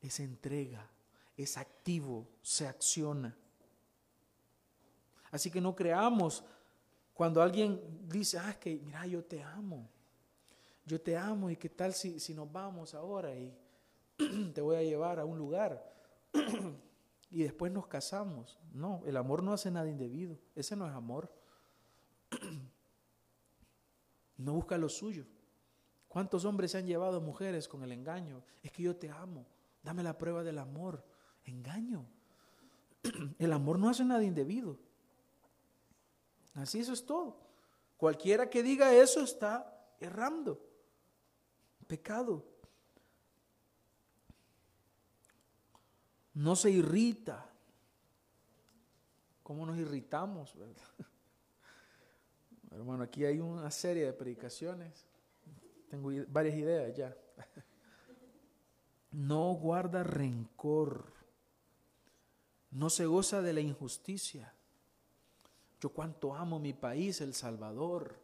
Es 0.00 0.20
entrega. 0.20 0.88
Es 1.36 1.56
activo. 1.56 2.28
Se 2.42 2.66
acciona. 2.66 3.36
Así 5.30 5.50
que 5.50 5.60
no 5.60 5.74
creamos 5.74 6.44
cuando 7.14 7.42
alguien 7.42 7.80
dice, 8.08 8.38
ah, 8.38 8.58
que 8.58 8.76
mira, 8.76 9.06
yo 9.06 9.24
te 9.24 9.42
amo. 9.42 9.88
Yo 10.84 11.00
te 11.00 11.16
amo 11.16 11.50
y 11.50 11.56
qué 11.56 11.68
tal 11.68 11.94
si, 11.94 12.18
si 12.20 12.34
nos 12.34 12.50
vamos 12.50 12.94
ahora 12.94 13.34
y 13.34 13.56
te 14.54 14.60
voy 14.60 14.76
a 14.76 14.82
llevar 14.82 15.18
a 15.20 15.24
un 15.24 15.38
lugar 15.38 15.92
y 17.30 17.42
después 17.42 17.72
nos 17.72 17.86
casamos. 17.86 18.58
No, 18.72 19.02
el 19.06 19.16
amor 19.16 19.42
no 19.42 19.52
hace 19.52 19.70
nada 19.70 19.88
indebido. 19.88 20.38
Ese 20.54 20.76
no 20.76 20.86
es 20.86 20.92
amor. 20.92 21.32
No 24.38 24.54
busca 24.54 24.76
lo 24.76 24.88
suyo. 24.88 25.24
¿Cuántos 26.08 26.44
hombres 26.44 26.72
se 26.72 26.78
han 26.78 26.86
llevado 26.86 27.20
mujeres 27.20 27.68
con 27.68 27.84
el 27.84 27.92
engaño? 27.92 28.42
Es 28.62 28.72
que 28.72 28.82
yo 28.82 28.96
te 28.96 29.08
amo. 29.08 29.46
Dame 29.84 30.02
la 30.02 30.18
prueba 30.18 30.42
del 30.42 30.58
amor. 30.58 31.04
Engaño. 31.44 32.04
El 33.38 33.52
amor 33.52 33.78
no 33.78 33.88
hace 33.88 34.04
nada 34.04 34.24
indebido. 34.24 34.78
Así 36.54 36.80
eso 36.80 36.92
es 36.92 37.06
todo. 37.06 37.38
Cualquiera 37.96 38.50
que 38.50 38.62
diga 38.62 38.92
eso 38.92 39.20
está 39.20 39.94
errando. 40.00 40.60
Pecado. 41.86 42.44
No 46.34 46.56
se 46.56 46.70
irrita. 46.70 47.48
¿Cómo 49.42 49.66
nos 49.66 49.78
irritamos? 49.78 50.54
Hermano, 52.70 53.04
aquí 53.04 53.24
hay 53.24 53.40
una 53.40 53.70
serie 53.70 54.06
de 54.06 54.12
predicaciones. 54.12 55.06
Tengo 55.90 56.10
varias 56.28 56.56
ideas 56.56 56.96
ya. 56.96 57.16
No 59.12 59.52
guarda 59.52 60.02
rencor. 60.02 61.12
No 62.70 62.88
se 62.88 63.04
goza 63.04 63.42
de 63.42 63.52
la 63.52 63.60
injusticia. 63.60 64.54
Yo 65.82 65.90
cuánto 65.90 66.34
amo 66.34 66.58
mi 66.58 66.72
país, 66.72 67.20
El 67.20 67.34
Salvador, 67.34 68.18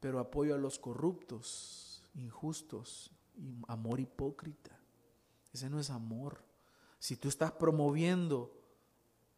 pero 0.00 0.20
apoyo 0.20 0.54
a 0.54 0.58
los 0.58 0.78
corruptos, 0.78 2.02
injustos, 2.14 3.10
amor 3.68 4.00
hipócrita. 4.00 4.70
Ese 5.52 5.68
no 5.68 5.78
es 5.78 5.90
amor. 5.90 6.42
Si 7.02 7.16
tú 7.16 7.28
estás 7.28 7.50
promoviendo 7.50 8.56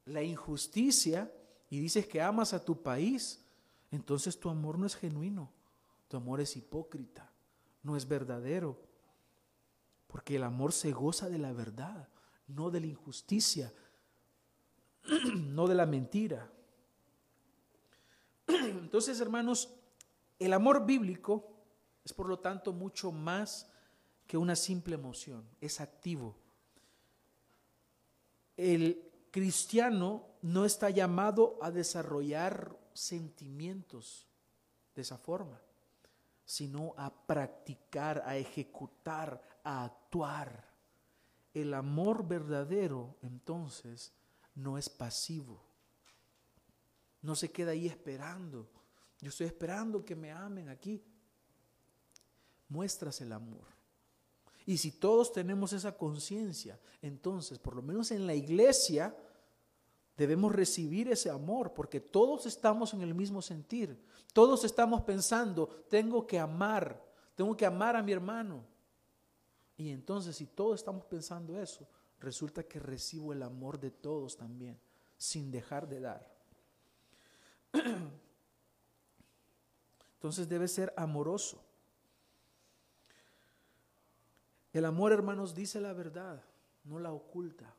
la 0.05 0.23
injusticia 0.23 1.33
y 1.71 1.81
dices 1.81 2.07
que 2.07 2.21
amas 2.21 2.53
a 2.53 2.63
tu 2.63 2.83
país, 2.83 3.43
entonces 3.91 4.39
tu 4.39 4.51
amor 4.51 4.79
no 4.79 4.85
es 4.85 4.95
genuino, 4.95 5.51
tu 6.09 6.19
amor 6.19 6.43
es 6.43 6.59
hipócrita, 6.59 7.33
no 7.83 7.97
es 7.97 8.07
verdadero. 8.07 8.79
Porque 10.09 10.37
el 10.37 10.43
amor 10.43 10.75
se 10.75 10.93
goza 10.93 11.31
de 11.31 11.39
la 11.39 11.55
verdad, 11.55 12.07
no 12.49 12.71
de 12.71 12.81
la 12.81 12.87
injusticia, 12.89 13.73
no 15.35 15.67
de 15.67 15.75
la 15.75 15.87
mentira. 15.87 16.53
Entonces, 18.47 19.19
hermanos, 19.21 19.73
el 20.39 20.53
amor 20.53 20.85
bíblico 20.85 21.49
es 22.05 22.13
por 22.13 22.29
lo 22.29 22.41
tanto 22.41 22.75
mucho 22.75 23.11
más 23.11 23.71
que 24.27 24.37
una 24.37 24.55
simple 24.55 24.97
emoción, 24.97 25.49
es 25.63 25.81
activo 25.81 26.44
el 28.57 29.11
cristiano 29.31 30.27
no 30.43 30.65
está 30.65 30.91
llamado 30.91 31.59
a 31.61 31.71
desarrollar 31.71 32.79
sentimientos 32.93 34.29
de 34.95 35.03
esa 35.03 35.19
forma, 35.19 35.61
sino 36.45 36.95
a 36.97 37.13
practicar, 37.13 38.23
a 38.27 38.37
ejecutar, 38.37 39.43
a 39.65 39.85
actuar. 39.85 40.73
El 41.53 41.75
amor 41.75 42.27
verdadero, 42.27 43.17
entonces, 43.23 44.13
no 44.55 44.79
es 44.79 44.89
pasivo. 44.89 45.63
No 47.23 47.35
se 47.35 47.51
queda 47.51 47.73
ahí 47.73 47.87
esperando. 47.87 48.69
Yo 49.21 49.31
estoy 49.31 49.47
esperando 49.47 50.05
que 50.05 50.15
me 50.15 50.31
amen 50.31 50.69
aquí. 50.69 51.03
Muestras 52.69 53.21
el 53.21 53.33
amor. 53.33 53.74
Y 54.67 54.79
si 54.79 54.93
todos 54.93 55.33
tenemos 55.33 55.73
esa 55.73 55.97
conciencia, 55.97 56.79
entonces, 57.03 57.59
por 57.59 57.77
lo 57.77 57.83
menos 57.83 58.11
en 58.11 58.27
la 58.27 58.35
iglesia, 58.35 59.15
debemos 60.17 60.53
recibir 60.53 61.09
ese 61.09 61.31
amor, 61.31 61.75
porque 61.75 62.01
todos 62.01 62.47
estamos 62.47 62.95
en 62.95 63.03
el 63.03 63.15
mismo 63.15 63.43
sentir. 63.43 63.99
Todos 64.33 64.65
estamos 64.65 65.03
pensando, 65.03 65.69
tengo 65.89 66.27
que 66.27 66.39
amar, 66.39 67.03
tengo 67.35 67.57
que 67.57 67.67
amar 67.67 67.97
a 67.97 68.03
mi 68.03 68.13
hermano. 68.13 68.65
Y 69.77 69.91
entonces, 69.91 70.37
si 70.37 70.47
todos 70.47 70.81
estamos 70.81 71.05
pensando 71.05 71.61
eso, 71.61 71.87
resulta 72.21 72.63
que 72.63 72.79
recibo 72.79 73.33
el 73.33 73.43
amor 73.43 73.79
de 73.79 73.91
todos 73.91 74.37
también, 74.37 74.79
sin 75.17 75.51
dejar 75.51 75.89
de 75.89 76.01
dar. 76.01 76.35
Entonces 80.15 80.49
debe 80.49 80.69
ser 80.69 80.95
amoroso. 80.97 81.64
El 84.75 84.85
amor, 84.85 85.13
hermanos, 85.13 85.55
dice 85.55 85.81
la 85.81 85.93
verdad, 85.93 86.43
no 86.83 86.99
la 86.99 87.13
oculta. 87.13 87.73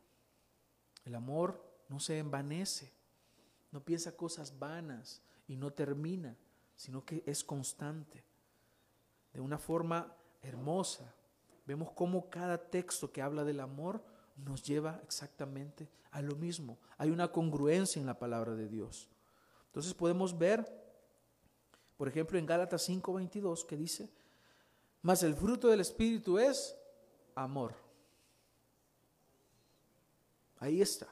El 1.04 1.14
amor 1.14 1.62
no 1.90 2.00
se 2.00 2.18
envanece, 2.18 2.94
no 3.72 3.84
piensa 3.84 4.16
cosas 4.16 4.58
vanas 4.58 5.22
y 5.46 5.58
no 5.58 5.74
termina, 5.74 6.38
sino 6.74 7.04
que 7.04 7.22
es 7.26 7.44
constante. 7.44 8.24
De 9.34 9.42
una 9.42 9.58
forma 9.58 10.16
hermosa, 10.42 11.14
vemos 11.66 11.92
cómo 11.92 12.30
cada 12.30 12.58
texto 12.58 13.12
que 13.12 13.22
habla 13.22 13.44
del 13.44 13.60
amor 13.60 14.02
nos 14.38 14.64
lleva 14.64 15.02
exactamente 15.04 15.90
a 16.12 16.22
lo 16.22 16.38
mismo. 16.38 16.80
Hay 16.98 17.10
una 17.10 17.30
congruencia 17.30 18.00
en 18.00 18.06
la 18.06 18.18
palabra 18.18 18.56
de 18.56 18.70
Dios. 18.70 19.10
Entonces 19.66 19.94
podemos 19.94 20.38
ver, 20.38 20.66
por 21.98 22.08
ejemplo, 22.08 22.40
en 22.40 22.46
Gálatas 22.46 22.88
5:22 22.88 23.66
que 23.66 23.76
dice, 23.76 24.10
mas 25.02 25.24
el 25.24 25.36
fruto 25.36 25.68
del 25.68 25.82
Espíritu 25.82 26.40
es 26.40 26.78
amor. 27.36 27.76
Ahí 30.60 30.82
está. 30.82 31.08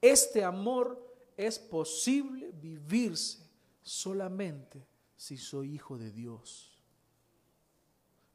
Este 0.00 0.44
amor 0.44 1.10
es 1.36 1.58
posible 1.58 2.52
vivirse 2.52 3.38
solamente 3.82 4.84
si 5.16 5.36
soy 5.36 5.74
hijo 5.74 5.96
de 5.96 6.10
Dios. 6.10 6.78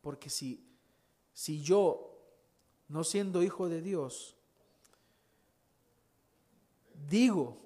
Porque 0.01 0.29
si, 0.29 0.63
si 1.33 1.61
yo, 1.61 2.17
no 2.87 3.03
siendo 3.03 3.43
hijo 3.43 3.67
de 3.69 3.81
Dios, 3.81 4.35
digo 7.09 7.57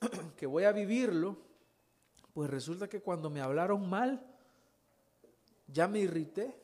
que 0.36 0.46
voy 0.46 0.64
a 0.64 0.72
vivirlo, 0.72 1.38
pues 2.32 2.50
resulta 2.50 2.88
que 2.88 3.00
cuando 3.00 3.30
me 3.30 3.40
hablaron 3.40 3.88
mal, 3.88 4.24
ya 5.68 5.86
me 5.86 6.00
irrité, 6.00 6.63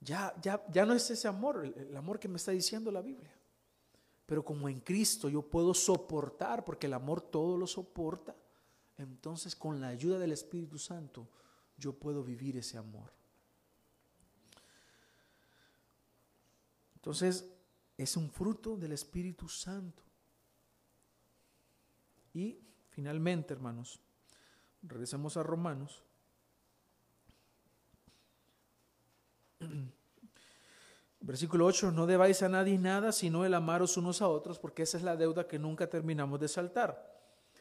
ya, 0.00 0.34
ya, 0.40 0.64
ya 0.70 0.86
no 0.86 0.94
es 0.94 1.10
ese 1.10 1.28
amor, 1.28 1.64
el, 1.64 1.96
amor 1.96 2.18
que 2.18 2.28
me 2.28 2.36
está 2.36 2.52
diciendo 2.52 2.90
la 2.90 3.02
Biblia. 3.02 3.34
Pero 4.26 4.44
como 4.44 4.68
en 4.68 4.80
Cristo 4.80 5.28
yo 5.28 5.42
puedo 5.42 5.74
soportar, 5.74 6.64
porque 6.64 6.86
el 6.86 6.94
amor 6.94 7.20
todo 7.20 7.56
lo 7.56 7.66
soporta, 7.66 8.36
entonces 8.96 9.56
con 9.56 9.80
la 9.80 9.88
ayuda 9.88 10.18
del 10.18 10.32
Espíritu 10.32 10.78
Santo 10.78 11.28
yo 11.76 11.92
puedo 11.92 12.22
vivir 12.22 12.56
ese 12.56 12.76
amor. 12.78 13.12
Entonces 16.94 17.48
es 17.96 18.16
un 18.16 18.30
fruto 18.30 18.76
del 18.76 18.92
Espíritu 18.92 19.48
Santo. 19.48 20.02
Y 22.34 22.60
finalmente, 22.90 23.54
hermanos, 23.54 24.00
regresemos 24.82 25.36
a 25.36 25.42
Romanos 25.42 26.04
Versículo 31.20 31.66
8, 31.66 31.90
no 31.90 32.06
debáis 32.06 32.42
a 32.42 32.48
nadie 32.48 32.78
nada, 32.78 33.12
sino 33.12 33.44
el 33.44 33.54
amaros 33.54 33.96
unos 33.96 34.22
a 34.22 34.28
otros, 34.28 34.58
porque 34.58 34.82
esa 34.82 34.96
es 34.96 35.02
la 35.02 35.16
deuda 35.16 35.48
que 35.48 35.58
nunca 35.58 35.88
terminamos 35.88 36.38
de 36.40 36.48
saltar, 36.48 37.20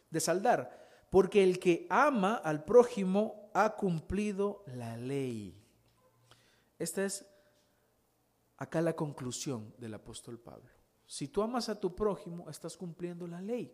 de 0.09 0.19
saldar. 0.19 0.87
Porque 1.09 1.43
el 1.43 1.59
que 1.59 1.87
ama 1.89 2.35
al 2.35 2.63
prójimo 2.63 3.49
ha 3.53 3.75
cumplido 3.75 4.63
la 4.67 4.97
ley. 4.97 5.59
Esta 6.77 7.05
es 7.05 7.25
acá 8.57 8.81
la 8.81 8.95
conclusión 8.95 9.73
del 9.77 9.95
apóstol 9.95 10.39
Pablo. 10.39 10.69
Si 11.05 11.27
tú 11.27 11.41
amas 11.41 11.69
a 11.69 11.79
tu 11.79 11.95
prójimo, 11.95 12.49
estás 12.49 12.75
cumpliendo 12.75 13.25
la 13.27 13.41
ley. 13.41 13.73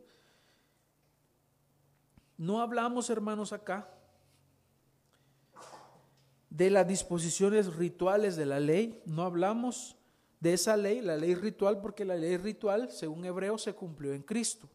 No 2.38 2.62
hablamos, 2.62 3.10
hermanos, 3.10 3.52
acá 3.52 3.90
de 6.54 6.70
las 6.70 6.88
disposiciones 6.88 7.76
rituales 7.76 8.36
de 8.36 8.46
la 8.46 8.60
ley, 8.60 9.02
no 9.08 9.24
hablamos 9.24 9.98
de 10.40 10.54
esa 10.54 10.78
ley, 10.78 11.02
la 11.02 11.18
ley 11.18 11.34
ritual, 11.34 11.82
porque 11.82 12.06
la 12.06 12.16
ley 12.16 12.38
ritual, 12.38 12.92
según 12.92 13.26
Hebreo, 13.26 13.58
se 13.58 13.74
cumplió 13.74 14.14
en 14.14 14.22
Cristo. 14.22 14.70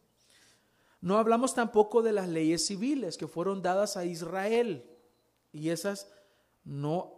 No 0.99 1.17
hablamos 1.17 1.55
tampoco 1.55 2.01
de 2.01 2.11
las 2.11 2.27
leyes 2.27 2.65
civiles 2.65 3.17
que 3.17 3.29
fueron 3.29 3.61
dadas 3.61 3.95
a 3.95 4.03
Israel 4.03 4.83
y 5.53 5.69
esas 5.69 6.11
no 6.65 7.13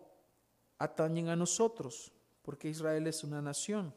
atañen 0.77 1.29
a 1.29 1.35
nosotros, 1.35 2.11
porque 2.43 2.69
Israel 2.69 3.07
es 3.07 3.23
una 3.23 3.41
nación. 3.41 3.91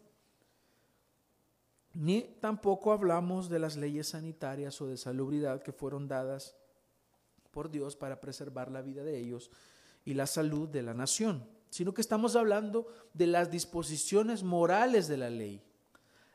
Ni 1.93 2.23
tampoco 2.41 2.91
hablamos 2.91 3.51
de 3.51 3.59
las 3.59 3.77
leyes 3.77 4.09
sanitarias 4.09 4.81
o 4.81 4.87
de 4.87 4.97
salubridad 4.97 5.62
que 5.62 5.73
fueron 5.73 6.09
dadas 6.09 6.57
por 7.51 7.71
Dios 7.71 7.97
para 7.97 8.19
preservar 8.19 8.71
la 8.71 8.81
vida 8.81 9.05
de 9.05 9.19
ellos 9.19 9.51
y 10.05 10.15
la 10.15 10.27
salud 10.27 10.69
de 10.69 10.83
la 10.83 10.95
nación, 10.95 11.49
sino 11.71 11.95
que 11.95 12.01
estamos 12.01 12.37
hablando 12.37 12.87
de 13.13 13.27
las 13.27 13.51
disposiciones 13.51 14.43
morales 14.43 15.09
de 15.09 15.17
la 15.17 15.31
ley, 15.31 15.63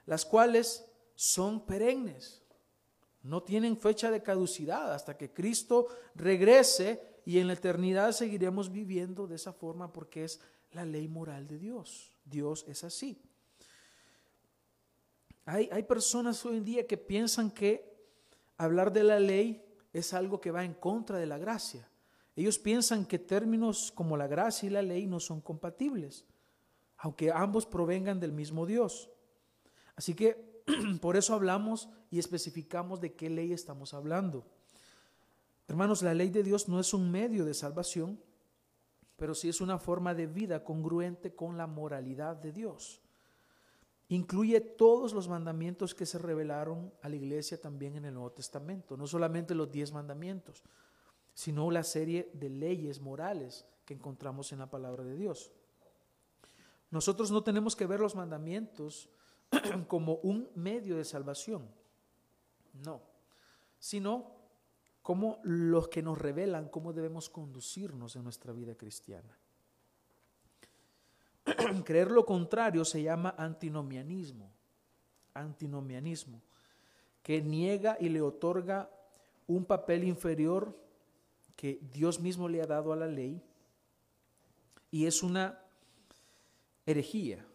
las 0.06 0.26
cuales 0.26 0.86
son 1.16 1.66
perennes, 1.66 2.42
no 3.22 3.44
tienen 3.44 3.78
fecha 3.78 4.12
de 4.12 4.24
caducidad 4.24 4.94
hasta 4.94 5.18
que 5.18 5.32
Cristo 5.32 5.88
regrese 6.16 7.02
y 7.26 7.40
en 7.40 7.48
la 7.48 7.54
eternidad 7.54 8.14
seguiremos 8.14 8.72
viviendo 8.72 9.28
de 9.28 9.36
esa 9.36 9.52
forma 9.52 9.92
porque 9.92 10.24
es 10.24 10.40
la 10.72 10.86
ley 10.86 11.08
moral 11.08 11.48
de 11.48 11.60
Dios. 11.60 12.16
Dios 12.24 12.66
es 12.68 12.84
así. 12.84 13.22
Hay, 15.46 15.68
hay 15.72 15.84
personas 15.84 16.46
hoy 16.46 16.58
en 16.58 16.66
día 16.66 16.88
que 16.88 16.98
piensan 16.98 17.52
que 17.52 17.90
hablar 18.58 18.94
de 18.94 19.04
la 19.04 19.20
ley 19.20 19.66
es 19.92 20.14
algo 20.14 20.40
que 20.40 20.52
va 20.52 20.64
en 20.64 20.74
contra 20.74 21.18
de 21.18 21.26
la 21.26 21.38
gracia. 21.38 21.90
Ellos 22.40 22.58
piensan 22.58 23.06
que 23.06 23.20
términos 23.20 23.92
como 23.94 24.16
la 24.16 24.26
gracia 24.26 24.68
y 24.68 24.70
la 24.70 24.82
ley 24.82 25.08
no 25.08 25.20
son 25.20 25.42
compatibles, 25.42 26.24
aunque 26.96 27.34
ambos 27.34 27.66
provengan 27.66 28.22
del 28.22 28.32
mismo 28.32 28.66
Dios. 28.66 29.10
Así 29.98 30.14
que 30.14 30.64
por 31.02 31.18
eso 31.18 31.34
hablamos 31.34 31.90
y 32.10 32.18
especificamos 32.18 33.02
de 33.02 33.14
qué 33.14 33.30
ley 33.30 33.52
estamos 33.52 33.94
hablando. 33.94 34.46
Hermanos, 35.68 36.02
la 36.02 36.14
ley 36.14 36.30
de 36.30 36.44
Dios 36.44 36.70
no 36.70 36.80
es 36.80 36.94
un 36.94 37.12
medio 37.12 37.44
de 37.44 37.54
salvación, 37.54 38.18
pero 39.18 39.36
sí 39.36 39.50
es 39.50 39.60
una 39.60 39.78
forma 39.78 40.14
de 40.14 40.28
vida 40.28 40.64
congruente 40.64 41.36
con 41.36 41.58
la 41.58 41.68
moralidad 41.68 42.38
de 42.38 42.54
Dios. 42.54 43.02
Incluye 44.08 44.62
todos 44.62 45.12
los 45.12 45.28
mandamientos 45.28 45.94
que 45.94 46.06
se 46.06 46.18
revelaron 46.18 46.94
a 47.02 47.10
la 47.10 47.18
iglesia 47.18 47.60
también 47.60 47.98
en 47.98 48.06
el 48.06 48.14
Nuevo 48.14 48.32
Testamento, 48.32 48.96
no 48.96 49.08
solamente 49.08 49.54
los 49.54 49.70
diez 49.70 49.92
mandamientos, 49.92 50.64
sino 51.40 51.72
la 51.72 51.84
serie 51.84 52.30
de 52.34 52.50
leyes 52.50 53.00
morales 53.00 53.66
que 53.86 53.94
encontramos 53.94 54.52
en 54.52 54.60
la 54.60 54.70
palabra 54.70 55.06
de 55.06 55.16
Dios. 55.16 55.54
Nosotros 56.92 57.32
no 57.32 57.46
tenemos 57.46 57.78
que 57.78 57.86
ver 57.86 58.02
los 58.02 58.14
mandamientos 58.14 59.10
como 59.88 60.16
un 60.16 60.50
medio 60.56 60.98
de 60.98 61.06
salvación, 61.06 61.66
no, 62.84 63.02
sino 63.80 64.36
como 65.02 65.40
los 65.44 65.88
que 65.88 66.02
nos 66.02 66.18
revelan 66.18 66.68
cómo 66.68 66.92
debemos 66.92 67.30
conducirnos 67.30 68.18
en 68.18 68.26
nuestra 68.26 68.52
vida 68.52 68.76
cristiana. 68.76 69.38
Creer 71.86 72.12
lo 72.12 72.26
contrario 72.26 72.84
se 72.84 73.02
llama 73.02 73.34
antinomianismo, 73.38 74.52
antinomianismo, 75.34 76.42
que 77.24 77.42
niega 77.42 77.96
y 77.98 78.10
le 78.10 78.22
otorga 78.22 78.90
un 79.48 79.64
papel 79.64 80.04
inferior 80.04 80.89
que 81.60 81.78
Dios 81.92 82.22
mismo 82.22 82.48
le 82.48 82.62
ha 82.62 82.66
dado 82.66 82.94
a 82.94 82.96
la 82.96 83.06
ley 83.06 83.44
y 84.92 85.08
es 85.08 85.22
una 85.22 85.62
herejía. 86.86 87.46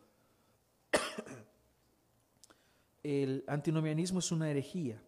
El 3.03 3.45
antinomianismo 3.47 4.19
es 4.19 4.31
una 4.31 4.51
herejía 4.51 5.01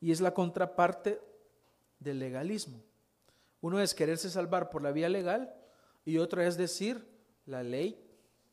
y 0.00 0.12
es 0.12 0.20
la 0.20 0.32
contraparte 0.32 1.20
del 1.98 2.20
legalismo. 2.20 2.80
Uno 3.62 3.80
es 3.80 3.96
quererse 3.96 4.30
salvar 4.30 4.70
por 4.70 4.80
la 4.80 4.92
vía 4.92 5.08
legal 5.08 5.52
y 6.04 6.18
otro 6.18 6.40
es 6.40 6.56
decir, 6.56 7.04
la 7.46 7.64
ley 7.64 8.00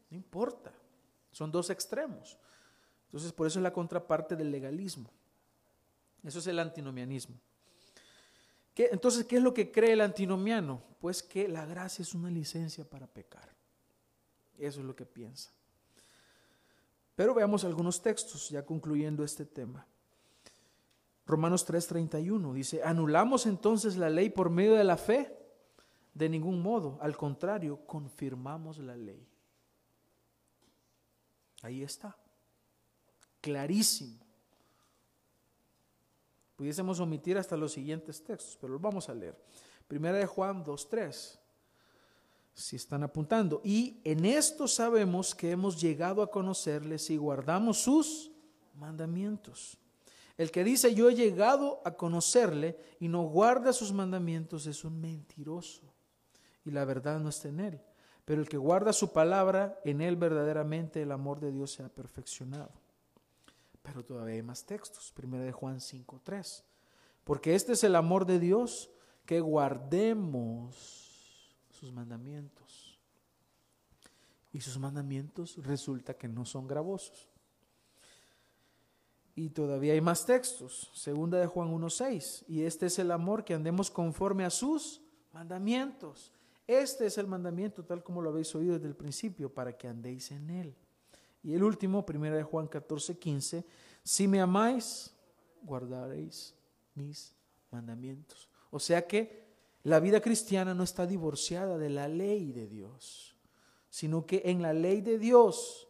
no 0.09 0.17
importa. 0.17 0.73
Son 1.31 1.51
dos 1.51 1.69
extremos. 1.69 2.39
Entonces, 3.05 3.31
por 3.31 3.45
eso 3.45 3.59
es 3.59 3.63
la 3.63 3.73
contraparte 3.73 4.35
del 4.35 4.49
legalismo. 4.49 5.11
Eso 6.23 6.39
es 6.39 6.47
el 6.47 6.57
antinomianismo 6.57 7.39
entonces, 8.85 9.25
¿qué 9.25 9.37
es 9.37 9.41
lo 9.41 9.53
que 9.53 9.71
cree 9.71 9.93
el 9.93 10.01
antinomiano? 10.01 10.83
Pues 10.99 11.23
que 11.23 11.47
la 11.47 11.65
gracia 11.65 12.03
es 12.03 12.13
una 12.13 12.29
licencia 12.29 12.87
para 12.87 13.07
pecar. 13.07 13.55
Eso 14.57 14.79
es 14.79 14.85
lo 14.85 14.95
que 14.95 15.05
piensa. 15.05 15.51
Pero 17.15 17.33
veamos 17.33 17.63
algunos 17.63 18.01
textos, 18.01 18.49
ya 18.49 18.63
concluyendo 18.63 19.23
este 19.23 19.45
tema. 19.45 19.87
Romanos 21.25 21.67
3:31 21.67 22.53
dice, 22.53 22.83
¿anulamos 22.83 23.47
entonces 23.47 23.97
la 23.97 24.09
ley 24.09 24.29
por 24.29 24.49
medio 24.49 24.75
de 24.75 24.83
la 24.83 24.97
fe? 24.97 25.35
De 26.13 26.29
ningún 26.29 26.61
modo, 26.61 26.97
al 27.01 27.17
contrario, 27.17 27.85
confirmamos 27.85 28.77
la 28.77 28.95
ley. 28.95 29.27
Ahí 31.63 31.83
está, 31.83 32.15
clarísimo. 33.41 34.26
Pudiésemos 36.57 36.99
omitir 36.99 37.37
hasta 37.37 37.55
los 37.55 37.71
siguientes 37.71 38.23
textos, 38.23 38.57
pero 38.59 38.73
los 38.73 38.81
vamos 38.81 39.07
a 39.07 39.13
leer. 39.13 39.37
Primera 39.87 40.17
de 40.17 40.25
Juan 40.25 40.65
2.3, 40.65 41.37
si 42.51 42.75
están 42.75 43.03
apuntando. 43.03 43.61
Y 43.63 44.01
en 44.03 44.25
esto 44.25 44.67
sabemos 44.67 45.35
que 45.35 45.51
hemos 45.51 45.79
llegado 45.79 46.23
a 46.23 46.31
conocerles 46.31 47.11
y 47.11 47.17
guardamos 47.17 47.77
sus 47.77 48.31
mandamientos. 48.73 49.77
El 50.35 50.49
que 50.49 50.63
dice 50.63 50.95
yo 50.95 51.09
he 51.09 51.15
llegado 51.15 51.79
a 51.85 51.95
conocerle 51.95 52.77
y 52.99 53.07
no 53.07 53.23
guarda 53.23 53.71
sus 53.71 53.93
mandamientos 53.93 54.65
es 54.65 54.83
un 54.83 54.99
mentiroso 54.99 55.93
y 56.65 56.71
la 56.71 56.85
verdad 56.85 57.19
no 57.19 57.29
está 57.29 57.49
en 57.49 57.59
él. 57.59 57.81
Pero 58.25 58.41
el 58.41 58.49
que 58.49 58.57
guarda 58.57 58.93
su 58.93 59.13
palabra, 59.13 59.79
en 59.85 60.01
él 60.01 60.15
verdaderamente 60.15 61.03
el 61.03 61.11
amor 61.11 61.39
de 61.39 61.51
Dios 61.51 61.71
se 61.71 61.83
ha 61.83 61.89
perfeccionado. 61.89 62.71
Pero 63.87 64.03
todavía 64.03 64.35
hay 64.35 64.43
más 64.43 64.65
textos. 64.65 65.13
Primera 65.15 65.45
de 65.45 65.53
Juan 65.53 65.77
5.3. 65.77 66.63
Porque 67.23 67.55
este 67.55 67.71
es 67.71 67.83
el 67.85 67.95
amor 67.95 68.25
de 68.25 68.37
Dios, 68.37 68.89
que 69.25 69.39
guardemos 69.39 70.75
sus 71.69 71.93
mandamientos. 71.93 72.99
Y 74.51 74.59
sus 74.59 74.77
mandamientos 74.77 75.57
resulta 75.63 76.15
que 76.15 76.27
no 76.27 76.45
son 76.45 76.67
gravosos. 76.67 77.29
Y 79.35 79.49
todavía 79.51 79.93
hay 79.93 80.01
más 80.01 80.25
textos. 80.25 80.89
Segunda 80.93 81.39
de 81.39 81.47
Juan 81.47 81.71
1.6. 81.71 82.43
Y 82.47 82.63
este 82.63 82.87
es 82.87 82.99
el 82.99 83.11
amor 83.11 83.45
que 83.45 83.53
andemos 83.53 83.89
conforme 83.89 84.43
a 84.43 84.49
sus 84.49 85.01
mandamientos. 85.31 86.33
Este 86.65 87.05
es 87.05 87.17
el 87.17 87.27
mandamiento 87.27 87.85
tal 87.85 88.03
como 88.03 88.21
lo 88.21 88.31
habéis 88.31 88.53
oído 88.53 88.73
desde 88.73 88.87
el 88.87 88.95
principio, 88.95 89.53
para 89.53 89.77
que 89.77 89.87
andéis 89.87 90.31
en 90.31 90.49
él. 90.49 90.75
Y 91.47 91.53
el 91.53 91.63
último, 91.63 92.05
primera 92.05 92.35
de 92.35 92.43
Juan 92.43 92.67
14, 92.67 93.17
15, 93.17 93.65
si 94.03 94.27
me 94.27 94.41
amáis, 94.41 95.13
guardaréis 95.61 96.53
mis 96.93 97.33
mandamientos. 97.71 98.49
O 98.69 98.79
sea 98.79 99.07
que 99.07 99.47
la 99.83 100.01
vida 100.01 100.19
cristiana 100.19 100.73
no 100.73 100.83
está 100.83 101.07
divorciada 101.07 101.77
de 101.77 101.89
la 101.89 102.09
ley 102.09 102.51
de 102.51 102.67
Dios, 102.67 103.37
sino 103.89 104.25
que 104.25 104.41
en 104.43 104.61
la 104.61 104.73
ley 104.73 104.99
de 104.99 105.17
Dios 105.17 105.87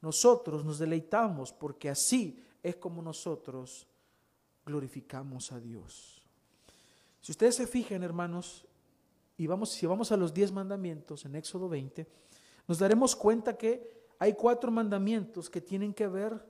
nosotros 0.00 0.64
nos 0.64 0.78
deleitamos 0.78 1.52
porque 1.52 1.90
así 1.90 2.42
es 2.62 2.76
como 2.76 3.02
nosotros 3.02 3.86
glorificamos 4.64 5.52
a 5.52 5.60
Dios. 5.60 6.22
Si 7.20 7.32
ustedes 7.32 7.54
se 7.56 7.66
fijan, 7.66 8.02
hermanos, 8.02 8.64
y 9.36 9.46
vamos, 9.46 9.68
si 9.72 9.84
vamos 9.84 10.10
a 10.10 10.16
los 10.16 10.32
diez 10.32 10.50
mandamientos 10.52 11.26
en 11.26 11.36
Éxodo 11.36 11.68
20, 11.68 12.06
nos 12.66 12.78
daremos 12.78 13.14
cuenta 13.14 13.58
que 13.58 13.95
hay 14.18 14.34
cuatro 14.34 14.70
mandamientos 14.70 15.50
que 15.50 15.60
tienen 15.60 15.92
que 15.92 16.06
ver 16.06 16.44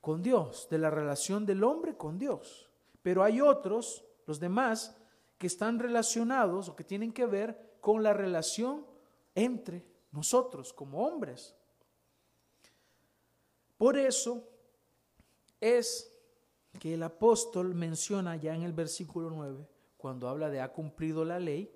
con 0.00 0.22
Dios, 0.22 0.68
de 0.70 0.78
la 0.78 0.90
relación 0.90 1.46
del 1.46 1.64
hombre 1.64 1.96
con 1.96 2.18
Dios. 2.18 2.70
Pero 3.02 3.22
hay 3.22 3.40
otros, 3.40 4.04
los 4.26 4.38
demás, 4.38 4.96
que 5.38 5.46
están 5.46 5.78
relacionados 5.78 6.68
o 6.68 6.76
que 6.76 6.84
tienen 6.84 7.12
que 7.12 7.26
ver 7.26 7.76
con 7.80 8.02
la 8.02 8.12
relación 8.12 8.86
entre 9.34 9.84
nosotros 10.12 10.72
como 10.72 11.06
hombres. 11.06 11.54
Por 13.76 13.98
eso 13.98 14.48
es 15.60 16.10
que 16.78 16.94
el 16.94 17.02
apóstol 17.02 17.74
menciona 17.74 18.36
ya 18.36 18.54
en 18.54 18.62
el 18.62 18.72
versículo 18.72 19.30
9, 19.30 19.66
cuando 19.96 20.28
habla 20.28 20.50
de 20.50 20.60
ha 20.60 20.72
cumplido 20.72 21.24
la 21.24 21.40
ley, 21.40 21.70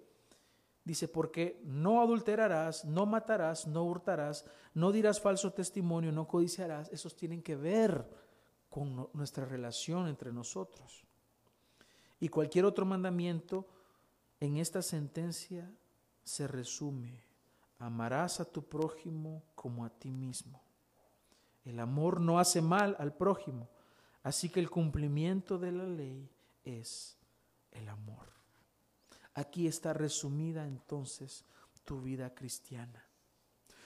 dice, 0.88 1.06
porque 1.06 1.60
no 1.64 2.00
adulterarás, 2.00 2.86
no 2.86 3.04
matarás, 3.04 3.66
no 3.66 3.84
hurtarás, 3.84 4.46
no 4.72 4.90
dirás 4.90 5.20
falso 5.20 5.52
testimonio, 5.52 6.10
no 6.12 6.26
codiciarás, 6.26 6.88
esos 6.90 7.14
tienen 7.14 7.42
que 7.42 7.56
ver 7.56 8.08
con 8.70 9.10
nuestra 9.12 9.44
relación 9.44 10.08
entre 10.08 10.32
nosotros. 10.32 11.04
Y 12.20 12.30
cualquier 12.30 12.64
otro 12.64 12.86
mandamiento 12.86 13.68
en 14.40 14.56
esta 14.56 14.80
sentencia 14.80 15.70
se 16.24 16.48
resume, 16.48 17.22
amarás 17.78 18.40
a 18.40 18.46
tu 18.46 18.62
prójimo 18.62 19.42
como 19.54 19.84
a 19.84 19.90
ti 19.90 20.10
mismo. 20.10 20.62
El 21.66 21.80
amor 21.80 22.18
no 22.18 22.38
hace 22.38 22.62
mal 22.62 22.96
al 22.98 23.12
prójimo, 23.12 23.68
así 24.22 24.48
que 24.48 24.60
el 24.60 24.70
cumplimiento 24.70 25.58
de 25.58 25.70
la 25.70 25.84
ley 25.84 26.30
es 26.64 27.18
el 27.72 27.90
amor. 27.90 28.37
Aquí 29.38 29.68
está 29.68 29.92
resumida 29.92 30.66
entonces 30.66 31.44
tu 31.84 32.00
vida 32.00 32.34
cristiana. 32.34 33.06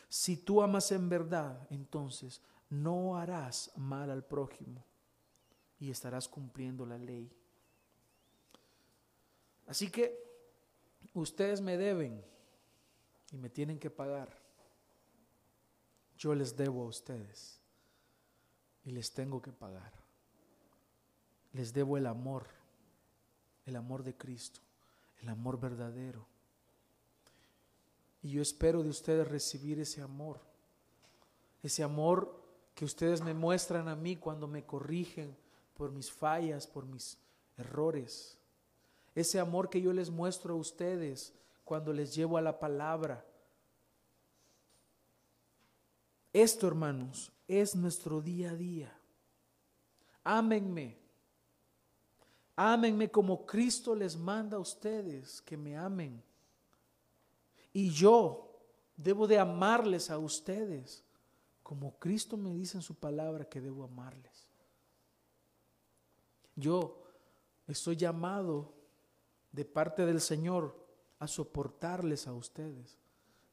Si 0.09 0.39
tú 0.39 0.63
amas 0.63 0.91
en 0.93 1.11
verdad, 1.11 1.67
entonces 1.69 2.41
no 2.71 3.19
harás 3.19 3.71
mal 3.77 4.11
al 4.11 4.25
prójimo 4.25 4.83
y 5.79 5.91
estarás 5.91 6.27
cumpliendo 6.27 6.87
la 6.87 6.97
ley. 6.97 7.31
Así 9.67 9.91
que 9.91 10.19
ustedes 11.13 11.61
me 11.61 11.77
deben 11.77 12.25
y 13.31 13.37
me 13.37 13.51
tienen 13.51 13.79
que 13.79 13.91
pagar. 13.91 14.35
Yo 16.17 16.35
les 16.35 16.57
debo 16.57 16.85
a 16.85 16.89
ustedes 16.89 17.61
y 18.85 18.91
les 18.91 19.13
tengo 19.13 19.43
que 19.43 19.53
pagar. 19.53 19.93
Les 21.53 21.75
debo 21.75 21.99
el 21.99 22.07
amor, 22.07 22.47
el 23.67 23.77
amor 23.77 24.03
de 24.03 24.17
Cristo, 24.17 24.63
el 25.23 25.29
amor 25.29 25.59
verdadero. 25.59 26.27
Y 28.23 28.31
yo 28.31 28.43
espero 28.43 28.83
de 28.83 28.91
ustedes 28.91 29.27
recibir 29.29 29.81
ese 29.81 30.03
amor, 30.03 30.41
ese 31.63 31.83
amor 31.83 32.41
que 32.75 32.85
ustedes 32.85 33.21
me 33.23 33.35
muestran 33.35 33.89
a 33.89 33.97
mí 33.97 34.17
cuando 34.17 34.47
me 34.47 34.65
corrigen 34.65 35.37
por 35.75 35.91
mis 35.91 36.11
fallas, 36.11 36.67
por 36.67 36.87
mis 36.87 37.19
errores. 37.57 38.39
Ese 39.15 39.39
amor 39.41 39.69
que 39.69 39.81
yo 39.81 39.93
les 39.93 40.11
muestro 40.11 40.55
a 40.55 40.57
ustedes 40.57 41.33
cuando 41.65 41.93
les 41.93 42.15
llevo 42.15 42.37
a 42.37 42.43
la 42.43 42.59
palabra. 42.59 43.25
Esto, 46.33 46.67
hermanos, 46.67 47.33
es 47.47 47.75
nuestro 47.75 48.21
día 48.21 48.51
a 48.51 48.55
día. 48.55 48.99
Ámenme. 50.25 51.02
Ámenme 52.57 53.11
como 53.11 53.47
Cristo 53.47 53.95
les 53.95 54.17
manda 54.17 54.57
a 54.57 54.61
ustedes 54.61 55.41
que 55.43 55.57
me 55.57 55.77
amen. 55.77 56.23
Y 57.73 57.91
yo 57.91 58.51
debo 58.97 59.27
de 59.27 59.39
amarles 59.39 60.11
a 60.11 60.19
ustedes 60.19 61.03
como 61.63 61.99
Cristo 61.99 62.37
me 62.37 62.53
dice 62.53 62.77
en 62.77 62.83
su 62.83 62.95
palabra 62.95 63.47
que 63.47 63.61
debo 63.61 63.85
amarles. 63.85 64.49
Yo 66.55 67.03
estoy 67.67 67.97
llamado 67.97 68.75
de 69.53 69.65
parte 69.65 70.05
del 70.05 70.21
Señor 70.21 70.77
a 71.19 71.27
soportarles 71.27 72.27
a 72.27 72.35
ustedes 72.35 72.99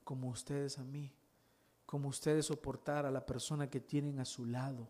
como 0.03 0.29
ustedes 0.29 0.77
a 0.79 0.83
mí 0.83 1.13
como 1.89 2.09
ustedes 2.09 2.45
soportar 2.45 3.07
a 3.07 3.09
la 3.09 3.25
persona 3.25 3.67
que 3.67 3.79
tienen 3.79 4.19
a 4.19 4.25
su 4.25 4.45
lado, 4.45 4.87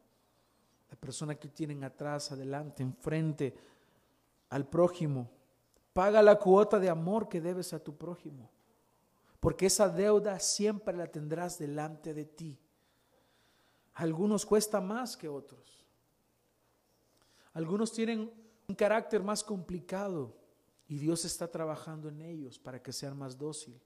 la 0.89 0.97
persona 0.97 1.35
que 1.35 1.47
tienen 1.47 1.85
atrás, 1.85 2.33
adelante, 2.33 2.83
enfrente, 2.83 3.55
al 4.49 4.67
prójimo. 4.67 5.29
Paga 5.93 6.21
la 6.21 6.37
cuota 6.37 6.79
de 6.79 6.89
amor 6.89 7.27
que 7.29 7.41
debes 7.41 7.73
a 7.73 7.83
tu 7.83 7.95
prójimo, 7.97 8.49
porque 9.39 9.65
esa 9.65 9.89
deuda 9.89 10.39
siempre 10.39 10.95
la 10.95 11.07
tendrás 11.07 11.57
delante 11.57 12.13
de 12.13 12.25
ti. 12.25 12.59
algunos 13.95 14.45
cuesta 14.45 14.79
más 14.79 15.17
que 15.17 15.27
otros. 15.27 15.85
Algunos 17.53 17.91
tienen 17.91 18.31
un 18.67 18.75
carácter 18.75 19.21
más 19.21 19.43
complicado 19.43 20.33
y 20.87 20.97
Dios 20.97 21.25
está 21.25 21.47
trabajando 21.47 22.07
en 22.07 22.21
ellos 22.21 22.57
para 22.57 22.81
que 22.81 22.93
sean 22.93 23.17
más 23.17 23.37
dóciles. 23.37 23.81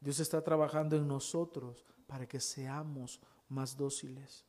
Dios 0.00 0.20
está 0.20 0.42
trabajando 0.42 0.96
en 0.96 1.08
nosotros 1.08 1.86
para 2.06 2.26
que 2.26 2.40
seamos 2.40 3.20
más 3.48 3.76
dóciles. 3.76 4.44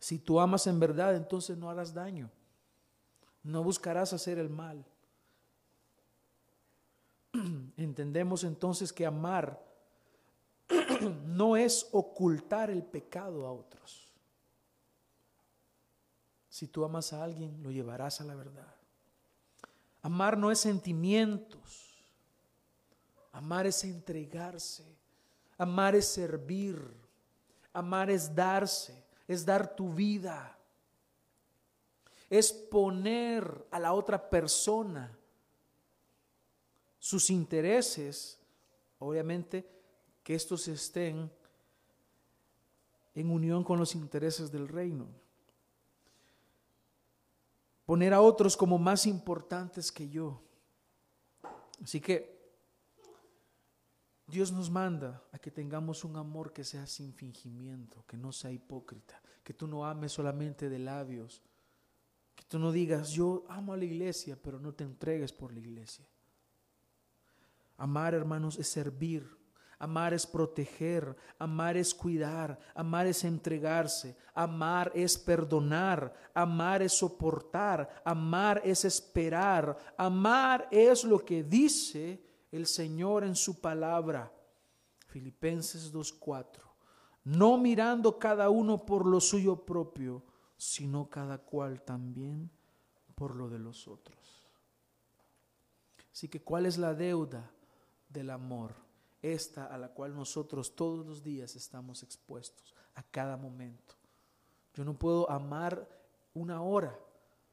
Si 0.00 0.18
tú 0.18 0.40
amas 0.40 0.66
en 0.66 0.80
verdad, 0.80 1.14
entonces 1.14 1.58
no 1.58 1.68
harás 1.68 1.92
daño. 1.92 2.30
No 3.48 3.62
buscarás 3.62 4.12
hacer 4.12 4.38
el 4.38 4.50
mal. 4.50 4.84
Entendemos 7.78 8.44
entonces 8.44 8.92
que 8.92 9.06
amar 9.06 9.58
no 11.24 11.56
es 11.56 11.88
ocultar 11.92 12.68
el 12.68 12.82
pecado 12.82 13.46
a 13.46 13.52
otros. 13.52 14.12
Si 16.50 16.66
tú 16.66 16.84
amas 16.84 17.14
a 17.14 17.24
alguien, 17.24 17.62
lo 17.62 17.70
llevarás 17.70 18.20
a 18.20 18.24
la 18.24 18.34
verdad. 18.34 18.74
Amar 20.02 20.36
no 20.36 20.50
es 20.50 20.60
sentimientos. 20.60 22.04
Amar 23.32 23.66
es 23.66 23.82
entregarse. 23.82 24.84
Amar 25.56 25.94
es 25.94 26.06
servir. 26.06 26.78
Amar 27.72 28.10
es 28.10 28.34
darse, 28.34 29.06
es 29.26 29.46
dar 29.46 29.74
tu 29.74 29.94
vida. 29.94 30.57
Es 32.30 32.52
poner 32.52 33.66
a 33.70 33.78
la 33.78 33.92
otra 33.92 34.28
persona 34.28 35.16
sus 36.98 37.30
intereses, 37.30 38.38
obviamente 38.98 39.68
que 40.22 40.34
estos 40.34 40.68
estén 40.68 41.30
en 43.14 43.30
unión 43.30 43.64
con 43.64 43.78
los 43.78 43.94
intereses 43.94 44.52
del 44.52 44.68
reino. 44.68 45.06
Poner 47.86 48.12
a 48.12 48.20
otros 48.20 48.56
como 48.56 48.78
más 48.78 49.06
importantes 49.06 49.90
que 49.90 50.08
yo. 50.08 50.42
Así 51.82 52.00
que 52.00 52.38
Dios 54.26 54.52
nos 54.52 54.68
manda 54.68 55.22
a 55.32 55.38
que 55.38 55.50
tengamos 55.50 56.04
un 56.04 56.16
amor 56.16 56.52
que 56.52 56.62
sea 56.62 56.86
sin 56.86 57.14
fingimiento, 57.14 58.04
que 58.06 58.18
no 58.18 58.30
sea 58.30 58.50
hipócrita, 58.50 59.20
que 59.42 59.54
tú 59.54 59.66
no 59.66 59.86
ames 59.86 60.12
solamente 60.12 60.68
de 60.68 60.78
labios, 60.78 61.42
tú 62.48 62.58
no 62.58 62.72
digas, 62.72 63.10
yo 63.10 63.44
amo 63.48 63.72
a 63.72 63.76
la 63.76 63.84
iglesia, 63.84 64.36
pero 64.42 64.58
no 64.58 64.72
te 64.72 64.84
entregues 64.84 65.32
por 65.32 65.52
la 65.52 65.60
iglesia. 65.60 66.06
Amar, 67.76 68.14
hermanos, 68.14 68.58
es 68.58 68.66
servir, 68.68 69.38
amar 69.78 70.12
es 70.12 70.26
proteger, 70.26 71.16
amar 71.38 71.76
es 71.76 71.94
cuidar, 71.94 72.58
amar 72.74 73.06
es 73.06 73.22
entregarse, 73.22 74.16
amar 74.34 74.90
es 74.94 75.16
perdonar, 75.16 76.12
amar 76.34 76.82
es 76.82 76.94
soportar, 76.94 78.02
amar 78.04 78.60
es 78.64 78.84
esperar, 78.84 79.76
amar 79.96 80.66
es 80.70 81.04
lo 81.04 81.24
que 81.24 81.44
dice 81.44 82.20
el 82.50 82.66
Señor 82.66 83.24
en 83.24 83.36
su 83.36 83.60
palabra. 83.60 84.32
Filipenses 85.06 85.92
2.4. 85.92 86.60
No 87.24 87.58
mirando 87.58 88.18
cada 88.18 88.50
uno 88.50 88.84
por 88.84 89.06
lo 89.06 89.20
suyo 89.20 89.64
propio, 89.64 90.24
sino 90.58 91.08
cada 91.08 91.38
cual 91.38 91.80
también 91.82 92.50
por 93.14 93.34
lo 93.34 93.48
de 93.48 93.58
los 93.58 93.88
otros. 93.88 94.18
Así 96.12 96.28
que, 96.28 96.42
¿cuál 96.42 96.66
es 96.66 96.76
la 96.76 96.94
deuda 96.94 97.48
del 98.08 98.30
amor? 98.30 98.74
Esta 99.22 99.66
a 99.66 99.78
la 99.78 99.88
cual 99.88 100.14
nosotros 100.14 100.74
todos 100.74 101.06
los 101.06 101.22
días 101.22 101.56
estamos 101.56 102.02
expuestos, 102.02 102.74
a 102.94 103.02
cada 103.04 103.36
momento. 103.36 103.94
Yo 104.74 104.84
no 104.84 104.94
puedo 104.94 105.30
amar 105.30 105.88
una 106.34 106.62
hora 106.62 106.98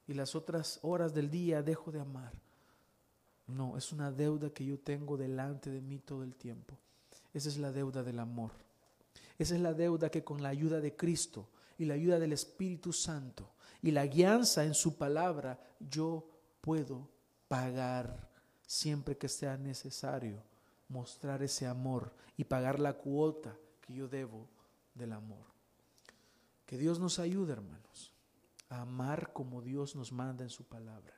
y 0.08 0.14
las 0.14 0.36
otras 0.36 0.80
horas 0.82 1.14
del 1.14 1.30
día 1.30 1.62
dejo 1.64 1.92
de 1.92 2.00
amar. 2.00 2.34
No, 3.48 3.78
es 3.78 3.92
una 3.92 4.12
deuda 4.12 4.50
que 4.50 4.66
yo 4.66 4.80
tengo 4.80 5.18
delante 5.18 5.70
de 5.70 5.82
mí 5.82 6.00
todo 6.00 6.24
el 6.24 6.36
tiempo. 6.36 6.76
Esa 7.34 7.50
es 7.50 7.58
la 7.58 7.72
deuda 7.72 8.02
del 8.02 8.20
amor. 8.20 8.52
Esa 9.38 9.56
es 9.56 9.62
la 9.62 9.74
deuda 9.74 10.10
que 10.10 10.24
con 10.24 10.42
la 10.42 10.50
ayuda 10.50 10.80
de 10.80 10.96
Cristo 10.96 11.48
y 11.78 11.86
la 11.86 11.96
ayuda 11.96 12.20
del 12.20 12.34
Espíritu 12.34 12.94
Santo 12.94 13.54
y 13.82 13.92
la 13.92 14.06
guianza 14.06 14.64
en 14.64 14.74
su 14.74 14.98
palabra 14.98 15.60
yo 15.80 16.28
puedo 16.62 17.10
pagar 17.48 18.32
siempre 18.66 19.18
que 19.18 19.30
sea 19.30 19.58
necesario 19.58 20.42
mostrar 20.88 21.44
ese 21.44 21.68
amor 21.68 22.14
y 22.38 22.46
pagar 22.46 22.80
la 22.80 22.94
cuota 22.94 23.56
que 23.82 23.94
yo 23.94 24.08
debo 24.08 24.48
del 24.94 25.14
amor. 25.14 25.46
Que 26.66 26.78
Dios 26.78 27.00
nos 27.00 27.20
ayude, 27.20 27.54
hermanos, 27.54 28.12
a 28.70 28.82
amar 28.82 29.34
como 29.34 29.62
Dios 29.62 29.96
nos 29.96 30.12
manda 30.12 30.44
en 30.44 30.50
su 30.50 30.64
palabra 30.64 31.14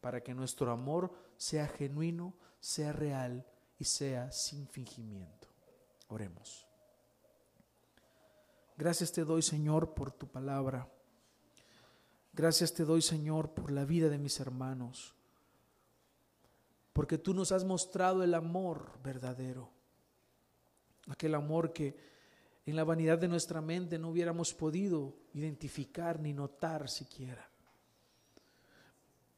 para 0.00 0.20
que 0.20 0.34
nuestro 0.34 0.72
amor 0.72 1.12
sea 1.36 1.68
genuino, 1.68 2.34
sea 2.58 2.92
real 2.92 3.46
y 3.78 3.84
sea 3.84 4.32
sin 4.32 4.66
fingimiento. 4.66 5.48
Oremos. 6.08 6.71
Gracias 8.82 9.12
te 9.12 9.24
doy, 9.24 9.42
Señor, 9.42 9.94
por 9.94 10.10
tu 10.10 10.26
palabra. 10.26 10.90
Gracias 12.32 12.74
te 12.74 12.84
doy, 12.84 13.00
Señor, 13.00 13.54
por 13.54 13.70
la 13.70 13.84
vida 13.84 14.08
de 14.08 14.18
mis 14.18 14.40
hermanos. 14.40 15.14
Porque 16.92 17.16
tú 17.16 17.32
nos 17.32 17.52
has 17.52 17.62
mostrado 17.64 18.24
el 18.24 18.34
amor 18.34 18.90
verdadero. 19.04 19.70
Aquel 21.06 21.36
amor 21.36 21.72
que 21.72 21.96
en 22.66 22.74
la 22.74 22.82
vanidad 22.82 23.18
de 23.18 23.28
nuestra 23.28 23.60
mente 23.60 24.00
no 24.00 24.08
hubiéramos 24.08 24.52
podido 24.52 25.14
identificar 25.32 26.18
ni 26.18 26.32
notar 26.32 26.90
siquiera. 26.90 27.48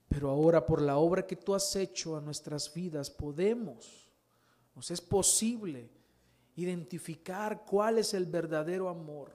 Pero 0.09 0.31
ahora 0.31 0.65
por 0.65 0.81
la 0.81 0.97
obra 0.97 1.27
que 1.27 1.37
tú 1.37 1.55
has 1.55 1.77
hecho 1.77 2.17
a 2.17 2.23
nuestras 2.23 2.73
vidas 2.73 3.11
podemos, 3.11 4.09
nos 4.75 4.91
es 4.91 5.03
posible 5.03 5.91
identificar 6.57 7.65
cuál 7.65 7.99
es 7.99 8.15
el 8.15 8.27
verdadero 8.27 8.89
amor, 8.89 9.33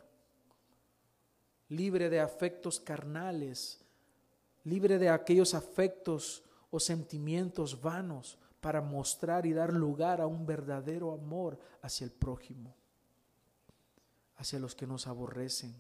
libre 1.68 2.10
de 2.10 2.20
afectos 2.20 2.80
carnales, 2.80 3.82
libre 4.64 4.98
de 4.98 5.10
aquellos 5.10 5.54
afectos 5.54 6.44
o 6.72 6.80
sentimientos 6.80 7.82
vanos 7.82 8.38
para 8.62 8.82
mostrar 8.82 9.46
y 9.46 9.54
dar 9.54 9.74
lugar 9.74 10.22
a 10.22 10.28
un 10.28 10.46
verdadero 10.46 11.12
amor 11.12 11.60
hacia 11.82 12.06
el 12.06 12.12
prójimo, 12.12 12.76
hacia 14.36 14.60
los 14.60 14.76
que 14.76 14.88
nos 14.88 15.08
aborrecen. 15.08 15.76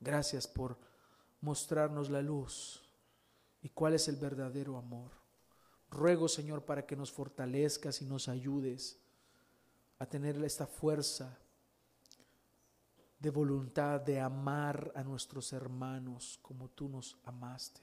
Gracias 0.00 0.46
por 0.46 0.78
mostrarnos 1.40 2.10
la 2.10 2.22
luz 2.22 2.82
y 3.62 3.70
cuál 3.70 3.94
es 3.94 4.08
el 4.08 4.16
verdadero 4.16 4.76
amor. 4.76 5.12
Ruego, 5.90 6.28
Señor, 6.28 6.64
para 6.64 6.84
que 6.84 6.96
nos 6.96 7.12
fortalezcas 7.12 8.02
y 8.02 8.04
nos 8.04 8.28
ayudes 8.28 8.98
a 9.98 10.06
tener 10.06 10.42
esta 10.44 10.66
fuerza 10.66 11.38
de 13.18 13.30
voluntad 13.30 14.00
de 14.00 14.20
amar 14.20 14.92
a 14.94 15.02
nuestros 15.02 15.52
hermanos 15.52 16.38
como 16.42 16.68
tú 16.68 16.88
nos 16.88 17.16
amaste, 17.24 17.80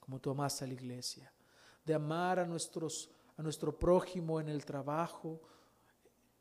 como 0.00 0.20
tú 0.20 0.30
amaste 0.30 0.64
a 0.64 0.68
la 0.68 0.74
iglesia, 0.74 1.32
de 1.84 1.94
amar 1.94 2.40
a 2.40 2.46
nuestros 2.46 3.10
a 3.36 3.42
nuestro 3.42 3.76
prójimo 3.76 4.40
en 4.40 4.48
el 4.48 4.64
trabajo, 4.64 5.40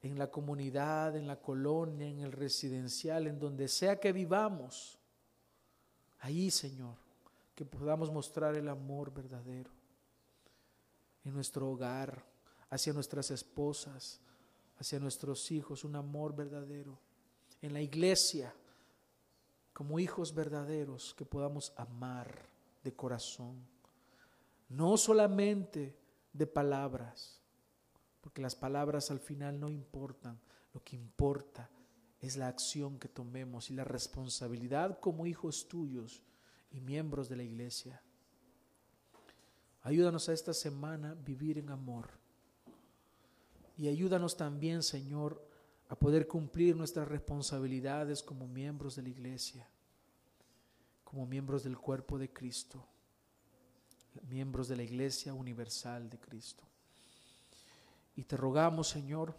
en 0.02 0.18
la 0.18 0.30
comunidad, 0.30 1.16
en 1.16 1.28
la 1.28 1.40
colonia, 1.40 2.08
en 2.08 2.20
el 2.20 2.32
residencial, 2.32 3.28
en 3.28 3.40
donde 3.40 3.68
sea 3.68 4.00
que 4.00 4.12
vivamos. 4.12 5.00
Ahí, 6.20 6.52
Señor, 6.52 6.96
que 7.56 7.66
podamos 7.66 8.12
mostrar 8.12 8.56
el 8.56 8.70
amor 8.70 9.14
verdadero 9.14 9.72
en 11.24 11.34
nuestro 11.34 11.70
hogar, 11.70 12.24
hacia 12.70 12.92
nuestras 12.92 13.30
esposas, 13.32 14.20
hacia 14.84 15.00
nuestros 15.00 15.50
hijos, 15.50 15.86
un 15.86 15.96
amor 15.96 16.36
verdadero. 16.36 17.00
En 17.62 17.72
la 17.72 17.80
iglesia, 17.80 18.54
como 19.72 19.98
hijos 19.98 20.36
verdaderos, 20.36 21.14
que 21.14 21.24
podamos 21.24 21.72
amar 21.78 22.50
de 22.84 22.94
corazón. 22.94 23.66
No 24.68 24.98
solamente 24.98 25.96
de 26.34 26.46
palabras, 26.48 27.40
porque 28.20 28.42
las 28.42 28.56
palabras 28.56 29.10
al 29.10 29.22
final 29.22 29.58
no 29.58 29.70
importan. 29.70 30.38
Lo 30.74 30.84
que 30.84 30.98
importa 30.98 31.70
es 32.20 32.36
la 32.36 32.50
acción 32.50 33.00
que 33.00 33.08
tomemos 33.08 33.70
y 33.70 33.76
la 33.76 33.86
responsabilidad 33.86 35.00
como 35.00 35.26
hijos 35.26 35.70
tuyos 35.70 36.22
y 36.72 36.82
miembros 36.82 37.30
de 37.30 37.38
la 37.38 37.44
iglesia. 37.44 38.02
Ayúdanos 39.82 40.28
a 40.28 40.34
esta 40.34 40.54
semana 40.54 41.14
vivir 41.14 41.58
en 41.58 41.70
amor 41.70 42.23
y 43.78 43.88
ayúdanos 43.88 44.38
también, 44.38 44.84
Señor, 44.84 45.42
a 45.90 45.96
poder 45.96 46.28
cumplir 46.28 46.76
nuestras 46.76 47.08
responsabilidades 47.08 48.24
como 48.24 48.48
miembros 48.48 48.96
de 48.96 49.04
la 49.04 49.10
iglesia, 49.10 49.68
como 51.04 51.26
miembros 51.26 51.64
del 51.64 51.78
cuerpo 51.78 52.18
de 52.18 52.32
Cristo, 52.32 52.86
miembros 54.28 54.68
de 54.68 54.76
la 54.76 54.84
iglesia 54.84 55.34
universal 55.34 56.10
de 56.10 56.20
Cristo. 56.20 56.64
Y 58.16 58.24
te 58.24 58.38
rogamos, 58.38 58.90
Señor, 58.90 59.36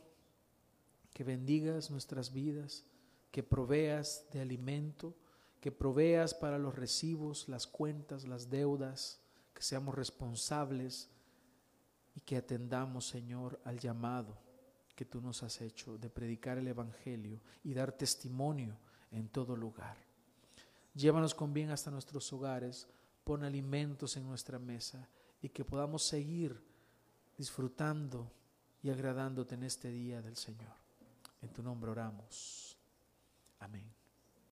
que 1.13 1.23
bendigas 1.25 1.91
nuestras 1.91 2.33
vidas, 2.33 2.85
que 3.31 3.43
proveas 3.43 4.27
de 4.33 4.41
alimento, 4.41 5.15
que 5.61 5.73
proveas 5.73 6.35
para 6.35 6.59
los 6.59 6.75
recibos, 6.75 7.49
las 7.49 7.67
cuentas, 7.67 8.27
las 8.27 8.51
deudas, 8.51 9.21
que 9.55 9.63
seamos 9.63 9.95
responsables 9.95 11.09
y 12.15 12.21
que 12.21 12.37
atendamos, 12.37 13.07
Señor, 13.07 13.61
al 13.65 13.79
llamado 13.79 14.39
que 14.95 15.05
tú 15.05 15.21
nos 15.21 15.43
has 15.43 15.61
hecho 15.61 15.99
de 15.99 16.09
predicar 16.09 16.59
el 16.59 16.69
Evangelio 16.69 17.41
y 17.65 17.75
dar 17.75 17.93
testimonio 17.93 18.77
en 19.11 19.29
todo 19.29 19.57
lugar. 19.57 19.97
Llévanos 20.95 21.35
con 21.35 21.53
bien 21.53 21.71
hasta 21.71 21.91
nuestros 21.91 22.33
hogares, 22.33 22.87
pon 23.25 23.43
alimentos 23.43 24.17
en 24.17 24.27
nuestra 24.27 24.59
mesa 24.59 25.09
y 25.43 25.49
que 25.49 25.65
podamos 25.65 26.05
seguir 26.05 26.63
disfrutando 27.37 28.31
y 28.83 28.91
agradándote 28.91 29.57
en 29.57 29.65
este 29.65 29.91
día 29.91 30.23
del 30.23 30.37
Señor. 30.37 30.75
En 31.43 31.53
tu 31.53 31.63
nombre 31.63 31.91
oramos. 31.91 32.79
Amén. 33.59 34.04